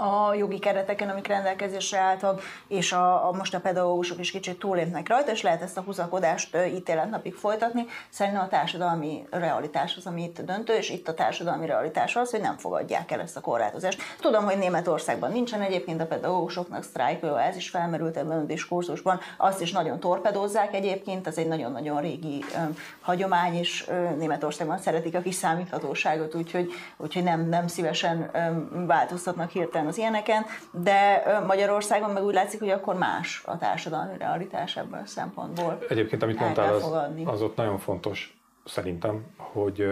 a 0.00 0.34
jogi 0.34 0.58
kereteken, 0.58 1.08
amik 1.08 1.26
rendelkezésre 1.26 1.98
álltak, 1.98 2.42
és 2.68 2.92
a, 2.92 3.28
a 3.28 3.32
most 3.32 3.54
a 3.54 3.60
pedagógusok 3.60 4.18
is 4.18 4.30
kicsit 4.30 4.58
túlépnek 4.58 5.08
rajta, 5.08 5.30
és 5.30 5.42
lehet 5.42 5.62
ezt 5.62 5.76
a 5.76 5.80
húzakodást 5.80 6.56
ítéletnapig 6.74 7.34
folytatni. 7.34 7.86
Szerintem 8.10 8.42
a 8.42 8.48
társadalmi 8.48 9.26
realitás 9.30 9.96
az, 9.96 10.06
ami 10.06 10.22
itt 10.22 10.40
döntő, 10.40 10.74
és 10.74 10.90
itt 10.90 11.08
a 11.08 11.14
társadalmi 11.14 11.66
realitás 11.66 12.16
az, 12.16 12.30
hogy 12.30 12.40
nem 12.40 12.56
fogadják 12.56 13.10
el 13.10 13.20
ezt 13.20 13.36
a 13.36 13.40
korlátozást. 13.40 14.02
Tudom, 14.20 14.44
hogy 14.44 14.58
Németországban 14.58 15.32
nincsen 15.32 15.60
egyébként 15.60 16.00
a 16.00 16.06
pedagógusoknak 16.06 16.82
sztrájkő, 16.82 17.36
ez 17.36 17.56
is 17.56 17.70
felmerült 17.70 18.16
ebben 18.16 18.38
a 18.38 18.44
diskurzusban, 18.44 19.20
azt 19.36 19.60
is 19.60 19.72
nagyon 19.72 20.00
torpedózzák 20.00 20.74
egyébként, 20.74 21.26
ez 21.26 21.38
egy 21.38 21.48
nagyon-nagyon 21.48 22.00
régi 22.00 22.44
um, 22.56 22.76
hagyomány, 23.00 23.54
és 23.54 23.86
uh, 23.88 24.16
Németországban 24.16 24.78
szeretik 24.78 25.14
a 25.14 25.20
kiszámíthatóságot, 25.20 26.34
úgyhogy, 26.34 26.72
úgyhogy 26.96 27.22
nem, 27.22 27.48
nem 27.48 27.66
szívesen 27.66 28.30
um, 28.34 28.86
változtatnak 28.86 29.50
hirtelen 29.50 29.69
az 29.74 29.98
ilyeneken, 29.98 30.44
de 30.70 31.22
Magyarországon 31.46 32.10
meg 32.10 32.24
úgy 32.24 32.34
látszik, 32.34 32.60
hogy 32.60 32.70
akkor 32.70 32.94
más 32.94 33.42
a 33.46 33.58
társadalmi 33.58 34.18
realitás 34.18 34.76
ebből 34.76 35.00
a 35.04 35.06
szempontból. 35.06 35.78
Egyébként, 35.88 36.22
amit 36.22 36.38
mondtál, 36.38 36.74
az, 36.74 36.92
az 37.24 37.42
ott 37.42 37.56
nagyon 37.56 37.78
fontos 37.78 38.40
szerintem, 38.64 39.24
hogy 39.36 39.86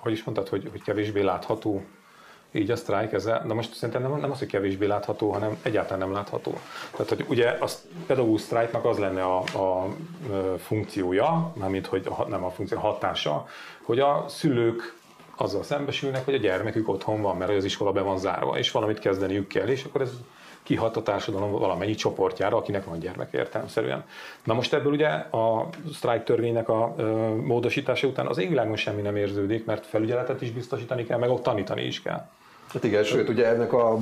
hogy 0.00 0.12
is 0.12 0.24
mondtad, 0.24 0.48
hogy, 0.48 0.68
hogy 0.70 0.82
kevésbé 0.82 1.20
látható 1.20 1.82
így 2.52 2.70
a 2.70 2.76
sztrájk 2.76 3.12
ezzel, 3.12 3.44
de 3.46 3.54
most 3.54 3.74
szerintem 3.74 4.02
nem, 4.02 4.20
nem 4.20 4.30
az, 4.30 4.38
hogy 4.38 4.48
kevésbé 4.48 4.86
látható, 4.86 5.30
hanem 5.30 5.58
egyáltalán 5.62 5.98
nem 5.98 6.12
látható. 6.12 6.58
Tehát, 6.90 7.08
hogy 7.08 7.24
ugye 7.28 7.48
a 7.48 7.66
pedagógus 8.06 8.40
sztrájknak 8.40 8.84
az 8.84 8.98
lenne 8.98 9.22
a, 9.24 9.42
a, 9.52 9.58
a 9.58 9.88
funkciója, 10.58 11.52
mármint, 11.54 11.86
hogy 11.86 12.06
a, 12.18 12.24
nem 12.28 12.44
a 12.44 12.50
funkció, 12.50 12.78
a 12.78 12.80
hatása, 12.80 13.46
hogy 13.82 13.98
a 13.98 14.24
szülők 14.28 14.97
azzal 15.40 15.62
szembesülnek, 15.62 16.24
hogy 16.24 16.34
a 16.34 16.38
gyermekük 16.38 16.88
otthon 16.88 17.22
van, 17.22 17.36
mert 17.36 17.50
az 17.50 17.64
iskola 17.64 17.92
be 17.92 18.00
van 18.00 18.18
zárva, 18.18 18.58
és 18.58 18.70
valamit 18.70 18.98
kezdeniük 18.98 19.46
kell, 19.46 19.66
és 19.66 19.84
akkor 19.84 20.00
ez 20.00 20.10
kihat 20.62 20.96
a 20.96 21.02
társadalom 21.02 21.50
valamennyi 21.50 21.94
csoportjára, 21.94 22.56
akinek 22.56 22.84
van 22.84 22.98
gyermek 22.98 23.32
értelemszerűen. 23.32 24.04
Na 24.44 24.54
most 24.54 24.74
ebből 24.74 24.92
ugye 24.92 25.08
a 25.08 25.68
sztrájk 25.94 26.24
törvénynek 26.24 26.68
a 26.68 26.94
módosítása 27.44 28.06
után 28.06 28.26
az 28.26 28.38
égvilágon 28.38 28.76
semmi 28.76 29.02
nem 29.02 29.16
érződik, 29.16 29.64
mert 29.64 29.86
felügyeletet 29.86 30.42
is 30.42 30.50
biztosítani 30.50 31.04
kell, 31.04 31.18
meg 31.18 31.30
ott 31.30 31.42
tanítani 31.42 31.82
is 31.82 32.02
kell. 32.02 32.28
Hát 32.72 32.84
igen, 32.84 33.04
sőt, 33.04 33.28
ugye 33.28 33.46
ennek 33.46 33.72
a 33.72 33.98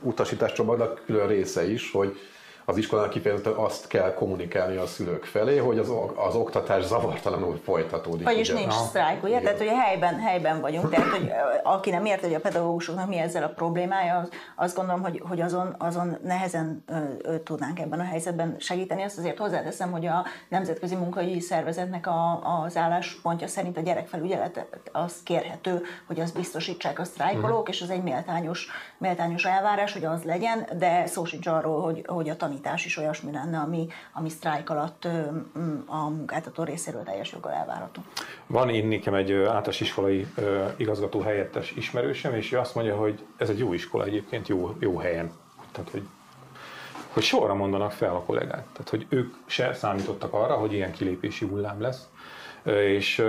utasítás 0.00 0.52
csomagnak 0.52 1.02
külön 1.06 1.26
része 1.26 1.70
is, 1.70 1.90
hogy 1.90 2.18
az 2.64 2.76
iskolának 2.76 3.10
kifejezetten 3.10 3.52
azt 3.52 3.86
kell 3.86 4.14
kommunikálni 4.14 4.76
a 4.76 4.86
szülők 4.86 5.24
felé, 5.24 5.56
hogy 5.56 5.78
az, 5.78 5.92
az 6.14 6.34
oktatás 6.34 6.84
zavartalanul 6.84 7.60
folytatódik. 7.64 8.24
Vagyis 8.24 8.50
ugye? 8.50 8.58
nincs 8.58 8.72
sztrájk, 8.72 9.22
ugye? 9.22 9.40
Igen. 9.40 9.42
Tehát, 9.42 9.58
hogy 9.58 9.78
helyben, 9.84 10.18
helyben 10.18 10.60
vagyunk. 10.60 10.90
Tehát, 10.90 11.08
hogy 11.08 11.30
aki 11.62 11.90
nem 11.90 12.04
ért, 12.04 12.20
hogy 12.20 12.34
a 12.34 12.40
pedagógusoknak 12.40 13.08
mi 13.08 13.16
ezzel 13.16 13.42
a 13.42 13.48
problémája, 13.48 14.16
az, 14.16 14.28
azt 14.56 14.76
gondolom, 14.76 15.02
hogy, 15.02 15.22
hogy 15.28 15.40
azon, 15.40 15.74
azon 15.78 16.18
nehezen 16.24 16.84
ö, 16.86 16.94
ö, 17.22 17.38
tudnánk 17.38 17.80
ebben 17.80 18.00
a 18.00 18.04
helyzetben 18.04 18.56
segíteni. 18.58 19.02
Azt 19.02 19.18
azért 19.18 19.38
hozzáteszem, 19.38 19.90
hogy 19.90 20.06
a 20.06 20.24
Nemzetközi 20.48 20.94
Munkaügyi 20.94 21.40
Szervezetnek 21.40 22.06
a, 22.06 22.40
az 22.64 22.76
álláspontja 22.76 23.46
szerint 23.46 23.76
a 23.76 23.80
gyerekfelügyelet 23.80 24.66
az 24.92 25.22
kérhető, 25.22 25.82
hogy 26.06 26.20
az 26.20 26.30
biztosítsák 26.30 26.98
a 26.98 27.04
sztrájkolók, 27.04 27.58
uh-huh. 27.58 27.68
és 27.68 27.82
az 27.82 27.90
egy 27.90 28.02
méltányos, 28.02 28.68
méltányos 28.98 29.44
elvárás, 29.44 29.92
hogy 29.92 30.04
az 30.04 30.22
legyen, 30.22 30.68
de 30.78 31.06
szó 31.06 31.24
sincs 31.24 31.46
arról, 31.46 31.82
hogy, 31.82 32.04
hogy 32.06 32.28
a 32.28 32.36
tanítás 32.52 32.84
is 32.84 32.96
olyasmi 32.96 33.32
lenne, 33.32 33.58
ami, 33.58 33.88
ami 34.12 34.28
sztrájk 34.28 34.70
alatt 34.70 35.04
a 35.86 36.08
munkáltató 36.08 36.62
részéről 36.62 37.02
teljes 37.02 37.32
joggal 37.32 37.52
elvárható. 37.52 38.02
Van 38.46 38.68
én 38.68 38.86
nekem 38.86 39.14
egy 39.14 39.32
általános 39.32 39.80
iskolai 39.80 40.26
igazgató 40.76 41.20
helyettes 41.20 41.70
ismerősem, 41.70 42.34
és 42.34 42.52
ő 42.52 42.58
azt 42.58 42.74
mondja, 42.74 42.96
hogy 42.96 43.24
ez 43.36 43.48
egy 43.48 43.58
jó 43.58 43.72
iskola 43.72 44.04
egyébként, 44.04 44.48
jó, 44.48 44.76
jó 44.78 44.98
helyen. 44.98 45.32
Tehát, 45.72 45.90
hogy 45.90 46.02
hogy 47.12 47.22
sorra 47.22 47.54
mondanak 47.54 47.92
fel 47.92 48.14
a 48.14 48.22
kollégák. 48.22 48.66
Tehát, 48.72 48.88
hogy 48.88 49.06
ők 49.08 49.34
se 49.46 49.74
számítottak 49.74 50.32
arra, 50.32 50.54
hogy 50.54 50.72
ilyen 50.72 50.92
kilépési 50.92 51.46
hullám 51.46 51.80
lesz. 51.80 52.08
És 52.64 53.24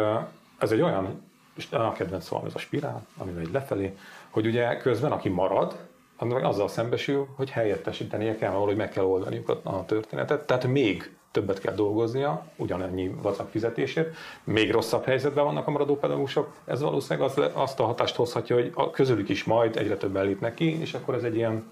ez 0.57 0.71
egy 0.71 0.81
olyan, 0.81 1.23
a 1.71 1.91
kedvenc 1.91 2.25
szó, 2.25 2.43
ez 2.45 2.55
a 2.55 2.59
spirál, 2.59 3.05
ami 3.17 3.31
megy 3.31 3.51
lefelé, 3.51 3.97
hogy 4.29 4.45
ugye 4.45 4.77
közben 4.77 5.11
aki 5.11 5.29
marad, 5.29 5.77
azzal 6.17 6.67
szembesül, 6.67 7.27
hogy 7.35 7.49
helyettesítenie 7.49 8.35
kell, 8.35 8.51
valahogy 8.51 8.75
meg 8.75 8.89
kell 8.89 9.03
oldaniuk 9.03 9.49
a, 9.49 9.59
a 9.63 9.85
történetet. 9.85 10.45
Tehát 10.45 10.67
még 10.67 11.11
többet 11.33 11.59
kell 11.59 11.73
dolgoznia, 11.73 12.45
ugyanannyi 12.55 13.15
vacak 13.21 13.49
fizetésért, 13.49 14.15
még 14.43 14.71
rosszabb 14.71 15.05
helyzetben 15.05 15.43
vannak 15.43 15.67
a 15.67 15.71
maradó 15.71 15.97
pedagógusok, 15.97 16.53
ez 16.65 16.81
valószínűleg 16.81 17.29
az, 17.29 17.41
azt 17.53 17.79
a 17.79 17.85
hatást 17.85 18.15
hozhatja, 18.15 18.55
hogy 18.55 18.71
a 18.73 18.89
közülük 18.89 19.29
is 19.29 19.43
majd 19.43 19.77
egyre 19.77 19.97
többen 19.97 20.25
lépnek 20.25 20.53
ki, 20.53 20.79
és 20.79 20.93
akkor 20.93 21.13
ez 21.13 21.23
egy 21.23 21.35
ilyen, 21.35 21.69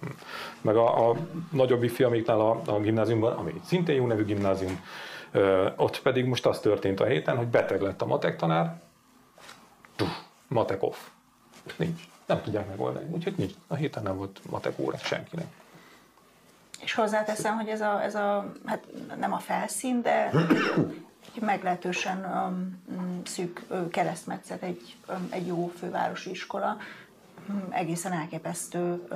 meg 0.61 0.75
a, 0.75 1.09
a 1.09 1.15
nagyobb 1.51 1.87
fiamiknál 1.87 2.39
a, 2.39 2.61
a 2.65 2.79
gimnáziumban, 2.79 3.33
ami 3.37 3.53
szintén 3.65 3.95
jó 3.95 4.07
nevű 4.07 4.25
gimnázium, 4.25 4.83
ö, 5.31 5.67
ott 5.75 6.01
pedig 6.01 6.25
most 6.25 6.45
az 6.45 6.59
történt 6.59 6.99
a 6.99 7.05
héten, 7.05 7.37
hogy 7.37 7.47
beteg 7.47 7.81
lett 7.81 8.01
a 8.01 8.05
matek 8.05 8.35
tanár, 8.35 8.81
matek 10.47 10.83
off. 10.83 10.97
Nincs 11.75 12.10
nem 12.25 12.41
tudják 12.41 12.67
megoldani. 12.67 13.09
Úgyhogy 13.11 13.33
nincs. 13.37 13.53
A 13.67 13.75
héten 13.75 14.03
nem 14.03 14.17
volt 14.17 14.39
matek 14.49 14.79
óra 14.79 14.97
senkinek. 14.97 15.45
És 16.81 16.93
hozzáteszem, 16.93 17.55
hogy 17.55 17.67
ez 17.67 17.81
a, 17.81 18.03
ez 18.03 18.15
a 18.15 18.51
hát 18.65 18.83
nem 19.19 19.33
a 19.33 19.37
felszín, 19.37 20.01
de 20.01 20.31
meglehetősen 21.39 22.25
um, 22.25 22.81
szűk 23.25 23.65
keresztmetszet 23.91 24.61
egy, 24.61 24.97
um, 25.09 25.27
egy 25.29 25.47
jó 25.47 25.71
fővárosi 25.77 26.29
iskola, 26.29 26.77
egészen 27.69 28.11
elképesztő 28.11 29.07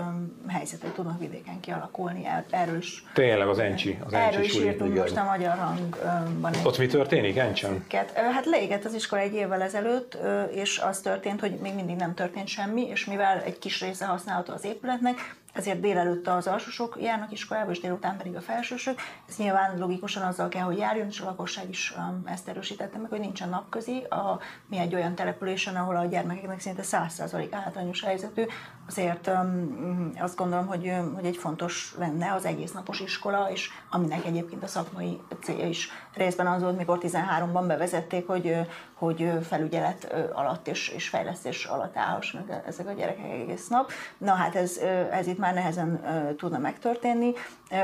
helyzetek 0.47 0.93
tudnak 0.93 1.19
vidéken 1.19 1.59
kialakulni. 1.59 2.27
Erről 2.49 2.77
is, 2.77 3.03
Tényleg 3.13 3.47
az 3.47 3.59
Encsi. 3.59 3.99
Az 4.05 4.13
erről 4.13 4.39
Encsi 4.39 4.57
is 4.57 4.63
írtunk 4.63 4.95
most 4.97 5.17
a 5.17 5.23
Magyar 5.23 5.57
Hangban. 5.57 6.53
Ott 6.63 6.77
mi 6.77 6.85
történik 6.85 7.38
Encsen? 7.38 7.85
Hát 8.15 8.45
leégett 8.45 8.85
az 8.85 8.93
iskola 8.93 9.21
egy 9.21 9.33
évvel 9.33 9.61
ezelőtt, 9.61 10.17
és 10.51 10.79
az 10.79 10.99
történt, 10.99 11.39
hogy 11.39 11.57
még 11.61 11.73
mindig 11.73 11.95
nem 11.95 12.13
történt 12.13 12.47
semmi, 12.47 12.88
és 12.88 13.05
mivel 13.05 13.41
egy 13.41 13.59
kis 13.59 13.81
része 13.81 14.05
használható 14.05 14.53
az 14.53 14.65
épületnek, 14.65 15.35
ezért 15.55 15.79
délelőtt 15.79 16.27
az 16.27 16.47
alsósok 16.47 16.97
járnak 17.01 17.31
iskolába, 17.31 17.71
és 17.71 17.79
délután 17.79 18.17
pedig 18.17 18.35
a 18.35 18.41
felsősök. 18.41 18.99
Ez 19.29 19.37
nyilván 19.37 19.77
logikusan 19.77 20.23
azzal 20.23 20.49
kell, 20.49 20.63
hogy 20.63 20.77
járjon, 20.77 21.07
és 21.07 21.19
a 21.19 21.25
lakosság 21.25 21.69
is 21.69 21.93
um, 21.97 22.23
ezt 22.25 22.47
erősítette 22.47 22.97
meg, 22.97 23.09
hogy 23.09 23.19
nincsen 23.19 23.49
napközi. 23.49 24.03
A, 24.09 24.39
mi 24.67 24.77
egy 24.77 24.95
olyan 24.95 25.15
településen, 25.15 25.75
ahol 25.75 25.95
a 25.95 26.05
gyermekeknek 26.05 26.59
szinte 26.59 26.81
100% 26.85 27.47
általános 27.51 28.03
helyzetű, 28.03 28.45
azért 28.87 29.27
um, 29.27 30.11
azt 30.19 30.35
gondolom, 30.35 30.67
hogy, 30.67 30.87
um, 30.87 31.13
hogy 31.13 31.25
egy 31.25 31.37
fontos 31.37 31.95
lenne 31.97 32.33
az 32.33 32.45
egész 32.45 32.71
napos 32.71 32.99
iskola, 32.99 33.51
és 33.51 33.69
aminek 33.89 34.25
egyébként 34.25 34.63
a 34.63 34.67
szakmai 34.67 35.21
célja 35.41 35.67
is 35.67 35.89
részben 36.13 36.47
az 36.47 36.61
volt, 36.61 36.77
mikor 36.77 36.99
13-ban 37.01 37.63
bevezették, 37.67 38.27
hogy, 38.27 38.55
hogy 38.95 39.31
felügyelet 39.47 40.15
alatt 40.34 40.67
és, 40.67 40.89
és 40.89 41.10
fejlesztés 41.10 41.65
alatt 41.65 41.97
állhassanak 41.97 42.62
ezek 42.67 42.88
a 42.88 42.91
gyerekek 42.91 43.31
egész 43.31 43.67
nap. 43.67 43.91
Na 44.17 44.34
hát 44.34 44.55
ez, 44.55 44.77
ez 45.12 45.27
itt 45.27 45.38
már 45.38 45.53
nehezen 45.53 46.01
tudna 46.38 46.58
megtörténni. 46.58 47.34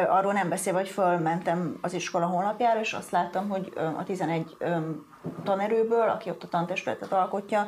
Arról 0.08 0.34
nem 0.34 0.50
beszélve, 0.50 0.80
hogy 0.80 0.90
fölmentem 0.90 1.78
az 1.82 1.94
iskola 1.94 2.26
honlapjára, 2.26 2.80
és 2.80 2.94
azt 2.94 3.12
láttam, 3.12 3.50
hogy 3.50 3.74
a 3.98 4.04
11 4.04 4.58
tanerőből, 5.44 6.10
aki 6.10 6.30
ott 6.30 6.44
a 6.44 6.48
tantestületet 6.48 7.12
alkotja, 7.12 7.68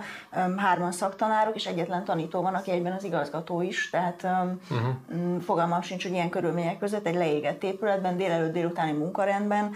hárman 0.58 0.92
szaktanárok, 0.92 1.56
és 1.56 1.66
egyetlen 1.66 2.04
tanító 2.04 2.42
van, 2.42 2.54
aki 2.54 2.72
egyben 2.72 2.94
az 2.94 3.04
igazgató 3.04 3.62
is, 3.62 3.90
tehát 3.90 4.24
uh-huh. 4.24 5.42
fogalmam 5.42 5.82
sincs, 5.82 6.04
hogy 6.04 6.12
ilyen 6.12 6.30
körülmények 6.30 6.80
között 6.80 7.06
egy 7.06 7.16
leégett 7.16 7.64
épületben, 7.64 8.18
délelőtt 8.18 8.54
délutáni 8.54 8.92
munkarendben 8.92 9.72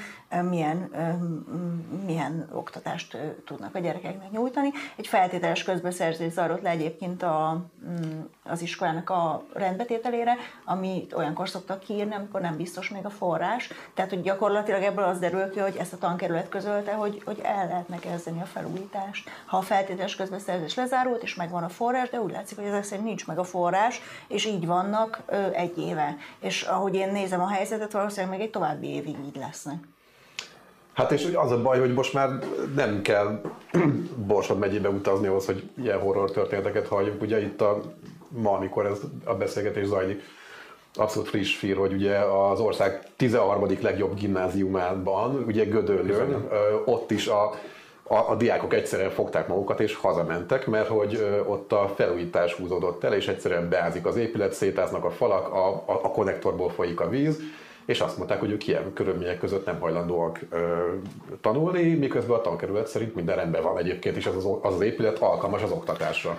milyen, 0.49 0.91
milyen 2.05 2.49
oktatást 2.53 3.17
tudnak 3.45 3.75
a 3.75 3.79
gyerekeknek 3.79 4.31
nyújtani. 4.31 4.71
Egy 4.95 5.07
feltételes 5.07 5.63
közbeszerzés 5.63 6.31
zajlott 6.31 6.61
le 6.61 6.69
egyébként 6.69 7.23
a, 7.23 7.65
az 8.43 8.61
iskolának 8.61 9.09
a 9.09 9.43
rendbetételére, 9.53 10.35
ami 10.65 11.07
olyankor 11.15 11.49
szoktak 11.49 11.79
kiírni, 11.79 12.15
amikor 12.15 12.41
nem 12.41 12.57
biztos 12.57 12.89
még 12.89 13.05
a 13.05 13.09
forrás. 13.09 13.71
Tehát, 13.93 14.09
hogy 14.09 14.21
gyakorlatilag 14.21 14.83
ebből 14.83 15.03
az 15.03 15.19
derül 15.19 15.49
ki, 15.49 15.59
hogy 15.59 15.75
ezt 15.79 15.93
a 15.93 15.97
tankerület 15.97 16.49
közölte, 16.49 16.93
hogy, 16.93 17.21
hogy 17.25 17.41
el 17.43 17.66
lehetne 17.67 17.99
kezdeni 17.99 18.41
a 18.41 18.45
felújítást. 18.45 19.29
Ha 19.45 19.57
a 19.57 19.61
feltételes 19.61 20.15
közbeszerzés 20.15 20.75
lezárult, 20.75 21.23
és 21.23 21.35
megvan 21.35 21.63
a 21.63 21.69
forrás, 21.69 22.09
de 22.09 22.19
úgy 22.19 22.31
látszik, 22.31 22.57
hogy 22.57 22.67
ezek 22.67 22.83
szerint 22.83 23.07
nincs 23.07 23.27
meg 23.27 23.39
a 23.39 23.43
forrás, 23.43 24.01
és 24.27 24.45
így 24.45 24.65
vannak 24.65 25.19
ö, 25.25 25.35
egy 25.51 25.77
éve. 25.77 26.17
És 26.39 26.61
ahogy 26.61 26.95
én 26.95 27.11
nézem 27.11 27.41
a 27.41 27.47
helyzetet, 27.47 27.91
valószínűleg 27.91 28.37
még 28.37 28.45
egy 28.45 28.51
további 28.51 28.87
évig 28.87 29.15
így 29.25 29.35
lesznek. 29.35 29.77
Hát 30.93 31.11
és 31.11 31.31
az 31.33 31.51
a 31.51 31.61
baj, 31.61 31.79
hogy 31.79 31.93
most 31.93 32.13
már 32.13 32.29
nem 32.75 33.01
kell 33.01 33.41
Borsod 34.27 34.57
megyébe 34.57 34.89
utazni 34.89 35.27
ahhoz, 35.27 35.45
hogy 35.45 35.69
ilyen 35.81 35.99
horror 35.99 36.31
történeteket 36.31 36.87
halljunk. 36.87 37.21
Ugye 37.21 37.41
itt 37.41 37.61
a, 37.61 37.81
ma, 38.29 38.51
amikor 38.51 38.85
ez 38.85 38.99
a 39.23 39.33
beszélgetés 39.33 39.85
zajlik, 39.85 40.23
abszolút 40.95 41.29
friss 41.29 41.55
fír, 41.55 41.77
hogy 41.77 41.93
ugye 41.93 42.17
az 42.17 42.59
ország 42.59 43.03
13. 43.15 43.67
legjobb 43.81 44.13
gimnáziumában, 44.15 45.43
ugye 45.47 45.65
Gödöllőn, 45.65 46.47
ott 46.85 47.11
is 47.11 47.27
a, 47.27 47.53
a, 48.03 48.15
a 48.29 48.35
diákok 48.35 48.73
egyszerűen 48.73 49.09
fogták 49.09 49.47
magukat 49.47 49.79
és 49.79 49.95
hazamentek, 49.95 50.67
mert 50.67 50.87
hogy 50.87 51.43
ott 51.47 51.71
a 51.71 51.93
felújítás 51.95 52.53
húzódott 52.53 53.03
el, 53.03 53.13
és 53.13 53.27
egyszerűen 53.27 53.69
beázik 53.69 54.05
az 54.05 54.15
épület, 54.15 54.53
szétáznak 54.53 55.05
a 55.05 55.11
falak, 55.11 55.53
a, 55.53 55.67
a, 55.67 55.99
a 56.03 56.11
konnektorból 56.11 56.69
folyik 56.69 56.99
a 56.99 57.09
víz, 57.09 57.39
és 57.85 57.99
azt 57.99 58.17
mondták, 58.17 58.39
hogy 58.39 58.51
ők 58.51 58.67
ilyen 58.67 58.93
körülmények 58.93 59.37
között 59.37 59.65
nem 59.65 59.79
hajlandóak 59.79 60.39
ö, 60.49 60.57
tanulni, 61.41 61.93
miközben 61.93 62.37
a 62.37 62.41
tankerület 62.41 62.87
szerint 62.87 63.15
minden 63.15 63.35
rendben 63.35 63.63
van 63.63 63.77
egyébként, 63.77 64.15
és 64.15 64.25
az 64.25 64.35
az, 64.35 64.45
az, 64.61 64.73
az 64.73 64.81
épület 64.81 65.19
alkalmas 65.19 65.63
az 65.63 65.71
oktatásra. 65.71 66.37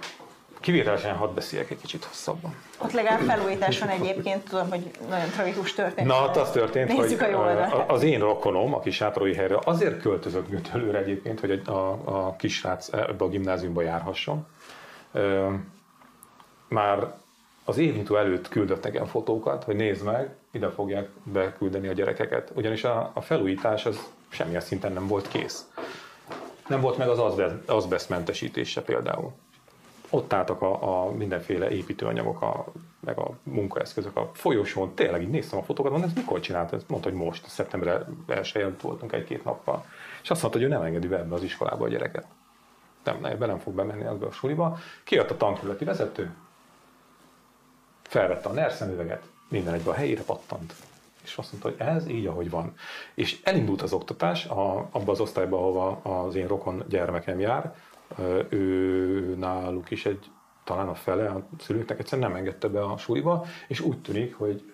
Kivételesen 0.61 1.17
hadd 1.17 1.35
beszéljek 1.35 1.71
egy 1.71 1.81
kicsit 1.81 2.05
hosszabban. 2.05 2.55
Ott 2.79 2.93
legalább 2.93 3.21
felújítás 3.21 3.79
van 3.79 3.89
egyébként, 3.89 4.49
tudom, 4.49 4.69
hogy 4.69 4.91
nagyon 5.09 5.29
tragikus 5.29 5.73
történt. 5.73 6.07
Na, 6.07 6.15
hát 6.15 6.37
az 6.37 6.51
történt, 6.51 6.89
Nézzük 6.89 7.21
hogy 7.21 7.33
a 7.33 7.85
az 7.89 8.03
én 8.03 8.21
rokonom, 8.21 8.75
aki 8.75 8.91
Sátorói 8.91 9.35
helyre, 9.35 9.59
azért 9.65 10.01
költözött 10.01 10.49
Götölőre 10.49 10.99
egyébként, 10.99 11.41
hogy 11.41 11.63
a, 11.65 11.91
a 12.05 12.37
kisrác 12.39 12.89
ebbe 12.93 13.25
a 13.25 13.29
gimnáziumba 13.29 13.83
járhasson. 13.83 14.47
Már 16.69 17.15
az 17.65 17.79
évintó 17.79 18.17
előtt 18.17 18.49
küldött 18.49 18.83
nekem 18.83 19.07
fotókat, 19.07 19.65
hogy 19.65 19.77
nézd 19.77 20.05
meg, 20.05 20.35
ide 20.51 20.71
fogják 20.71 21.09
beküldeni 21.23 21.89
a 21.89 21.93
gyerekeket. 21.93 22.51
Ugyanis 22.55 22.85
a, 22.85 23.11
a 23.15 23.21
felújítás 23.21 23.87
az 23.87 24.07
semmilyen 24.29 24.61
szinten 24.61 24.93
nem 24.93 25.07
volt 25.07 25.29
kész. 25.29 25.67
Nem 26.69 26.81
volt 26.81 26.97
meg 26.97 27.09
az 27.09 27.41
azbesztmentesítése 27.67 28.83
például. 28.83 29.33
Ott 30.11 30.33
álltak 30.33 30.63
a, 30.63 31.05
a 31.05 31.11
mindenféle 31.13 31.71
építőanyagok, 31.71 32.43
a, 32.43 32.65
meg 33.01 33.19
a 33.19 33.31
munkaeszközök 33.43 34.17
a 34.17 34.31
folyosón. 34.35 34.95
Tényleg 34.95 35.23
így 35.23 35.29
néztem 35.29 35.59
a 35.59 35.63
fotókat, 35.63 35.91
mondom, 35.93 36.11
ez 36.11 36.17
mikor 36.17 36.41
csinált? 36.41 36.73
Ez 36.73 36.85
mondta, 36.89 37.09
hogy 37.09 37.19
most, 37.19 37.49
szeptember 37.49 38.07
1 38.27 38.75
voltunk 38.81 39.13
egy-két 39.13 39.45
nappal. 39.45 39.85
És 40.23 40.31
azt 40.31 40.43
mondta, 40.43 40.61
hogy 40.61 40.69
ő 40.69 40.73
nem 40.73 40.83
engedi 40.83 41.07
be 41.07 41.19
ebbe 41.19 41.35
az 41.35 41.43
iskolába 41.43 41.85
a 41.85 41.89
gyereket. 41.89 42.27
Nem, 43.05 43.25
ebbe 43.25 43.47
nem 43.47 43.59
fog 43.59 43.75
bemenni 43.75 44.05
az 44.05 44.23
a 44.23 44.31
suliba. 44.31 44.79
Kijött 45.05 45.31
a 45.31 45.37
tankerületi 45.37 45.85
vezető, 45.85 46.35
felvette 48.03 48.49
a 48.49 48.53
NER 48.53 48.73
szemüveget, 48.73 49.23
minden 49.49 49.75
egyben 49.75 49.95
a 49.95 49.97
helyére 49.97 50.23
pattant. 50.23 50.75
És 51.25 51.37
azt 51.37 51.53
mondta, 51.53 51.69
hogy 51.69 51.95
ez 51.95 52.09
így, 52.09 52.27
ahogy 52.27 52.51
van. 52.51 52.75
És 53.15 53.41
elindult 53.43 53.83
az 53.83 53.93
oktatás 53.93 54.47
a, 54.47 54.89
abba 54.91 55.13
az 55.13 55.21
osztályba, 55.21 55.57
ahova 55.57 56.01
az 56.03 56.35
én 56.35 56.47
rokon 56.47 56.85
gyermekem 56.89 57.41
jár. 57.41 57.75
Ő 58.49 59.35
náluk 59.39 59.91
is 59.91 60.07
egy, 60.07 60.31
talán 60.65 60.89
a 60.89 60.95
fele 60.95 61.29
a 61.29 61.47
szülőknek 61.59 61.99
egyszerűen 61.99 62.29
nem 62.29 62.39
engedte 62.39 62.69
be 62.69 62.85
a 62.85 62.97
suliba, 62.97 63.47
és 63.69 63.81
úgy 63.81 64.01
tűnik, 64.01 64.35
hogy 64.35 64.71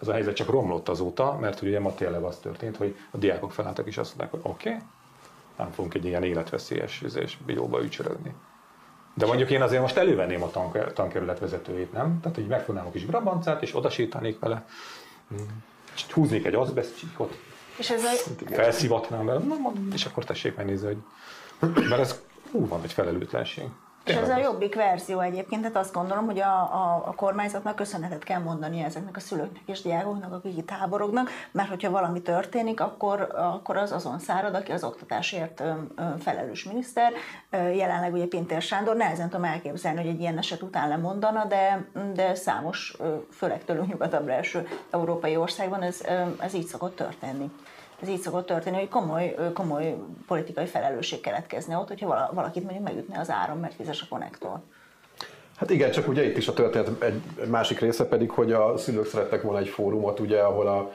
ez 0.00 0.08
a 0.08 0.12
helyzet 0.12 0.34
csak 0.34 0.50
romlott 0.50 0.88
azóta, 0.88 1.38
mert 1.40 1.62
ugye 1.62 1.80
ma 1.80 1.94
tényleg 1.94 2.22
az 2.22 2.38
történt, 2.38 2.76
hogy 2.76 2.96
a 3.10 3.16
diákok 3.16 3.52
felálltak 3.52 3.86
és 3.86 3.98
azt 3.98 4.16
mondták, 4.16 4.40
hogy 4.40 4.50
oké, 4.52 4.68
okay, 4.68 4.82
nem 5.56 5.70
fogunk 5.70 5.94
egy 5.94 6.04
ilyen 6.04 6.24
életveszélyes 6.24 7.38
bióba 7.46 7.82
ücsörögni. 7.82 8.34
De 9.14 9.26
mondjuk 9.26 9.50
én 9.50 9.62
azért 9.62 9.80
most 9.80 9.96
elővenném 9.96 10.42
a 10.42 10.50
tank, 10.50 10.92
tankerület 10.92 11.38
vezetőjét, 11.38 11.92
nem? 11.92 12.20
Tehát, 12.20 12.36
hogy 12.36 12.46
megfognám 12.46 12.86
a 12.86 12.90
kis 12.90 13.04
brabancát, 13.04 13.62
és 13.62 13.76
oda 13.76 13.90
sétálnék 13.90 14.38
vele, 14.38 14.66
húznék 16.10 16.44
egy 16.44 16.54
azbeszcsíkot, 16.54 17.38
és 17.78 17.90
ez 17.90 18.04
a... 18.04 18.44
felszivatnám 18.46 19.26
vele, 19.26 19.40
és 19.92 20.04
akkor 20.04 20.24
tessék 20.24 20.56
megnézni, 20.56 20.86
hogy... 20.86 20.98
Mert 21.88 22.00
ez 22.00 22.20
hú, 22.52 22.68
van 22.68 22.82
egy 22.82 22.92
felelőtlenség. 22.92 23.68
És 24.08 24.14
ez 24.14 24.28
a 24.28 24.36
jobbik 24.36 24.74
verzió 24.74 25.20
egyébként, 25.20 25.62
tehát 25.62 25.76
azt 25.76 25.92
gondolom, 25.92 26.24
hogy 26.24 26.40
a, 26.40 26.60
a, 26.60 27.02
a 27.06 27.14
kormányzatnak 27.14 27.76
köszönetet 27.76 28.24
kell 28.24 28.40
mondani 28.40 28.82
ezeknek 28.82 29.16
a 29.16 29.20
szülőknek 29.20 29.62
és 29.66 29.82
diákoknak, 29.82 30.32
akik 30.32 30.56
itt 30.56 30.70
háborognak, 30.70 31.30
mert 31.50 31.68
hogyha 31.68 31.90
valami 31.90 32.22
történik, 32.22 32.80
akkor, 32.80 33.20
akkor 33.34 33.76
az 33.76 33.92
azon 33.92 34.18
szárad, 34.18 34.54
aki 34.54 34.72
az 34.72 34.84
oktatásért 34.84 35.62
felelős 36.18 36.64
miniszter. 36.64 37.12
Jelenleg 37.50 38.12
ugye 38.12 38.26
Pintér 38.26 38.62
Sándor, 38.62 38.96
nehezen 38.96 39.28
tudom 39.28 39.44
elképzelni, 39.44 40.00
hogy 40.00 40.10
egy 40.10 40.20
ilyen 40.20 40.38
eset 40.38 40.62
után 40.62 40.88
lemondana, 40.88 41.44
de, 41.44 41.86
de 42.14 42.34
számos, 42.34 42.96
főleg 43.30 43.64
tőlünk 43.64 43.88
nyugatabbra 43.88 44.32
eső 44.32 44.68
európai 44.90 45.36
országban 45.36 45.82
ez, 45.82 46.00
ez 46.40 46.54
így 46.54 46.66
szokott 46.66 46.96
történni 46.96 47.50
ez 48.02 48.08
így 48.08 48.20
szokott 48.20 48.46
történni, 48.46 48.76
hogy 48.76 48.88
komoly, 48.88 49.34
komoly 49.54 49.96
politikai 50.26 50.66
felelősség 50.66 51.20
keletkezne 51.20 51.76
ott, 51.76 51.88
hogyha 51.88 52.30
valakit 52.32 52.62
mondjuk 52.62 52.84
megütne 52.84 53.18
az 53.18 53.30
áram, 53.30 53.58
mert 53.58 53.76
vizes 53.76 54.02
a 54.02 54.06
konnektor. 54.08 54.60
Hát 55.56 55.70
igen, 55.70 55.90
csak 55.90 56.08
ugye 56.08 56.24
itt 56.24 56.36
is 56.36 56.48
a 56.48 56.52
történet 56.52 57.02
egy 57.02 57.48
másik 57.48 57.80
része 57.80 58.04
pedig, 58.04 58.30
hogy 58.30 58.52
a 58.52 58.76
szülők 58.76 59.06
szerettek 59.06 59.42
volna 59.42 59.58
egy 59.58 59.68
fórumot, 59.68 60.20
ugye, 60.20 60.40
ahol 60.40 60.66
a, 60.66 60.92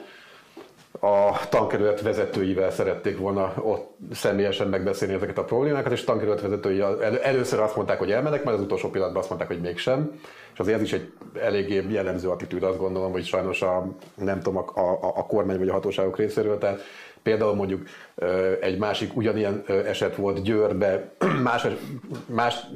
a 1.08 1.40
tankerület 1.50 2.02
vezetőivel 2.02 2.72
szerették 2.72 3.18
volna 3.18 3.54
ott 3.62 3.98
személyesen 4.14 4.68
megbeszélni 4.68 5.14
ezeket 5.14 5.38
a 5.38 5.44
problémákat, 5.44 5.92
és 5.92 6.02
a 6.02 6.06
tankerület 6.06 6.42
vezetői 6.42 6.82
először 7.22 7.60
azt 7.60 7.76
mondták, 7.76 7.98
hogy 7.98 8.12
elmennek, 8.12 8.44
majd 8.44 8.58
az 8.58 8.64
utolsó 8.64 8.90
pillanatban 8.90 9.22
azt 9.22 9.30
mondták, 9.30 9.52
hogy 9.52 9.62
mégsem. 9.62 10.20
És 10.54 10.60
azért 10.60 10.78
ez 10.78 10.84
is 10.84 10.94
egy 10.94 11.12
eléggé 11.42 11.86
jellemző 11.90 12.30
attitűd, 12.30 12.64
azt 12.64 12.78
gondolom, 12.78 13.12
hogy 13.12 13.26
sajnos 13.26 13.62
a, 13.62 13.88
nem 14.16 14.40
tudom, 14.40 14.58
a, 14.58 14.80
a, 14.80 15.14
a 15.16 15.26
kormány 15.26 15.58
vagy 15.58 15.70
a 15.70 15.74
hatóságok 15.74 16.18
részéről, 16.18 16.58
tehát 16.58 16.82
Például 17.24 17.56
mondjuk 17.56 17.88
egy 18.62 18.78
másik 18.78 19.16
ugyanilyen 19.16 19.64
eset 19.68 20.16
volt 20.16 20.42
Győrbe, 20.42 21.14
más, 21.44 21.68
más 22.26 22.68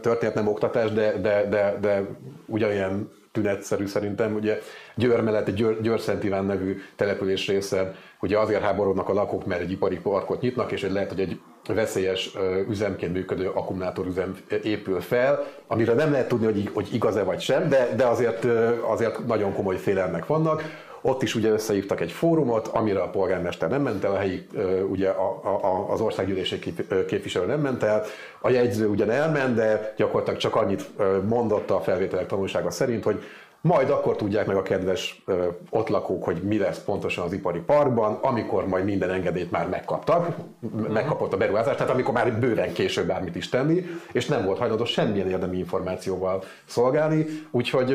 történet 0.00 0.34
nem 0.34 0.48
oktatás, 0.48 0.90
de, 0.90 1.12
de, 1.20 1.46
de, 1.48 1.76
de 1.80 2.06
ugyanilyen 2.46 3.10
tünetszerű 3.32 3.86
szerintem. 3.86 4.34
Ugye 4.34 4.58
Győr 4.94 5.20
mellett 5.20 5.48
egy 5.48 5.54
Győr, 5.54 5.80
Győr 5.80 6.00
Szent 6.00 6.24
Iván 6.24 6.44
nevű 6.44 6.80
település 6.96 7.48
részen 7.48 7.94
ugye 8.20 8.38
azért 8.38 8.62
háborodnak 8.62 9.08
a 9.08 9.12
lakók, 9.12 9.46
mert 9.46 9.60
egy 9.60 9.70
ipari 9.70 9.98
parkot 9.98 10.40
nyitnak, 10.40 10.72
és 10.72 10.82
hogy 10.82 10.92
lehet, 10.92 11.08
hogy 11.08 11.20
egy 11.20 11.40
veszélyes 11.66 12.30
üzemként 12.68 13.12
működő 13.12 13.48
akkumulátorüzem 13.48 14.36
épül 14.62 15.00
fel, 15.00 15.44
amire 15.66 15.92
nem 15.92 16.10
lehet 16.10 16.28
tudni, 16.28 16.68
hogy, 16.74 16.88
igaz-e 16.94 17.22
vagy 17.22 17.40
sem, 17.40 17.68
de, 17.68 17.94
de 17.96 18.04
azért, 18.04 18.44
azért 18.82 19.26
nagyon 19.26 19.52
komoly 19.52 19.76
félelmek 19.76 20.26
vannak. 20.26 20.62
Ott 21.04 21.22
is 21.22 21.34
ugye 21.34 21.50
összehívtak 21.50 22.00
egy 22.00 22.12
fórumot, 22.12 22.66
amire 22.66 23.00
a 23.00 23.10
polgármester 23.10 23.68
nem 23.68 23.82
ment 23.82 24.04
el, 24.04 24.12
a 24.12 24.18
helyi, 24.18 24.46
ugye 24.90 25.08
a, 25.08 25.40
a, 25.62 25.92
az 25.92 26.00
országgyűlési 26.00 26.58
képviselő 27.06 27.46
nem 27.46 27.60
ment 27.60 27.82
el, 27.82 28.04
a 28.40 28.50
jegyző 28.50 28.88
ugyan 28.88 29.10
elment, 29.10 29.54
de 29.54 29.94
gyakorlatilag 29.96 30.38
csak 30.40 30.54
annyit 30.54 30.90
mondott 31.28 31.70
a 31.70 31.80
felvételek 31.80 32.26
tanulsága 32.26 32.70
szerint, 32.70 33.04
hogy 33.04 33.22
majd 33.62 33.90
akkor 33.90 34.16
tudják 34.16 34.46
meg 34.46 34.56
a 34.56 34.62
kedves 34.62 35.22
ö, 35.26 35.46
ott 35.70 35.88
lakók, 35.88 36.24
hogy 36.24 36.42
mi 36.42 36.58
lesz 36.58 36.84
pontosan 36.84 37.24
az 37.24 37.32
ipari 37.32 37.58
parkban, 37.58 38.18
amikor 38.22 38.66
majd 38.66 38.84
minden 38.84 39.10
engedélyt 39.10 39.50
már 39.50 39.68
megkaptak, 39.68 40.36
uh-huh. 40.60 40.88
megkapott 40.88 41.32
a 41.32 41.36
beruházás, 41.36 41.76
tehát 41.76 41.92
amikor 41.92 42.14
már 42.14 42.38
bőven 42.38 42.72
később 42.72 43.06
bármit 43.06 43.36
is 43.36 43.48
tenni, 43.48 43.86
és 44.12 44.26
nem 44.26 44.44
volt 44.44 44.58
hajlandó 44.58 44.84
semmilyen 44.84 45.30
érdemi 45.30 45.58
információval 45.58 46.42
szolgálni, 46.64 47.26
úgyhogy 47.50 47.92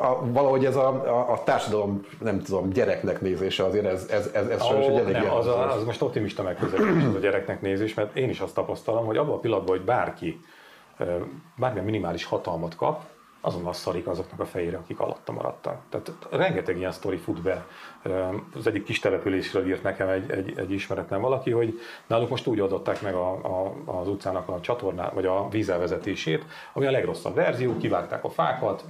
a, 0.00 0.32
valahogy 0.32 0.64
ez 0.64 0.76
a, 0.76 0.88
a, 0.88 1.32
a 1.32 1.42
társadalom, 1.44 2.06
nem 2.20 2.42
tudom, 2.42 2.70
gyereknek 2.70 3.20
nézése 3.20 3.64
azért 3.64 3.86
ez, 3.86 4.06
ez, 4.10 4.30
ez, 4.34 4.48
ez 4.48 4.62
oh, 4.62 4.76
egy 4.76 4.96
elég 4.96 5.12
nem, 5.12 5.30
az, 5.30 5.46
a, 5.46 5.72
az 5.72 5.84
most 5.84 6.02
optimista 6.02 6.42
megközelítés 6.42 7.04
az 7.08 7.14
a 7.14 7.18
gyereknek 7.18 7.60
nézés, 7.60 7.94
mert 7.94 8.16
én 8.16 8.28
is 8.28 8.40
azt 8.40 8.54
tapasztalom, 8.54 9.06
hogy 9.06 9.16
abban 9.16 9.34
a 9.34 9.38
pillanatban, 9.38 9.76
hogy 9.76 9.84
bárki 9.84 10.40
bármilyen 11.56 11.84
minimális 11.84 12.24
hatalmat 12.24 12.76
kap, 12.76 13.02
azonnal 13.40 13.72
szarik 13.72 14.06
azoknak 14.06 14.40
a 14.40 14.44
fejére, 14.44 14.76
akik 14.76 15.00
alatta 15.00 15.32
maradtak. 15.32 15.80
Tehát 15.88 16.12
rengeteg 16.30 16.76
ilyen 16.76 16.92
sztori 16.92 17.16
fut 17.16 17.42
be. 17.42 17.66
Az 18.54 18.66
egyik 18.66 18.84
kis 18.84 18.98
településről 18.98 19.66
írt 19.66 19.82
nekem 19.82 20.08
egy, 20.08 20.30
egy, 20.30 20.58
egy 20.58 20.72
ismeretlen 20.72 21.20
valaki, 21.20 21.50
hogy 21.50 21.80
náluk 22.06 22.28
most 22.28 22.46
úgy 22.46 22.60
adották 22.60 23.02
meg 23.02 23.14
a, 23.14 23.30
a, 23.32 23.74
az 23.84 24.08
utcának 24.08 24.48
a 24.48 24.60
csatorná, 24.60 25.10
vagy 25.10 25.26
a 25.26 25.48
vízelvezetését, 25.48 26.44
ami 26.72 26.86
a 26.86 26.90
legrosszabb 26.90 27.34
verzió, 27.34 27.76
kivágták 27.76 28.24
a 28.24 28.30
fákat, 28.30 28.84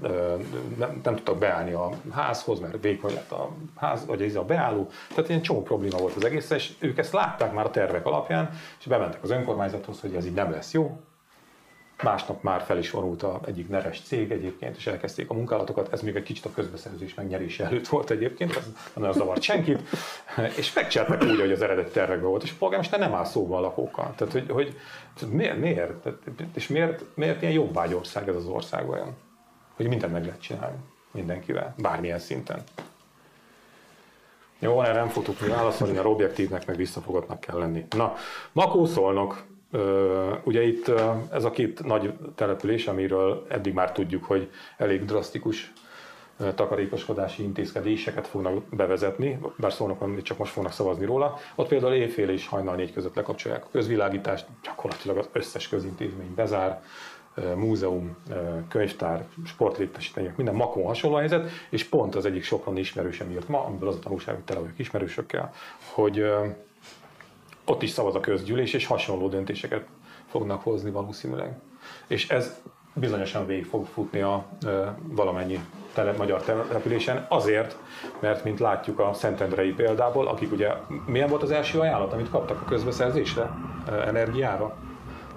nem, 0.76 1.00
nem 1.02 1.14
tudtak 1.14 1.38
beállni 1.38 1.72
a 1.72 1.90
házhoz, 2.12 2.60
mert 2.60 2.82
vékony 2.82 3.14
lett 3.14 3.30
a 3.30 3.50
ház, 3.76 4.06
vagy 4.06 4.22
ez 4.22 4.34
a 4.34 4.44
beálló. 4.44 4.88
Tehát 5.08 5.28
ilyen 5.28 5.42
csomó 5.42 5.62
probléma 5.62 5.98
volt 5.98 6.16
az 6.16 6.24
egész, 6.24 6.50
és 6.50 6.72
ők 6.78 6.98
ezt 6.98 7.12
látták 7.12 7.52
már 7.52 7.64
a 7.64 7.70
tervek 7.70 8.06
alapján, 8.06 8.50
és 8.78 8.86
bementek 8.86 9.22
az 9.22 9.30
önkormányzathoz, 9.30 10.00
hogy 10.00 10.14
ez 10.14 10.26
így 10.26 10.34
nem 10.34 10.50
lesz 10.50 10.72
jó, 10.72 11.00
Másnap 12.02 12.42
már 12.42 12.62
fel 12.62 12.78
is 12.78 12.90
vonult 12.90 13.22
a 13.22 13.40
egyik 13.46 13.68
neres 13.68 14.00
cég 14.00 14.30
egyébként, 14.30 14.76
és 14.76 14.86
elkezdték 14.86 15.30
a 15.30 15.34
munkálatokat. 15.34 15.92
Ez 15.92 16.00
még 16.00 16.16
egy 16.16 16.22
kicsit 16.22 16.44
a 16.44 16.50
közbeszerzés 16.50 17.14
megnyerése 17.14 17.64
előtt 17.64 17.88
volt 17.88 18.10
egyébként, 18.10 18.56
ez 18.56 19.02
az 19.02 19.16
zavart 19.16 19.42
senkit. 19.42 19.80
És 20.56 20.72
megcsináltak 20.72 21.22
úgy, 21.22 21.40
hogy 21.40 21.52
az 21.52 21.62
eredeti 21.62 21.90
tervekben 21.90 22.28
volt, 22.28 22.42
és 22.42 22.50
a 22.50 22.54
polgármester 22.58 22.98
nem 22.98 23.14
áll 23.14 23.24
szóban 23.24 23.58
a 23.58 23.60
lakókkal. 23.60 24.14
Tehát, 24.16 24.32
hogy, 24.32 24.50
hogy 24.50 24.76
miért, 25.30 25.58
miért? 25.58 26.08
És 26.54 26.68
miért, 26.68 27.04
miért 27.14 27.42
ilyen 27.42 27.54
jobbágyország 27.54 28.28
ez 28.28 28.36
az 28.36 28.46
ország 28.46 28.88
olyan? 28.88 29.16
Hogy 29.76 29.88
mindent 29.88 30.12
meg 30.12 30.24
lehet 30.24 30.40
csinálni 30.40 30.78
mindenkivel, 31.10 31.74
bármilyen 31.78 32.18
szinten. 32.18 32.62
Jó, 34.58 34.82
erre 34.82 34.98
nem 34.98 35.08
fog 35.08 35.24
tudni 35.24 35.48
válaszolni, 35.48 35.96
a 35.96 36.04
objektívnek 36.04 36.66
meg 36.66 36.76
visszafogatnak 36.76 37.40
kell 37.40 37.58
lenni. 37.58 37.86
Na, 37.90 38.14
Makó 38.52 38.86
szólnak, 38.86 39.44
Ugye 40.44 40.62
itt 40.62 40.88
ez 41.32 41.44
a 41.44 41.50
két 41.50 41.84
nagy 41.84 42.12
település, 42.34 42.86
amiről 42.86 43.46
eddig 43.48 43.74
már 43.74 43.92
tudjuk, 43.92 44.24
hogy 44.24 44.50
elég 44.76 45.04
drasztikus 45.04 45.72
takarékoskodási 46.54 47.42
intézkedéseket 47.42 48.26
fognak 48.26 48.62
bevezetni, 48.76 49.38
bár 49.56 49.72
szólnak, 49.72 49.98
hogy 49.98 50.22
csak 50.22 50.38
most 50.38 50.52
fognak 50.52 50.72
szavazni 50.72 51.04
róla. 51.04 51.38
Ott 51.54 51.68
például 51.68 51.92
éjfél 51.92 52.28
és 52.28 52.46
hajnal 52.46 52.74
négy 52.74 52.92
között 52.92 53.14
lekapcsolják 53.14 53.64
a 53.64 53.68
közvilágítást, 53.72 54.46
gyakorlatilag 54.62 55.16
az 55.16 55.28
összes 55.32 55.68
közintézmény 55.68 56.34
bezár, 56.34 56.82
múzeum, 57.54 58.16
könyvtár, 58.68 59.26
sportlétesítmények, 59.46 60.36
minden 60.36 60.54
makon 60.54 60.84
hasonló 60.84 61.16
helyzet, 61.16 61.50
és 61.70 61.84
pont 61.84 62.14
az 62.14 62.24
egyik 62.24 62.42
sokan 62.42 62.76
ismerősem 62.76 63.30
írt 63.30 63.48
ma, 63.48 63.64
amiből 63.64 63.88
az 63.88 63.96
a 63.96 63.98
tanulság, 63.98 64.34
hogy 64.34 64.44
tele 64.44 64.60
vagyok 64.60 64.78
ismerősökkel, 64.78 65.52
hogy 65.92 66.24
ott 67.70 67.82
is 67.82 67.90
szavaz 67.90 68.14
a 68.14 68.20
közgyűlés, 68.20 68.72
és 68.72 68.86
hasonló 68.86 69.28
döntéseket 69.28 69.84
fognak 70.26 70.62
hozni 70.62 70.90
valószínűleg. 70.90 71.58
És 72.06 72.28
ez 72.28 72.60
bizonyosan 72.94 73.46
végig 73.46 73.64
fog 73.64 73.86
futni 73.86 74.20
a 74.20 74.46
e, 74.66 74.96
valamennyi 75.02 75.60
tele, 75.94 76.12
magyar 76.12 76.42
településen, 76.42 77.26
azért, 77.28 77.76
mert 78.18 78.44
mint 78.44 78.60
látjuk 78.60 78.98
a 78.98 79.12
Szentendrei 79.12 79.72
példából, 79.72 80.28
akik 80.28 80.52
ugye, 80.52 80.70
milyen 81.06 81.28
volt 81.28 81.42
az 81.42 81.50
első 81.50 81.78
ajánlat, 81.78 82.12
amit 82.12 82.30
kaptak 82.30 82.60
a 82.60 82.64
közbeszerzésre, 82.64 83.50
e, 83.88 83.92
energiára? 83.92 84.76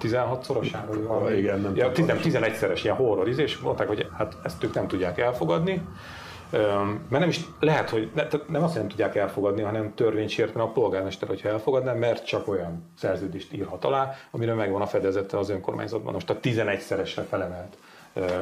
16-szorosára? 0.00 1.08
Ah, 1.08 1.36
igen, 1.36 1.60
nem, 1.60 1.76
ja, 1.76 1.90
nem 2.06 2.18
11-szeres 2.22 2.80
ilyen 2.82 2.96
horror 2.96 3.28
és 3.28 3.58
mondták, 3.58 3.88
hogy 3.88 4.08
hát 4.18 4.36
ezt 4.42 4.64
ők 4.64 4.74
nem 4.74 4.86
tudják 4.86 5.18
elfogadni, 5.18 5.82
mert 7.08 7.20
nem 7.20 7.28
is 7.28 7.40
lehet, 7.60 7.90
hogy 7.90 8.10
ne, 8.14 8.22
nem 8.48 8.62
azt, 8.62 8.74
nem 8.74 8.88
tudják 8.88 9.16
elfogadni, 9.16 9.62
hanem 9.62 9.94
törvénysértően 9.94 10.66
a 10.66 10.72
polgármester, 10.72 11.28
hogyha 11.28 11.48
elfogadná, 11.48 11.92
mert 11.92 12.26
csak 12.26 12.48
olyan 12.48 12.90
szerződést 12.98 13.52
írhat 13.52 13.84
alá, 13.84 14.14
amire 14.30 14.54
megvan 14.54 14.82
a 14.82 14.86
fedezete 14.86 15.38
az 15.38 15.48
önkormányzatban. 15.48 16.12
Most 16.12 16.30
a 16.30 16.40
11-szeresre 16.40 17.22
felemelt 17.28 17.76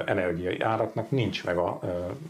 energiai 0.07 0.61
áraknak 0.61 1.11
nincs 1.11 1.45
meg 1.45 1.57
a 1.57 1.81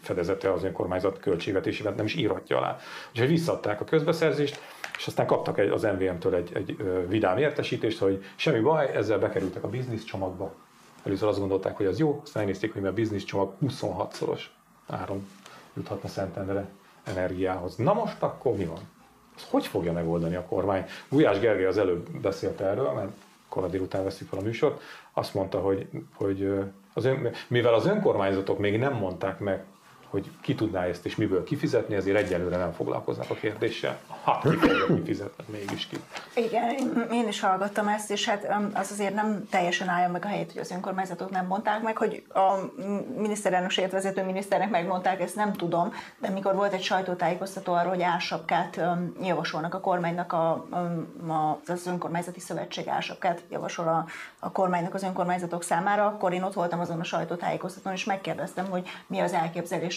fedezete 0.02 0.52
az 0.52 0.64
önkormányzat 0.64 1.18
költségvetésében, 1.18 1.94
nem 1.94 2.04
is 2.04 2.14
írhatja 2.14 2.56
alá. 2.56 2.76
Úgyhogy 3.10 3.28
visszadták 3.28 3.80
a 3.80 3.84
közbeszerzést, 3.84 4.60
és 4.98 5.06
aztán 5.06 5.26
kaptak 5.26 5.58
egy, 5.58 5.68
az 5.68 5.82
MVM-től 5.82 6.34
egy, 6.34 6.50
egy 6.54 6.76
vidám 7.08 7.38
értesítést, 7.38 7.98
hogy 7.98 8.24
semmi 8.36 8.60
baj, 8.60 8.96
ezzel 8.96 9.18
bekerültek 9.18 9.64
a 9.64 9.68
biznisz 9.68 10.04
csomagba. 10.04 10.54
Először 11.04 11.28
azt 11.28 11.38
gondolták, 11.38 11.76
hogy 11.76 11.86
az 11.86 11.98
jó, 11.98 12.20
aztán 12.24 12.44
nézték, 12.44 12.72
hogy 12.72 12.86
a 12.86 12.92
biznisz 12.92 13.24
csomag 13.24 13.52
26-szoros 13.62 14.40
áron 14.86 15.26
juthatna 15.74 16.08
Szentendre 16.08 16.68
energiához. 17.04 17.76
Na 17.76 17.92
most 17.92 18.22
akkor 18.22 18.56
mi 18.56 18.64
van? 18.64 18.78
Ezt 19.36 19.50
hogy 19.50 19.66
fogja 19.66 19.92
megoldani 19.92 20.34
a 20.34 20.44
kormány? 20.44 20.84
Gulyás 21.08 21.38
Gergely 21.38 21.66
az 21.66 21.78
előbb 21.78 22.10
beszélt 22.10 22.60
erről, 22.60 22.90
mert 22.90 23.12
kora 23.48 23.68
délután 23.68 24.04
veszik 24.04 24.28
fel 24.28 24.38
a 24.38 24.42
műsort, 24.42 24.82
azt 25.12 25.34
mondta, 25.34 25.60
hogy, 25.60 25.88
hogy 26.14 26.52
az 26.94 27.04
ön, 27.04 27.32
mivel 27.48 27.74
az 27.74 27.86
önkormányzatok 27.86 28.58
még 28.58 28.78
nem 28.78 28.92
mondták 28.92 29.38
meg, 29.38 29.64
hogy 30.12 30.30
ki 30.40 30.54
tudná 30.54 30.84
ezt 30.84 31.06
és 31.06 31.16
miből 31.16 31.44
kifizetni, 31.44 31.94
ezért 31.94 32.16
egyelőre 32.16 32.56
nem 32.56 32.72
foglalkoznak 32.72 33.30
a 33.30 33.34
kérdéssel. 33.34 33.98
Ha 34.22 34.38
ki 34.42 34.56
fogja 34.56 34.86
kifizetni, 34.96 35.44
mégis 35.50 35.86
ki. 35.86 35.96
Igen, 36.34 37.08
én 37.12 37.28
is 37.28 37.40
hallgattam 37.40 37.88
ezt, 37.88 38.10
és 38.10 38.28
hát 38.28 38.56
az 38.74 38.90
azért 38.90 39.14
nem 39.14 39.48
teljesen 39.50 39.88
állja 39.88 40.08
meg 40.08 40.24
a 40.24 40.28
helyét, 40.28 40.52
hogy 40.52 40.60
az 40.60 40.70
önkormányzatok 40.70 41.30
nem 41.30 41.46
mondták 41.46 41.82
meg, 41.82 41.96
hogy 41.96 42.22
a 42.28 42.54
miniszterelnökséget 43.16 43.90
vezető 43.90 44.24
miniszternek 44.24 44.70
megmondták, 44.70 45.20
ezt 45.20 45.36
nem 45.36 45.52
tudom, 45.52 45.92
de 46.18 46.28
mikor 46.28 46.54
volt 46.54 46.72
egy 46.72 46.82
sajtótájékoztató 46.82 47.72
arról, 47.72 47.90
hogy 47.90 48.02
álsapkát 48.02 48.80
javasolnak 49.22 49.74
a 49.74 49.80
kormánynak, 49.80 50.32
a, 50.32 50.50
a, 51.28 51.60
az 51.66 51.86
önkormányzati 51.86 52.40
szövetség 52.40 52.88
álsapkát 52.88 53.42
javasol 53.50 53.88
a, 53.88 54.06
a 54.38 54.52
kormánynak 54.52 54.94
az 54.94 55.02
önkormányzatok 55.02 55.62
számára, 55.62 56.06
akkor 56.06 56.32
én 56.32 56.42
ott 56.42 56.54
voltam 56.54 56.80
azon 56.80 57.00
a 57.00 57.04
sajtótájékoztatón, 57.04 57.92
és 57.92 58.04
megkérdeztem, 58.04 58.70
hogy 58.70 58.88
mi 59.06 59.18
az 59.18 59.32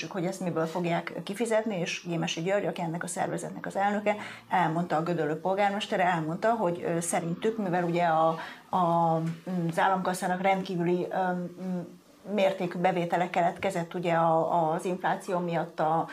elképzelésük, 0.05 0.11
hogy 0.11 0.25
ezt 0.25 0.39
miből 0.39 0.65
fogják 0.65 1.13
kifizetni, 1.23 1.79
és 1.79 2.03
Gémesi 2.05 2.41
György, 2.41 2.65
aki 2.65 2.81
ennek 2.81 3.03
a 3.03 3.07
szervezetnek 3.07 3.65
az 3.65 3.75
elnöke, 3.75 4.15
elmondta 4.49 4.95
a 4.95 5.03
Gödöllő 5.03 5.39
polgármestere, 5.39 6.03
elmondta, 6.03 6.53
hogy 6.53 6.97
szerintük, 7.01 7.57
mivel 7.57 7.83
ugye 7.83 8.03
a, 8.03 8.37
a, 8.69 9.15
az 9.69 9.79
államkasszának 9.79 10.41
rendkívüli 10.41 11.07
mértékű 12.33 12.79
bevételek 12.79 13.29
keletkezett 13.29 13.93
ugye 13.93 14.17
az 14.49 14.85
infláció 14.85 15.39
miatt 15.39 15.79
a, 15.79 16.07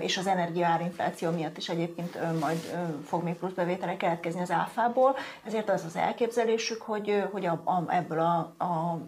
és 0.00 0.18
az 0.18 0.26
energiaárinfláció 0.26 1.30
miatt 1.30 1.56
is 1.56 1.68
egyébként 1.68 2.18
majd 2.40 2.58
fog 3.04 3.22
még 3.22 3.34
plusz 3.34 3.52
bevételek 3.52 3.96
keletkezni 3.96 4.40
az 4.40 4.50
áfából, 4.50 5.16
ezért 5.46 5.70
az 5.70 5.84
az 5.84 5.96
elképzelésük, 5.96 6.82
hogy, 6.82 7.24
hogy 7.32 7.46
a, 7.46 7.60
a, 7.64 7.84
ebből 7.88 8.20
a, 8.20 8.52
a, 8.58 8.98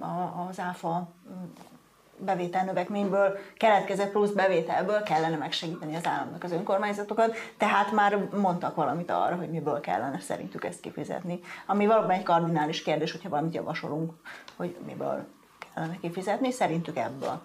a, 0.00 0.46
az 0.48 0.60
áfa 0.60 1.08
bevételnövekményből 2.18 3.38
keletkezett 3.56 4.10
plusz 4.10 4.30
bevételből 4.30 5.02
kellene 5.02 5.36
megsegíteni 5.36 5.96
az 5.96 6.06
államnak 6.06 6.44
az 6.44 6.52
önkormányzatokat, 6.52 7.36
tehát 7.56 7.92
már 7.92 8.28
mondtak 8.40 8.74
valamit 8.74 9.10
arra, 9.10 9.34
hogy 9.34 9.50
miből 9.50 9.80
kellene 9.80 10.20
szerintük 10.20 10.64
ezt 10.64 10.80
kifizetni. 10.80 11.40
Ami 11.66 11.86
valóban 11.86 12.10
egy 12.10 12.22
kardinális 12.22 12.82
kérdés, 12.82 13.12
hogyha 13.12 13.28
valamit 13.28 13.54
javasolunk, 13.54 14.12
hogy 14.56 14.76
miből 14.86 15.26
kellene 15.74 15.98
kifizetni, 16.00 16.50
szerintük 16.50 16.96
ebből. 16.96 17.40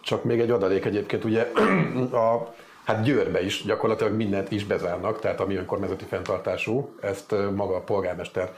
Csak 0.00 0.24
még 0.24 0.40
egy 0.40 0.50
adalék 0.50 0.84
egyébként, 0.84 1.24
ugye 1.24 1.50
a, 2.12 2.54
hát 2.84 3.02
Győrbe 3.02 3.44
is 3.44 3.64
gyakorlatilag 3.64 4.12
mindent 4.12 4.50
is 4.50 4.64
bezárnak, 4.64 5.20
tehát 5.20 5.40
ami 5.40 5.54
önkormányzati 5.54 6.04
fenntartású, 6.04 6.94
ezt 7.00 7.34
maga 7.54 7.76
a 7.76 7.80
polgármester 7.80 8.52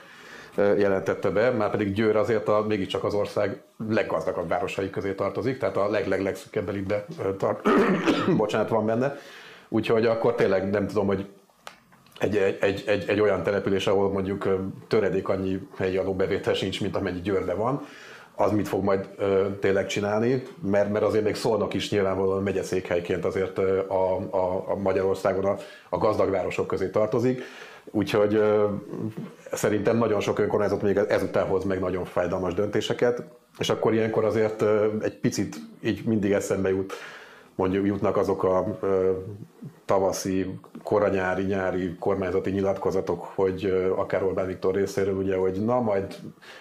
jelentette 0.57 1.31
be, 1.31 1.51
már 1.51 1.71
pedig 1.71 1.93
Győr 1.93 2.17
azért 2.17 2.49
a, 2.49 2.65
mégiscsak 2.69 3.05
az 3.05 3.15
ország 3.15 3.61
leggazdagabb 3.89 4.49
városai 4.49 4.91
közé 4.91 5.13
tartozik, 5.13 5.59
tehát 5.59 5.77
a 5.77 5.91
leg 5.91 6.07
leg 6.07 6.23
legszűkebb 6.23 6.71
tart, 7.39 7.69
bocsánat, 8.37 8.69
van 8.69 8.87
benne. 8.87 9.17
Úgyhogy 9.69 10.07
akkor 10.07 10.35
tényleg 10.35 10.71
nem 10.71 10.87
tudom, 10.87 11.07
hogy 11.07 11.27
egy, 12.19 12.37
egy, 12.61 12.85
egy, 12.87 13.05
egy, 13.09 13.21
olyan 13.21 13.43
település, 13.43 13.87
ahol 13.87 14.11
mondjuk 14.11 14.49
töredék 14.89 15.29
annyi 15.29 15.69
helyi 15.77 15.97
adóbevétel 15.97 16.55
sincs, 16.55 16.81
mint 16.81 16.97
amennyi 16.97 17.21
Győrbe 17.21 17.55
van, 17.55 17.87
az 18.35 18.53
mit 18.53 18.69
fog 18.69 18.85
majd 18.85 19.09
ö, 19.19 19.47
tényleg 19.61 19.87
csinálni, 19.87 20.43
mert, 20.63 20.93
mert 20.93 21.05
azért 21.05 21.25
még 21.25 21.35
szólnak 21.35 21.75
is 21.75 21.91
nyilvánvalóan 21.91 22.43
megyeszékhelyként 22.43 23.25
azért 23.25 23.59
a, 23.59 24.17
a, 24.17 24.71
a 24.71 24.77
Magyarországon 24.77 25.45
a, 25.45 25.57
a 25.89 25.99
gazdag 25.99 26.31
városok 26.31 26.67
közé 26.67 26.89
tartozik. 26.89 27.43
Úgyhogy 27.91 28.43
szerintem 29.53 29.97
nagyon 29.97 30.20
sok 30.20 30.39
önkormányzat 30.39 30.82
még 30.82 30.97
ezután 30.97 31.47
hoz 31.47 31.64
meg 31.64 31.80
nagyon 31.80 32.05
fájdalmas 32.05 32.55
döntéseket, 32.55 33.22
és 33.59 33.70
akkor 33.70 33.95
ilyenkor 33.95 34.24
azért 34.24 34.64
egy 35.03 35.18
picit 35.18 35.57
így 35.80 36.05
mindig 36.05 36.32
eszembe 36.32 36.68
jut, 36.68 36.93
mondjuk 37.55 37.87
jutnak 37.87 38.16
azok 38.16 38.45
a 38.45 38.78
tavaszi, 39.84 40.59
koranyári, 40.82 41.43
nyári 41.43 41.97
kormányzati 41.99 42.51
nyilatkozatok, 42.51 43.24
hogy 43.34 43.91
akár 43.97 44.22
Orbán 44.22 44.47
Viktor 44.47 44.74
részéről, 44.74 45.14
ugye, 45.14 45.37
hogy 45.37 45.64
na 45.64 45.80
majd 45.80 46.14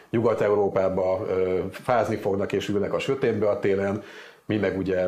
Nyugat-Európába 0.09 1.25
fázni 1.71 2.15
fognak 2.15 2.51
és 2.51 2.69
ülnek 2.69 2.93
a 2.93 2.99
sötétbe 2.99 3.49
a 3.49 3.59
télen, 3.59 4.03
mi 4.45 4.57
meg 4.57 4.77
ugye 4.77 5.05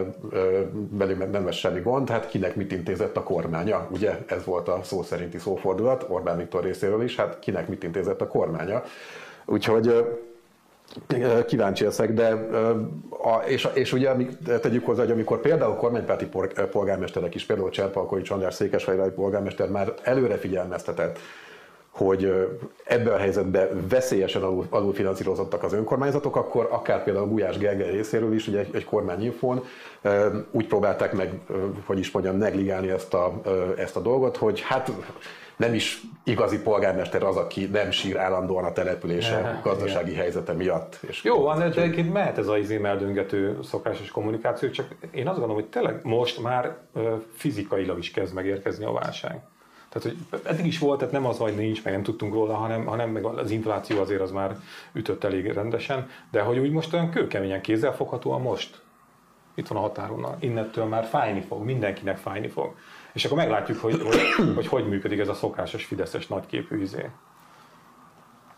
belőle 0.90 1.26
nem 1.26 1.46
lesz 1.46 1.56
semmi 1.56 1.80
gond, 1.80 2.10
hát 2.10 2.28
kinek 2.28 2.56
mit 2.56 2.72
intézett 2.72 3.18
a 3.18 3.24
kormánya, 3.24 3.88
ugye 3.92 4.18
ez 4.28 4.46
volt 4.46 4.68
a 4.68 4.80
szó 4.84 5.04
szerinti 5.04 5.38
szófordulat, 5.38 6.06
Orbán 6.08 6.38
Viktor 6.38 6.64
részéről 6.64 7.04
is, 7.04 7.16
hát 7.16 7.40
kinek 7.40 7.68
mit 7.68 7.84
intézett 7.84 8.22
a 8.22 8.28
kormánya. 8.28 8.84
Úgyhogy 9.46 10.06
kíváncsi 11.48 11.84
leszek, 11.84 12.14
de 12.14 12.48
és, 13.48 13.68
és 13.74 13.94
ugye 13.94 14.12
tegyük 14.62 14.86
hozzá, 14.86 15.02
hogy 15.02 15.12
amikor 15.12 15.42
például 15.42 15.76
kormánypárti 15.76 16.30
polgármesterek 16.72 17.36
is, 17.36 17.46
például 17.46 17.70
Cserpalkovics 17.70 18.30
András 18.30 18.54
Székesfehérvári 18.54 19.12
polgármester 19.12 19.70
már 19.70 19.94
előre 20.04 20.36
figyelmeztetett 20.36 21.20
hogy 21.98 22.48
ebben 22.84 23.14
a 23.14 23.18
helyzetben 23.18 23.88
veszélyesen 23.90 24.42
alul, 24.42 24.66
alulfinanszírozottak 24.70 25.64
az 25.64 25.74
önkormányzatok, 25.74 26.36
akkor 26.36 26.68
akár 26.72 27.04
például 27.04 27.28
Gulyás 27.28 27.58
Gergely 27.58 27.92
részéről 27.92 28.34
is, 28.34 28.48
ugye 28.48 28.60
egy, 28.60 28.76
egy 28.76 28.86
kormányinfón 28.86 29.64
úgy 30.52 30.68
próbálták 30.68 31.14
meg, 31.14 31.40
hogy 31.86 32.00
is 32.00 32.12
mondjam, 32.12 32.38
negligálni 32.38 32.90
ezt 32.90 33.14
a, 33.14 33.42
ezt 33.78 33.96
a 33.96 34.00
dolgot, 34.00 34.38
hogy 34.38 34.62
hát 34.62 34.92
nem 35.58 35.74
is 35.74 36.02
igazi 36.24 36.62
polgármester 36.62 37.24
az, 37.24 37.36
aki 37.36 37.66
nem 37.66 37.92
sír 37.92 38.18
állandóan 38.18 38.64
a 38.64 38.72
települése 38.72 39.38
ja, 39.38 39.60
gazdasági 39.64 40.10
igen. 40.10 40.22
helyzete 40.22 40.54
miatt. 40.54 41.00
És 41.08 41.24
Jó, 41.24 41.42
van, 41.42 41.58
de 41.58 41.82
egyébként 41.82 42.14
mehet 42.14 42.38
ez 42.38 42.48
az 42.48 42.58
izé 42.58 42.78
meldöngető 42.78 43.60
szokásos 43.64 44.12
kommunikáció, 44.12 44.70
csak 44.70 44.88
én 45.12 45.28
azt 45.28 45.40
gondolom, 45.40 45.62
hogy 45.62 45.72
tényleg 45.72 46.00
most 46.04 46.42
már 46.42 46.78
fizikailag 47.36 47.98
is 47.98 48.12
kezd 48.12 48.34
megérkezni 48.34 48.86
a 48.86 48.92
válság. 48.92 49.42
Tehát, 49.90 50.08
hogy 50.08 50.42
eddig 50.44 50.66
is 50.66 50.80
volt, 50.80 51.00
tehát 51.00 51.14
nem 51.14 51.26
az, 51.26 51.38
hogy 51.38 51.56
nincs, 51.56 51.84
meg 51.84 51.94
nem 51.94 52.04
tudtunk 52.04 52.34
róla, 52.34 52.56
hanem, 52.56 52.86
hanem 52.86 53.10
meg 53.10 53.26
az 53.26 53.52
infláció 53.52 54.00
azért 54.00 54.22
az 54.22 54.32
már 54.32 54.58
ütött 54.94 55.24
elég 55.24 55.52
rendesen, 55.52 56.10
de 56.32 56.42
hogy 56.42 56.58
úgy 56.58 56.72
most 56.72 56.94
olyan 56.94 57.10
kőkeményen 57.10 57.62
kézzelfoghatóan 57.62 58.42
most 58.42 58.82
itt 59.58 59.68
van 59.68 59.78
a 59.78 59.82
határon, 59.82 60.26
innettől 60.40 60.86
már 60.86 61.06
fájni 61.06 61.42
fog, 61.42 61.64
mindenkinek 61.64 62.18
fájni 62.18 62.48
fog. 62.48 62.76
És 63.14 63.26
akkor 63.26 63.38
meglátjuk, 63.38 63.80
hogy 63.80 64.02
hogy, 64.02 64.54
hogy, 64.56 64.68
hogy 64.68 64.88
működik 64.88 65.20
ez 65.20 65.28
a 65.28 65.34
szokásos 65.34 65.86
fideszes 65.86 66.28
nagyképű 66.28 66.82
izé. 66.82 67.10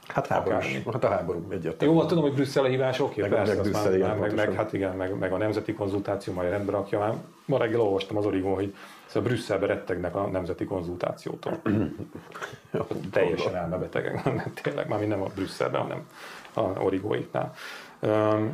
Hát 0.08 0.28
háborús, 0.28 0.82
hát 0.92 1.04
a 1.04 1.10
háború 1.10 1.46
egyértelmű. 1.50 1.94
Jó, 1.94 2.06
tudom, 2.06 2.24
hogy 2.24 2.34
Brüsszel 2.34 2.64
a 2.64 2.68
hívás, 2.68 3.00
oké, 3.00 3.22
meg, 3.22 3.30
persze, 3.30 3.54
meg, 3.54 3.64
Brüsszel, 3.64 3.98
már, 3.98 4.18
meg, 4.18 4.36
meg, 4.36 4.54
hát 4.54 4.74
igen, 4.74 4.96
meg, 4.96 5.18
meg, 5.18 5.32
a 5.32 5.38
nemzeti 5.38 5.74
konzultáció, 5.74 6.34
majd 6.34 6.50
rendbe 6.50 6.72
rakja. 6.72 7.00
Már 7.00 7.14
ma 7.46 7.58
reggel 7.58 7.82
olvastam 7.82 8.18
az 8.18 8.26
Origon, 8.26 8.54
hogy 8.54 8.76
szóval 9.10 9.30
Brüsszelbe 9.30 9.66
rettegnek 9.66 10.16
a 10.16 10.28
nemzeti 10.28 10.66
konzultációtól. 10.66 11.62
ja, 12.74 12.88
Teljesen 13.12 13.55
elmebetegek, 13.55 14.24
tényleg, 14.62 14.88
már 14.88 14.99
nem 14.99 15.22
a 15.22 15.28
Brüsszelben, 15.36 15.82
hanem 15.82 16.07
a 16.53 16.62
Origóiknál. 16.62 17.53
Um, 17.99 18.53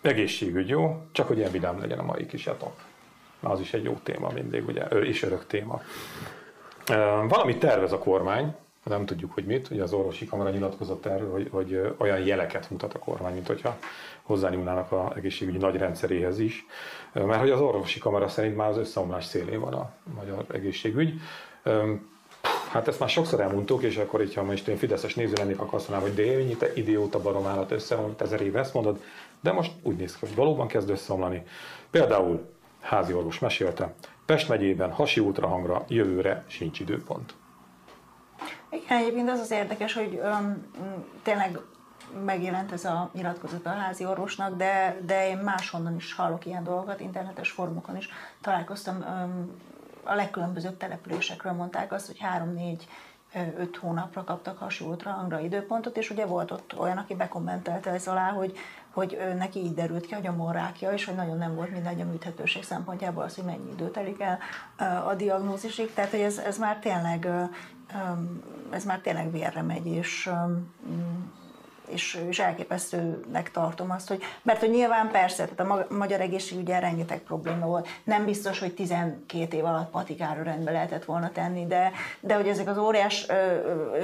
egészségügy 0.00 0.68
jó, 0.68 1.02
csak 1.12 1.26
hogy 1.26 1.38
ilyen 1.38 1.50
vidám 1.50 1.78
legyen 1.80 1.98
a 1.98 2.02
mai 2.02 2.26
kis 2.26 2.46
etap. 2.46 2.72
Az 3.40 3.60
is 3.60 3.72
egy 3.72 3.84
jó 3.84 4.00
téma 4.02 4.30
mindig, 4.30 4.66
ugye, 4.66 4.82
és 4.84 5.22
örök 5.22 5.46
téma. 5.46 5.82
Valamit 7.28 7.58
tervez 7.58 7.92
a 7.92 7.98
kormány, 7.98 8.54
nem 8.82 9.06
tudjuk, 9.06 9.32
hogy 9.32 9.44
mit. 9.44 9.70
Ugye 9.70 9.82
az 9.82 9.92
orvosi 9.92 10.26
kamara 10.26 10.50
nyilatkozott 10.50 11.06
erről, 11.06 11.30
hogy, 11.30 11.48
hogy 11.50 11.94
olyan 11.96 12.18
jeleket 12.18 12.70
mutat 12.70 12.94
a 12.94 12.98
kormány, 12.98 13.32
mint 13.32 13.46
hogyha 13.46 13.78
hozzányúlnának 14.30 14.92
a 14.92 15.12
egészségügyi 15.16 15.58
nagy 15.58 15.76
rendszeréhez 15.76 16.38
is. 16.38 16.66
Mert 17.12 17.40
hogy 17.40 17.50
az 17.50 17.60
orvosi 17.60 17.98
kamara 17.98 18.28
szerint 18.28 18.56
már 18.56 18.68
az 18.68 18.76
összeomlás 18.76 19.24
szélén 19.24 19.60
van 19.60 19.72
a 19.72 19.92
magyar 20.14 20.44
egészségügy. 20.52 21.20
Hát 22.70 22.88
ezt 22.88 23.00
már 23.00 23.08
sokszor 23.08 23.40
elmondtuk, 23.40 23.82
és 23.82 23.96
akkor, 23.96 24.20
hogyha 24.20 24.42
most 24.42 24.68
én 24.68 24.76
Fideszes 24.76 25.14
néző 25.14 25.32
lennék, 25.36 25.60
akkor 25.60 25.74
azt 25.74 25.88
mondanám, 25.88 26.14
hogy 26.14 26.46
de 26.48 26.56
te 26.56 26.72
idióta 26.74 27.20
baromállat 27.20 27.70
összeomlott, 27.70 28.20
ezer 28.20 28.40
éve 28.40 28.58
ezt 28.58 28.74
mondod, 28.74 29.00
de 29.40 29.52
most 29.52 29.72
úgy 29.82 29.96
néz 29.96 30.12
ki, 30.12 30.26
hogy 30.26 30.34
valóban 30.34 30.66
kezd 30.66 30.90
összeomlani. 30.90 31.42
Például 31.90 32.48
házi 32.80 33.12
orvos 33.12 33.38
mesélte, 33.38 33.94
Pest 34.26 34.48
megyében 34.48 34.90
hasi 34.90 35.20
ultrahangra 35.20 35.84
jövőre 35.88 36.44
sincs 36.46 36.80
időpont. 36.80 37.34
Igen, 38.70 38.98
egyébként 38.98 39.30
az 39.30 39.40
az 39.40 39.50
érdekes, 39.50 39.94
hogy 39.94 40.20
um, 40.22 40.70
tényleg 41.22 41.58
megjelent 42.24 42.72
ez 42.72 42.84
a 42.84 43.10
nyilatkozat 43.14 43.66
a 43.66 43.70
házi 43.70 44.04
orvosnak, 44.04 44.56
de, 44.56 44.96
de 45.06 45.28
én 45.28 45.38
máshonnan 45.38 45.96
is 45.96 46.14
hallok 46.14 46.46
ilyen 46.46 46.64
dolgokat, 46.64 47.00
internetes 47.00 47.50
fórumokon 47.50 47.96
is 47.96 48.08
találkoztam, 48.40 49.04
a 50.02 50.14
legkülönbözőbb 50.14 50.76
településekről 50.76 51.52
mondták 51.52 51.92
azt, 51.92 52.06
hogy 52.06 52.18
három-négy 52.18 52.88
öt 53.56 53.76
hónapra 53.76 54.24
kaptak 54.24 54.58
hasi 54.58 54.84
ultrahangra 54.84 55.38
időpontot, 55.38 55.96
és 55.96 56.10
ugye 56.10 56.26
volt 56.26 56.50
ott 56.50 56.78
olyan, 56.78 56.98
aki 56.98 57.14
bekommentelte 57.14 57.90
ez 57.90 58.06
alá, 58.06 58.30
hogy 58.30 58.58
hogy 58.90 59.18
neki 59.36 59.58
így 59.58 59.74
derült 59.74 60.06
ki, 60.06 60.14
hogy 60.14 60.26
a 60.26 60.32
morrákja, 60.32 60.92
és 60.92 61.04
hogy 61.04 61.14
nagyon 61.14 61.38
nem 61.38 61.54
volt 61.54 61.70
mindegy 61.70 62.00
a 62.00 62.04
műthetőség 62.04 62.64
szempontjából 62.64 63.22
az, 63.22 63.34
hogy 63.34 63.44
mennyi 63.44 63.70
idő 63.72 63.90
telik 63.90 64.20
el 64.20 64.38
a 65.06 65.14
diagnózisig. 65.14 65.94
Tehát, 65.94 66.10
hogy 66.10 66.20
ez, 66.20 66.38
ez 66.38 66.58
már 66.58 66.78
tényleg 66.78 67.28
ez 68.70 68.84
már 68.84 68.98
tényleg 68.98 69.30
vérre 69.30 69.62
megy, 69.62 69.86
és 69.86 70.30
és, 71.92 72.20
és 72.28 72.38
elképesztőnek 72.38 73.50
tartom 73.50 73.90
azt, 73.90 74.08
hogy, 74.08 74.22
mert 74.42 74.60
hogy 74.60 74.70
nyilván 74.70 75.10
persze, 75.10 75.46
tehát 75.46 75.86
a 75.88 75.94
magyar 75.94 76.20
egészségügyen 76.20 76.80
rengeteg 76.80 77.18
probléma 77.18 77.66
volt. 77.66 77.88
Nem 78.04 78.24
biztos, 78.24 78.58
hogy 78.58 78.74
12 78.74 79.56
év 79.56 79.64
alatt 79.64 79.90
patikára 79.90 80.42
rendbe 80.42 80.70
lehetett 80.70 81.04
volna 81.04 81.30
tenni, 81.32 81.66
de, 81.66 81.92
de 82.20 82.34
hogy 82.34 82.48
ezek 82.48 82.68
az 82.68 82.78
óriás 82.78 83.26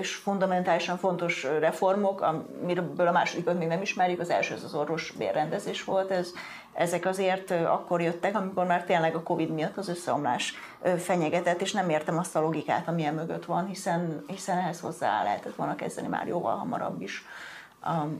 és 0.01 0.14
fundamentálisan 0.14 0.99
fontos 0.99 1.47
reformok, 1.61 2.20
amiből 2.20 3.07
a 3.07 3.12
másodikat 3.12 3.59
még 3.59 3.68
nem 3.68 3.82
ismerjük, 3.82 4.20
az 4.20 4.30
első 4.30 4.55
az 4.55 4.64
az 4.64 4.74
orvos 4.74 5.12
bérrendezés 5.18 5.84
volt, 5.84 6.11
ez, 6.11 6.32
ezek 6.72 7.07
azért 7.07 7.51
akkor 7.51 8.01
jöttek, 8.01 8.37
amikor 8.37 8.66
már 8.66 8.84
tényleg 8.84 9.14
a 9.14 9.22
Covid 9.22 9.51
miatt 9.51 9.76
az 9.76 9.89
összeomlás 9.89 10.55
fenyegetett, 10.99 11.61
és 11.61 11.72
nem 11.72 11.91
értem 11.91 12.18
azt 12.18 12.37
a 12.37 12.41
logikát, 12.41 12.89
ami 12.89 13.11
mögött 13.11 13.45
van, 13.45 13.66
hiszen, 13.66 14.24
hiszen 14.26 14.59
ehhez 14.59 14.80
hozzá 14.80 15.22
lehetett 15.22 15.55
volna 15.55 15.74
kezdeni 15.74 16.09
már 16.09 16.26
jóval 16.26 16.57
hamarabb 16.57 17.01
is 17.01 17.24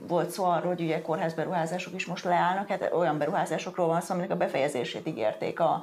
volt 0.07 0.31
szó 0.31 0.45
arról, 0.45 0.75
hogy 0.75 0.81
ugye 0.81 1.03
kórházberuházások 1.03 1.95
is 1.95 2.07
most 2.07 2.25
leállnak, 2.25 2.69
hát 2.69 2.91
olyan 2.93 3.19
beruházásokról 3.19 3.87
van 3.87 4.01
szó, 4.01 4.13
aminek 4.13 4.31
a 4.31 4.37
befejezését 4.37 5.07
ígérték 5.07 5.61
a, 5.61 5.83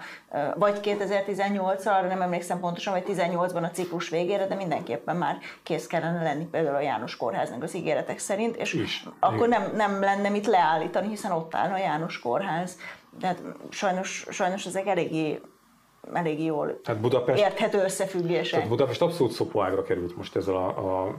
vagy 0.55 0.79
2018-ra, 0.83 2.07
nem 2.07 2.21
emlékszem 2.21 2.59
pontosan, 2.59 2.93
vagy 2.93 3.03
18-ban 3.07 3.63
a 3.63 3.71
ciklus 3.71 4.09
végére, 4.09 4.47
de 4.47 4.55
mindenképpen 4.55 5.15
már 5.15 5.37
kész 5.63 5.87
kellene 5.87 6.23
lenni 6.23 6.45
például 6.45 6.75
a 6.75 6.81
János 6.81 7.17
kórháznak 7.17 7.63
az 7.63 7.75
ígéretek 7.75 8.19
szerint, 8.19 8.55
és 8.55 8.73
is. 8.73 9.05
akkor 9.19 9.47
nem, 9.47 9.71
nem 9.75 9.99
lenne 9.99 10.29
mit 10.29 10.47
leállítani, 10.47 11.07
hiszen 11.07 11.31
ott 11.31 11.55
állna 11.55 11.73
a 11.73 11.77
János 11.77 12.19
kórház. 12.19 12.77
Tehát 13.19 13.41
sajnos, 13.69 14.25
sajnos 14.29 14.65
ezek 14.65 14.87
eléggé 14.87 15.41
elég 16.13 16.43
jól 16.43 16.81
tehát 16.81 17.01
Budapest, 17.01 17.43
érthető 17.43 17.83
összefüggések. 17.83 18.51
Tehát 18.51 18.69
Budapest 18.69 19.01
abszolút 19.01 19.31
szopóágra 19.31 19.83
került 19.83 20.17
most 20.17 20.35
ezzel 20.35 20.55
a, 20.55 20.67
a, 20.67 21.07
a 21.07 21.15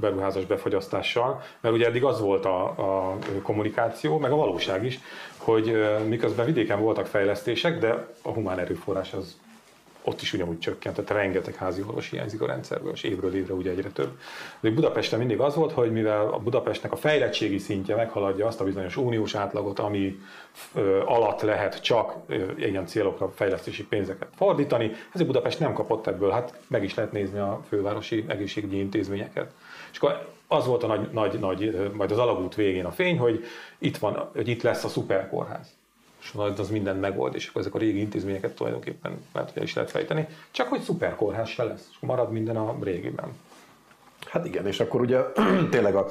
beruházás 0.00 0.44
befagyasztással, 0.44 1.42
mert 1.60 1.74
ugye 1.74 1.86
eddig 1.86 2.04
az 2.04 2.20
volt 2.20 2.44
a, 2.44 2.64
a 2.64 3.18
kommunikáció, 3.42 4.18
meg 4.18 4.32
a 4.32 4.36
valóság 4.36 4.84
is, 4.84 5.00
hogy 5.36 5.76
miközben 6.08 6.46
vidéken 6.46 6.80
voltak 6.80 7.06
fejlesztések, 7.06 7.78
de 7.78 8.08
a 8.22 8.30
humán 8.30 8.58
erőforrás 8.58 9.12
az 9.12 9.36
ott 10.04 10.20
is 10.20 10.32
ugyanúgy 10.32 10.58
csökkent, 10.58 10.94
tehát 10.94 11.22
rengeteg 11.22 11.54
házi 11.54 11.82
orvos 11.86 12.10
hiányzik 12.10 12.40
a 12.40 12.46
rendszerből, 12.46 12.92
és 12.92 13.02
évről 13.02 13.34
évre 13.34 13.54
ugye 13.54 13.70
egyre 13.70 13.88
több. 13.88 14.18
De 14.60 14.70
Budapesten 14.70 15.18
mindig 15.18 15.40
az 15.40 15.54
volt, 15.54 15.72
hogy 15.72 15.92
mivel 15.92 16.26
a 16.26 16.38
Budapestnek 16.38 16.92
a 16.92 16.96
fejlettségi 16.96 17.58
szintje 17.58 17.96
meghaladja 17.96 18.46
azt 18.46 18.60
a 18.60 18.64
bizonyos 18.64 18.96
uniós 18.96 19.34
átlagot, 19.34 19.78
ami 19.78 20.18
ö, 20.74 21.02
alatt 21.04 21.40
lehet 21.40 21.82
csak 21.82 22.14
ö, 22.26 22.44
ilyen 22.56 22.86
célokra 22.86 23.28
fejlesztési 23.28 23.84
pénzeket 23.84 24.28
fordítani, 24.36 24.92
ezért 25.12 25.28
Budapest 25.28 25.60
nem 25.60 25.72
kapott 25.72 26.06
ebből, 26.06 26.30
hát 26.30 26.58
meg 26.66 26.84
is 26.84 26.94
lehet 26.94 27.12
nézni 27.12 27.38
a 27.38 27.60
fővárosi 27.68 28.24
egészségügyi 28.28 28.78
intézményeket. 28.78 29.52
És 29.92 29.96
akkor 29.98 30.28
az 30.48 30.66
volt 30.66 30.82
a 30.82 30.86
nagy, 30.86 31.08
nagy, 31.12 31.38
nagy, 31.38 31.90
majd 31.92 32.10
az 32.10 32.18
alagút 32.18 32.54
végén 32.54 32.84
a 32.84 32.90
fény, 32.90 33.18
hogy 33.18 33.44
itt 33.78 33.96
van, 33.96 34.30
hogy 34.34 34.48
itt 34.48 34.62
lesz 34.62 34.84
a 34.84 34.88
szuperkórház 34.88 35.74
és 36.24 36.58
az 36.58 36.70
minden 36.70 36.96
megold, 36.96 37.34
és 37.34 37.48
akkor 37.48 37.60
ezek 37.60 37.74
a 37.74 37.78
régi 37.78 37.98
intézményeket 37.98 38.54
tulajdonképpen 38.54 39.18
lehet, 39.32 39.50
hogy 39.50 39.62
is 39.62 39.74
lehet 39.74 39.90
fejteni, 39.90 40.26
csak 40.50 40.68
hogy 40.68 40.80
szuperkórház 40.80 41.48
se 41.48 41.64
lesz, 41.64 41.88
és 41.90 41.96
marad 42.00 42.32
minden 42.32 42.56
a 42.56 42.76
régiben. 42.82 43.32
Hát 44.26 44.46
igen, 44.46 44.66
és 44.66 44.80
akkor 44.80 45.00
ugye 45.00 45.20
tényleg 45.70 45.94
a, 45.94 46.06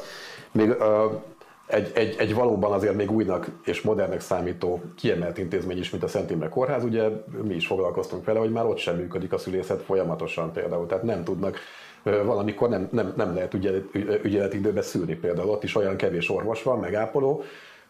még 0.52 0.70
a, 0.70 1.24
egy, 1.66 1.92
egy, 1.94 2.16
egy 2.18 2.34
valóban 2.34 2.72
azért 2.72 2.96
még 2.96 3.12
újnak 3.12 3.48
és 3.66 3.82
modernnek 3.82 4.22
számító 4.22 4.82
kiemelt 4.96 5.38
intézmény 5.38 5.78
is, 5.78 5.90
mint 5.90 6.04
a 6.04 6.08
Szent 6.08 6.32
Imre 6.32 6.50
Kórház, 6.50 6.84
ugye 6.84 7.10
mi 7.42 7.56
is 7.56 7.68
foglalkoztunk 7.68 8.26
vele, 8.26 8.40
hogy 8.40 8.52
már 8.52 8.66
ott 8.66 8.78
sem 8.78 8.96
működik 8.96 9.34
a 9.34 9.38
szülészet 9.38 9.82
folyamatosan 9.82 10.52
például, 10.52 10.86
tehát 10.86 11.04
nem 11.04 11.24
tudnak 11.24 11.60
valamikor 12.04 12.70
nem, 12.70 12.88
nem, 12.92 13.14
nem 13.16 13.34
lehet 13.34 13.54
ügyelet, 14.24 14.54
időben 14.54 14.84
szülni 14.84 15.16
például, 15.16 15.50
ott 15.50 15.64
is 15.64 15.76
olyan 15.76 15.96
kevés 15.96 16.30
orvos 16.30 16.64
van, 16.64 16.80
megápoló, 16.80 17.44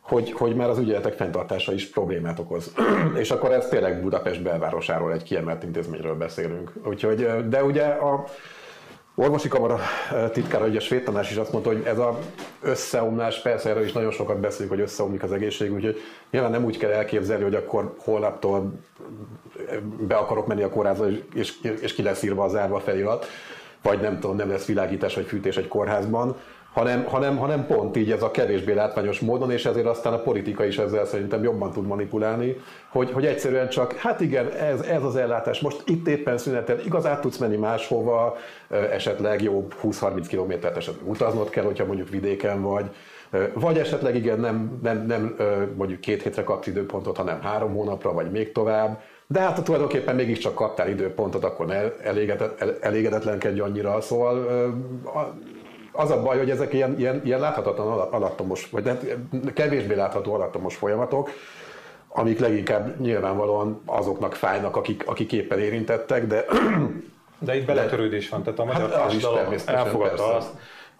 hogy, 0.04 0.32
hogy 0.32 0.56
már 0.56 0.70
az 0.70 0.78
ügyeletek 0.78 1.14
fenntartása 1.14 1.74
is 1.74 1.90
problémát 1.90 2.40
okoz. 2.40 2.74
és 3.22 3.32
akkor 3.32 3.52
ez 3.52 3.68
tényleg 3.68 4.02
Budapest 4.02 4.44
belvárosáról 4.44 5.14
egy 5.14 5.24
kiemelt 5.24 5.64
intézményről 5.64 6.16
beszélünk. 6.16 6.72
Úgyhogy, 6.86 7.48
de 7.50 7.64
ugye 7.64 7.84
a 7.84 8.24
orvosi 9.16 9.48
kamara 9.48 9.80
titkára, 10.32 10.66
ugye 10.66 10.80
svéd 10.80 11.04
tanás 11.04 11.32
is 11.32 11.38
azt 11.38 11.52
mondta, 11.52 11.72
hogy 11.72 11.84
ez 11.86 11.98
a 11.98 12.20
összeomlás, 12.62 13.42
persze 13.42 13.70
erről 13.70 13.84
is 13.84 13.92
nagyon 13.92 14.12
sokat 14.12 14.40
beszélünk, 14.40 14.72
hogy 14.72 14.82
összeomlik 14.82 15.24
az 15.24 15.32
egészség, 15.32 15.74
úgyhogy 15.74 16.02
nyilván 16.32 16.52
nem 16.52 16.64
úgy 16.64 16.78
kell 16.78 16.92
elképzelni, 16.92 17.44
hogy 17.44 17.56
akkor 17.56 17.94
holnaptól 17.98 18.74
be 20.00 20.16
akarok 20.16 20.48
menni 20.48 20.64
a 20.64 20.70
kórházba, 20.70 21.06
és, 21.34 21.54
és 21.82 21.94
ki 21.94 22.04
lesz 22.04 22.24
írva 22.24 22.44
az 22.44 22.56
árva 22.56 22.80
felirat, 22.80 23.26
vagy 23.82 24.02
nem 24.02 24.20
tudom, 24.20 24.36
nem 24.36 24.50
lesz 24.50 24.66
világítás 24.66 25.16
vagy 25.16 25.26
fűtés 25.26 25.58
egy 25.58 25.68
kórházban, 25.68 26.36
hanem, 26.74 27.04
hanem, 27.04 27.38
hanem 27.38 27.66
pont 27.66 27.98
így 27.98 28.12
ez 28.12 28.22
a 28.22 28.32
kevésbé 28.32 28.74
látványos 28.74 29.20
módon, 29.20 29.52
és 29.52 29.66
ezért 29.66 29.86
aztán 29.86 30.14
a 30.14 30.22
politika 30.22 30.66
is 30.66 30.78
ezzel 30.78 31.06
szerintem 31.06 31.44
jobban 31.44 31.72
tud 31.72 31.88
manipulálni, 31.88 32.56
hogy, 32.90 33.12
hogy 33.12 33.26
egyszerűen 33.26 33.70
csak, 33.70 33.94
hát 33.94 34.22
igen, 34.22 34.52
ez, 34.52 34.82
ez 34.82 35.04
az 35.04 35.16
ellátás, 35.16 35.60
most 35.60 35.82
itt 35.86 36.08
éppen 36.08 36.38
szünetel, 36.38 36.80
igaz, 36.80 37.06
át 37.06 37.22
tudsz 37.22 37.38
menni 37.38 37.56
máshova, 37.56 38.38
esetleg 38.92 39.42
jó 39.42 39.68
20-30 39.84 40.26
kilométert 40.28 40.78
esetleg 40.78 41.10
utaznod 41.10 41.50
kell, 41.50 41.64
hogyha 41.64 41.86
mondjuk 41.86 42.10
vidéken 42.10 42.62
vagy, 42.62 42.86
vagy 43.54 43.78
esetleg 43.78 44.16
igen, 44.16 44.40
nem, 44.40 44.80
nem, 44.84 45.06
nem 45.06 45.36
mondjuk 45.76 46.00
két 46.00 46.24
hétre 46.24 46.44
kapsz 46.44 46.68
időpontot, 46.68 47.18
hanem 47.18 47.42
három 47.42 47.74
hónapra, 47.74 48.14
vagy 48.14 48.32
még 48.32 48.52
tovább, 48.52 49.02
de 49.28 49.40
hát 49.40 49.64
tulajdonképpen 49.64 50.16
mégiscsak 50.16 50.56
kaptál 50.56 50.90
időpontot, 50.90 51.44
akkor 51.44 51.66
ne 51.66 51.98
elégedetlenkedj 52.80 53.60
annyira, 53.60 54.02
szóval 54.02 54.46
az 55.94 56.12
a 56.12 56.22
baj, 56.22 56.38
hogy 56.38 56.50
ezek 56.50 56.74
ilyen, 56.74 57.00
ilyen, 57.00 57.22
ilyen 57.26 57.40
láthatatlan 57.40 58.00
alattomos, 58.00 58.70
vagy 58.70 58.92
kevésbé 59.54 59.96
látható 59.96 60.34
alattomos 60.34 60.76
folyamatok, 60.76 61.30
amik 62.08 62.40
leginkább 62.40 63.00
nyilvánvalóan 63.00 63.82
azoknak 63.86 64.34
fájnak, 64.34 64.76
akik, 64.76 65.04
akik 65.08 65.32
éppen 65.32 65.60
érintettek, 65.60 66.28
de... 66.28 66.46
De 67.40 67.56
itt 67.56 67.66
beletörődés 67.66 68.30
van, 68.30 68.44
tehát 68.44 68.60
a 68.60 68.64
magyar 68.66 68.90
hát 68.90 68.92
társadalom 68.92 69.54
elfogadta 69.66 70.24
persze. 70.24 70.36
azt, 70.36 70.50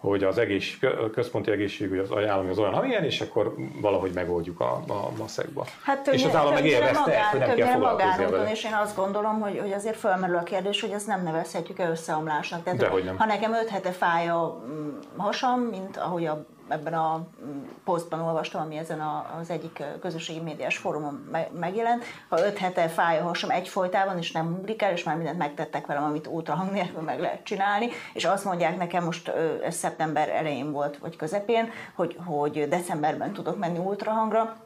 hogy 0.04 0.24
az 0.24 0.38
egész, 0.38 0.78
központi 1.12 1.50
egészségügy 1.50 1.98
az 1.98 2.10
állami 2.12 2.50
az 2.50 2.58
olyan, 2.58 2.74
amilyen, 2.74 3.04
és 3.04 3.20
akkor 3.20 3.54
valahogy 3.80 4.12
megoldjuk 4.14 4.60
a, 4.60 4.72
a 4.72 5.10
maszekba. 5.18 5.66
Hát, 5.82 6.06
és 6.06 6.24
az 6.24 6.34
állam 6.34 6.52
meg 6.52 6.64
élvezte 6.64 7.18
ezt, 7.18 7.30
hogy 7.30 7.40
nem 7.40 7.54
kell 7.54 7.72
foglalkozni 7.72 8.24
vele. 8.24 8.50
És 8.50 8.64
én 8.64 8.72
azt 8.82 8.96
gondolom, 8.96 9.40
hogy, 9.40 9.58
hogy 9.58 9.72
azért 9.72 9.96
felmerül 9.96 10.36
a 10.36 10.42
kérdés, 10.42 10.80
hogy 10.80 10.90
ezt 10.90 11.06
nem 11.06 11.22
nevezhetjük 11.22 11.78
el 11.78 11.90
összeomlásnak. 11.90 12.62
Tehát, 12.62 12.78
Dehogy 12.78 13.04
nem. 13.04 13.18
Ha 13.18 13.24
nekem 13.24 13.52
öt 13.52 13.68
hete 13.68 13.90
fáj 13.90 14.28
a 14.28 14.62
mm, 14.66 14.88
hasam, 15.16 15.60
mint 15.60 15.96
ahogy 15.96 16.26
a 16.26 16.46
ebben 16.68 16.94
a 16.94 17.26
mm, 17.44 17.62
posztban 17.84 18.20
olvastam, 18.20 18.60
ami 18.60 18.76
ezen 18.76 19.00
az 19.40 19.50
egyik 19.50 19.82
közösségi 20.00 20.40
médiás 20.40 20.76
fórumon 20.76 21.28
megjelent, 21.52 22.04
ha 22.28 22.46
öt 22.46 22.58
hete 22.58 22.88
fáj 22.88 23.18
a 23.18 23.22
hasam 23.22 23.50
egyfolytában, 23.50 24.18
és 24.18 24.32
nem 24.32 24.56
ugrik 24.58 24.82
el, 24.82 24.92
és 24.92 25.02
már 25.02 25.16
mindent 25.16 25.38
megtettek 25.38 25.86
velem, 25.86 26.04
amit 26.04 26.26
ultrahang 26.26 26.70
nélkül 26.70 27.02
meg 27.02 27.20
lehet 27.20 27.44
csinálni, 27.44 27.88
és 28.12 28.24
azt 28.24 28.44
mondják 28.44 28.78
nekem, 28.78 29.04
most 29.04 29.28
ez 29.64 29.74
szeptember 29.74 30.28
elején 30.28 30.72
volt, 30.72 30.98
vagy 30.98 31.16
közepén, 31.16 31.70
hogy, 31.94 32.18
hogy 32.24 32.68
decemberben 32.68 33.32
tudok 33.32 33.58
menni 33.58 33.78
ultrahangra, 33.78 34.56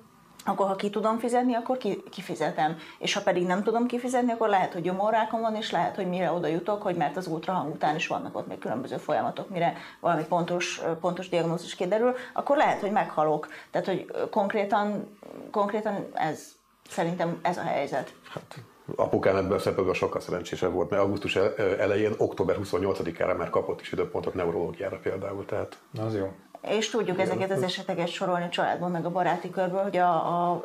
akkor 0.48 0.66
ha 0.66 0.76
ki 0.76 0.90
tudom 0.90 1.18
fizetni, 1.18 1.54
akkor 1.54 1.76
ki, 1.76 2.02
kifizetem. 2.10 2.76
És 2.98 3.14
ha 3.14 3.20
pedig 3.20 3.46
nem 3.46 3.62
tudom 3.62 3.86
kifizetni, 3.86 4.32
akkor 4.32 4.48
lehet, 4.48 4.72
hogy 4.72 4.82
gyomorrákom 4.82 5.40
van, 5.40 5.54
és 5.54 5.70
lehet, 5.70 5.96
hogy 5.96 6.08
mire 6.08 6.32
oda 6.32 6.46
jutok, 6.46 6.82
hogy 6.82 6.96
mert 6.96 7.16
az 7.16 7.26
ultrahang 7.26 7.74
után 7.74 7.96
is 7.96 8.06
vannak 8.06 8.36
ott 8.36 8.46
még 8.46 8.58
különböző 8.58 8.96
folyamatok, 8.96 9.48
mire 9.48 9.76
valami 10.00 10.24
pontos, 10.24 10.80
pontos 11.00 11.28
diagnózis 11.28 11.74
kiderül, 11.74 12.14
akkor 12.32 12.56
lehet, 12.56 12.80
hogy 12.80 12.90
meghalok. 12.90 13.48
Tehát, 13.70 13.86
hogy 13.86 14.06
konkrétan, 14.30 15.18
konkrétan 15.50 16.06
ez, 16.14 16.48
szerintem 16.88 17.38
ez 17.42 17.56
a 17.56 17.62
helyzet. 17.62 18.14
Hát 18.28 18.58
apukám 18.96 19.36
ebből 19.36 19.58
szempontból 19.58 19.94
sokkal 19.94 20.20
szerencsésebb 20.20 20.72
volt, 20.72 20.90
mert 20.90 21.02
augusztus 21.02 21.36
elején, 21.78 22.14
október 22.16 22.56
28-ára 22.62 23.36
már 23.36 23.50
kapott 23.50 23.80
is 23.80 23.92
időpontot 23.92 24.34
neurológiára 24.34 24.98
például. 25.02 25.44
Tehát... 25.44 25.78
Az 26.00 26.14
jó. 26.14 26.32
És 26.60 26.90
tudjuk 26.90 27.20
ezeket 27.20 27.50
az 27.50 27.62
eseteket 27.62 28.08
sorolni 28.08 28.44
a 28.44 28.48
családban, 28.48 28.90
meg 28.90 29.04
a 29.04 29.10
baráti 29.10 29.50
körből, 29.50 29.82
hogy 29.82 29.96
a, 29.96 30.10
a 30.50 30.62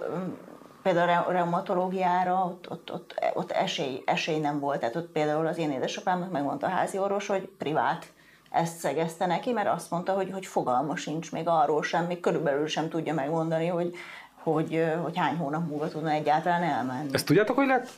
például 0.83 1.23
a 1.27 1.31
reumatológiára 1.31 2.45
ott, 2.45 2.71
ott, 2.71 2.93
ott, 2.93 3.15
ott 3.33 3.51
esély, 3.51 4.03
esély 4.05 4.39
nem 4.39 4.59
volt. 4.59 4.79
Tehát 4.79 4.95
ott 4.95 5.11
például 5.11 5.47
az 5.47 5.57
én 5.57 5.71
édesapámnak 5.71 6.31
megmondta 6.31 6.67
a 6.67 6.69
házi 6.69 6.97
orvos, 6.97 7.27
hogy 7.27 7.49
privát 7.57 8.05
ezt 8.49 8.77
szegezte 8.77 9.25
neki, 9.25 9.51
mert 9.51 9.67
azt 9.67 9.91
mondta, 9.91 10.13
hogy, 10.13 10.31
hogy 10.31 10.45
fogalma 10.45 10.95
sincs 10.95 11.31
még 11.31 11.47
arról 11.47 11.83
sem, 11.83 12.05
még 12.05 12.19
körülbelül 12.19 12.67
sem 12.67 12.89
tudja 12.89 13.13
megmondani, 13.13 13.67
hogy, 13.67 13.95
hogy, 14.43 14.83
hogy 15.03 15.17
hány 15.17 15.35
hónap 15.35 15.67
múlva 15.67 15.87
tudna 15.87 16.09
egyáltalán 16.09 16.63
elmenni. 16.63 17.13
Ezt 17.13 17.25
tudjátok, 17.25 17.55
hogy 17.55 17.67
lehet 17.67 17.89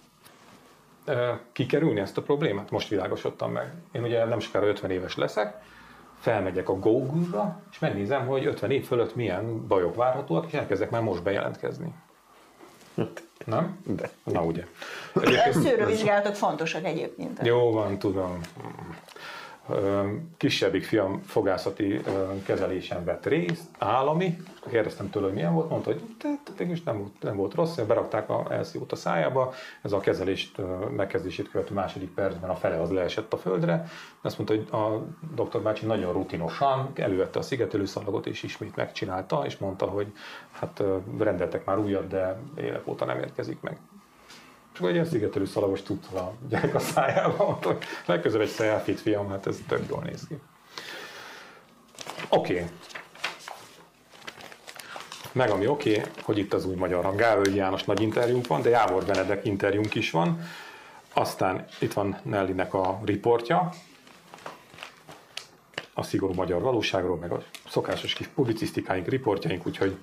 kikerülni 1.51 1.99
ezt 1.99 2.17
a 2.17 2.21
problémát? 2.21 2.71
Most 2.71 2.87
világosodtam 2.87 3.51
meg. 3.51 3.73
Én 3.91 4.03
ugye 4.03 4.25
nem 4.25 4.39
sokára 4.39 4.67
50 4.67 4.91
éves 4.91 5.15
leszek, 5.15 5.61
felmegyek 6.25 6.69
a 6.69 6.79
Google-ra, 6.79 7.61
és 7.71 7.79
megnézem, 7.79 8.27
hogy 8.27 8.45
50 8.45 8.71
év 8.71 8.85
fölött 8.85 9.15
milyen 9.15 9.67
bajok 9.67 9.95
várhatóak, 9.95 10.45
és 10.47 10.53
elkezdek 10.53 10.89
már 10.89 11.01
most 11.01 11.23
bejelentkezni. 11.23 11.93
Nem? 13.45 13.79
De. 13.83 14.09
Na 14.23 14.43
ugye. 14.43 14.65
Egyébként... 15.15 15.53
Szűrővizsgálatok 15.53 16.35
fontosak 16.35 16.85
egyébként. 16.85 17.39
Jó 17.43 17.71
van, 17.71 17.97
tudom. 17.97 18.39
kisebbik 20.37 20.83
fiam 20.83 21.21
fogászati 21.25 22.01
kezelésen 22.45 23.03
vett 23.03 23.25
részt, 23.25 23.63
állami, 23.77 24.37
kérdeztem 24.69 25.09
tőle, 25.09 25.25
hogy 25.25 25.35
milyen 25.35 25.53
volt, 25.53 25.69
mondta, 25.69 25.91
hogy 25.91 26.01
végülis 26.57 26.83
nem, 26.83 26.97
volt, 26.97 27.21
nem 27.21 27.35
volt 27.35 27.53
rossz, 27.53 27.75
berakták 27.75 28.29
a 28.29 28.45
elszívót 28.49 28.91
a 28.91 28.95
szájába, 28.95 29.53
ez 29.81 29.91
a 29.91 29.99
kezelést 29.99 30.61
megkezdését 30.95 31.49
követő 31.49 31.73
második 31.73 32.09
percben 32.09 32.49
a 32.49 32.55
fele 32.55 32.81
az 32.81 32.91
leesett 32.91 33.33
a 33.33 33.37
földre, 33.37 33.85
azt 34.21 34.37
mondta, 34.37 34.55
hogy 34.55 34.81
a 34.81 35.03
doktor 35.35 35.61
bácsi 35.61 35.85
nagyon 35.85 36.13
rutinosan 36.13 36.91
elővette 36.95 37.39
a 37.39 37.41
szigetelőszalagot 37.41 38.27
és 38.27 38.43
ismét 38.43 38.75
megcsinálta, 38.75 39.45
és 39.45 39.57
mondta, 39.57 39.85
hogy 39.85 40.07
hát 40.51 40.83
rendeltek 41.17 41.65
már 41.65 41.77
újat, 41.77 42.07
de 42.07 42.39
évek 42.57 42.87
óta 42.87 43.05
nem 43.05 43.19
érkezik 43.19 43.61
meg. 43.61 43.77
És 44.73 44.81
akkor 44.81 44.89
egy 44.89 44.95
ilyen 44.95 45.07
szigetelő 45.07 45.45
tudta 45.83 46.19
a 46.19 46.33
gyerek 46.49 46.75
a 46.75 46.79
szájába, 46.79 47.45
mondta, 47.45 47.67
hogy 47.67 47.83
legközelebb 48.05 48.47
egy 48.47 48.53
selfie 48.53 48.95
fiam, 48.95 49.29
hát 49.29 49.47
ez 49.47 49.59
tök 49.67 49.89
jól 49.89 50.03
néz 50.03 50.27
ki. 50.27 50.39
Oké. 52.29 52.53
Okay. 52.53 52.65
Meg 55.35 55.49
ami 55.49 55.67
oké, 55.67 55.89
okay, 55.89 56.11
hogy 56.21 56.37
itt 56.37 56.53
az 56.53 56.65
új 56.65 56.75
magyar 56.75 57.03
hang. 57.03 57.19
Gávölgyi 57.19 57.55
János 57.55 57.83
nagy 57.83 58.01
interjúnk 58.01 58.47
van, 58.47 58.61
de 58.61 58.69
Jávor 58.69 59.05
Benedek 59.05 59.45
interjúnk 59.45 59.95
is 59.95 60.11
van. 60.11 60.39
Aztán 61.13 61.65
itt 61.79 61.93
van 61.93 62.19
Nellinek 62.23 62.73
a 62.73 63.01
riportja, 63.05 63.69
a 65.93 66.03
szigorú 66.03 66.33
magyar 66.33 66.61
valóságról, 66.61 67.17
meg 67.17 67.31
a 67.31 67.43
szokásos 67.69 68.13
kis 68.13 68.27
publicisztikáink, 68.27 69.07
riportjaink, 69.07 69.67
úgyhogy 69.67 69.97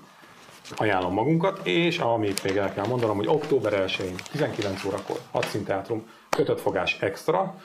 ajánlom 0.76 1.12
magunkat, 1.12 1.66
és 1.66 1.99
amit 1.99 2.43
még 2.43 2.57
el 2.57 2.72
kell 2.72 2.87
mondanom, 2.87 3.16
hogy 3.16 3.28
október 3.28 3.85
1-én 3.87 4.14
19 4.30 4.85
órakor 4.85 5.18
hadszínteátrum 5.30 6.09
kötött 6.28 6.61
fogás 6.61 6.97
extra, 7.01 7.61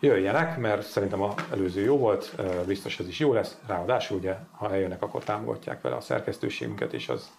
jöjjenek, 0.00 0.58
mert 0.58 0.86
szerintem 0.86 1.22
az 1.22 1.34
előző 1.52 1.80
jó 1.80 1.98
volt, 1.98 2.34
biztos 2.66 2.98
ez 2.98 3.08
is 3.08 3.18
jó 3.18 3.32
lesz, 3.32 3.56
ráadásul 3.66 4.18
ugye, 4.18 4.36
ha 4.50 4.72
eljönnek, 4.72 5.02
akkor 5.02 5.24
támogatják 5.24 5.80
vele 5.80 5.96
a 5.96 6.00
szerkesztőségünket, 6.00 6.92
és 6.92 7.08
az 7.08 7.30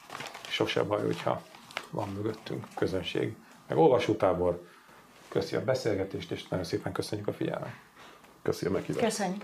sose 0.49 0.83
baj, 0.83 1.01
hogyha 1.05 1.41
van 1.89 2.09
mögöttünk 2.09 2.65
közönség. 2.75 3.35
Meg 3.67 3.77
olvasótábor, 3.77 4.67
köszi 5.27 5.55
a 5.55 5.63
beszélgetést, 5.63 6.31
és 6.31 6.47
nagyon 6.47 6.65
szépen 6.65 6.91
köszönjük 6.91 7.27
a 7.27 7.33
figyelmet. 7.33 7.73
Köszi 8.41 8.65
a 8.65 8.71
meghívást. 8.71 9.05
Köszönjük. 9.05 9.43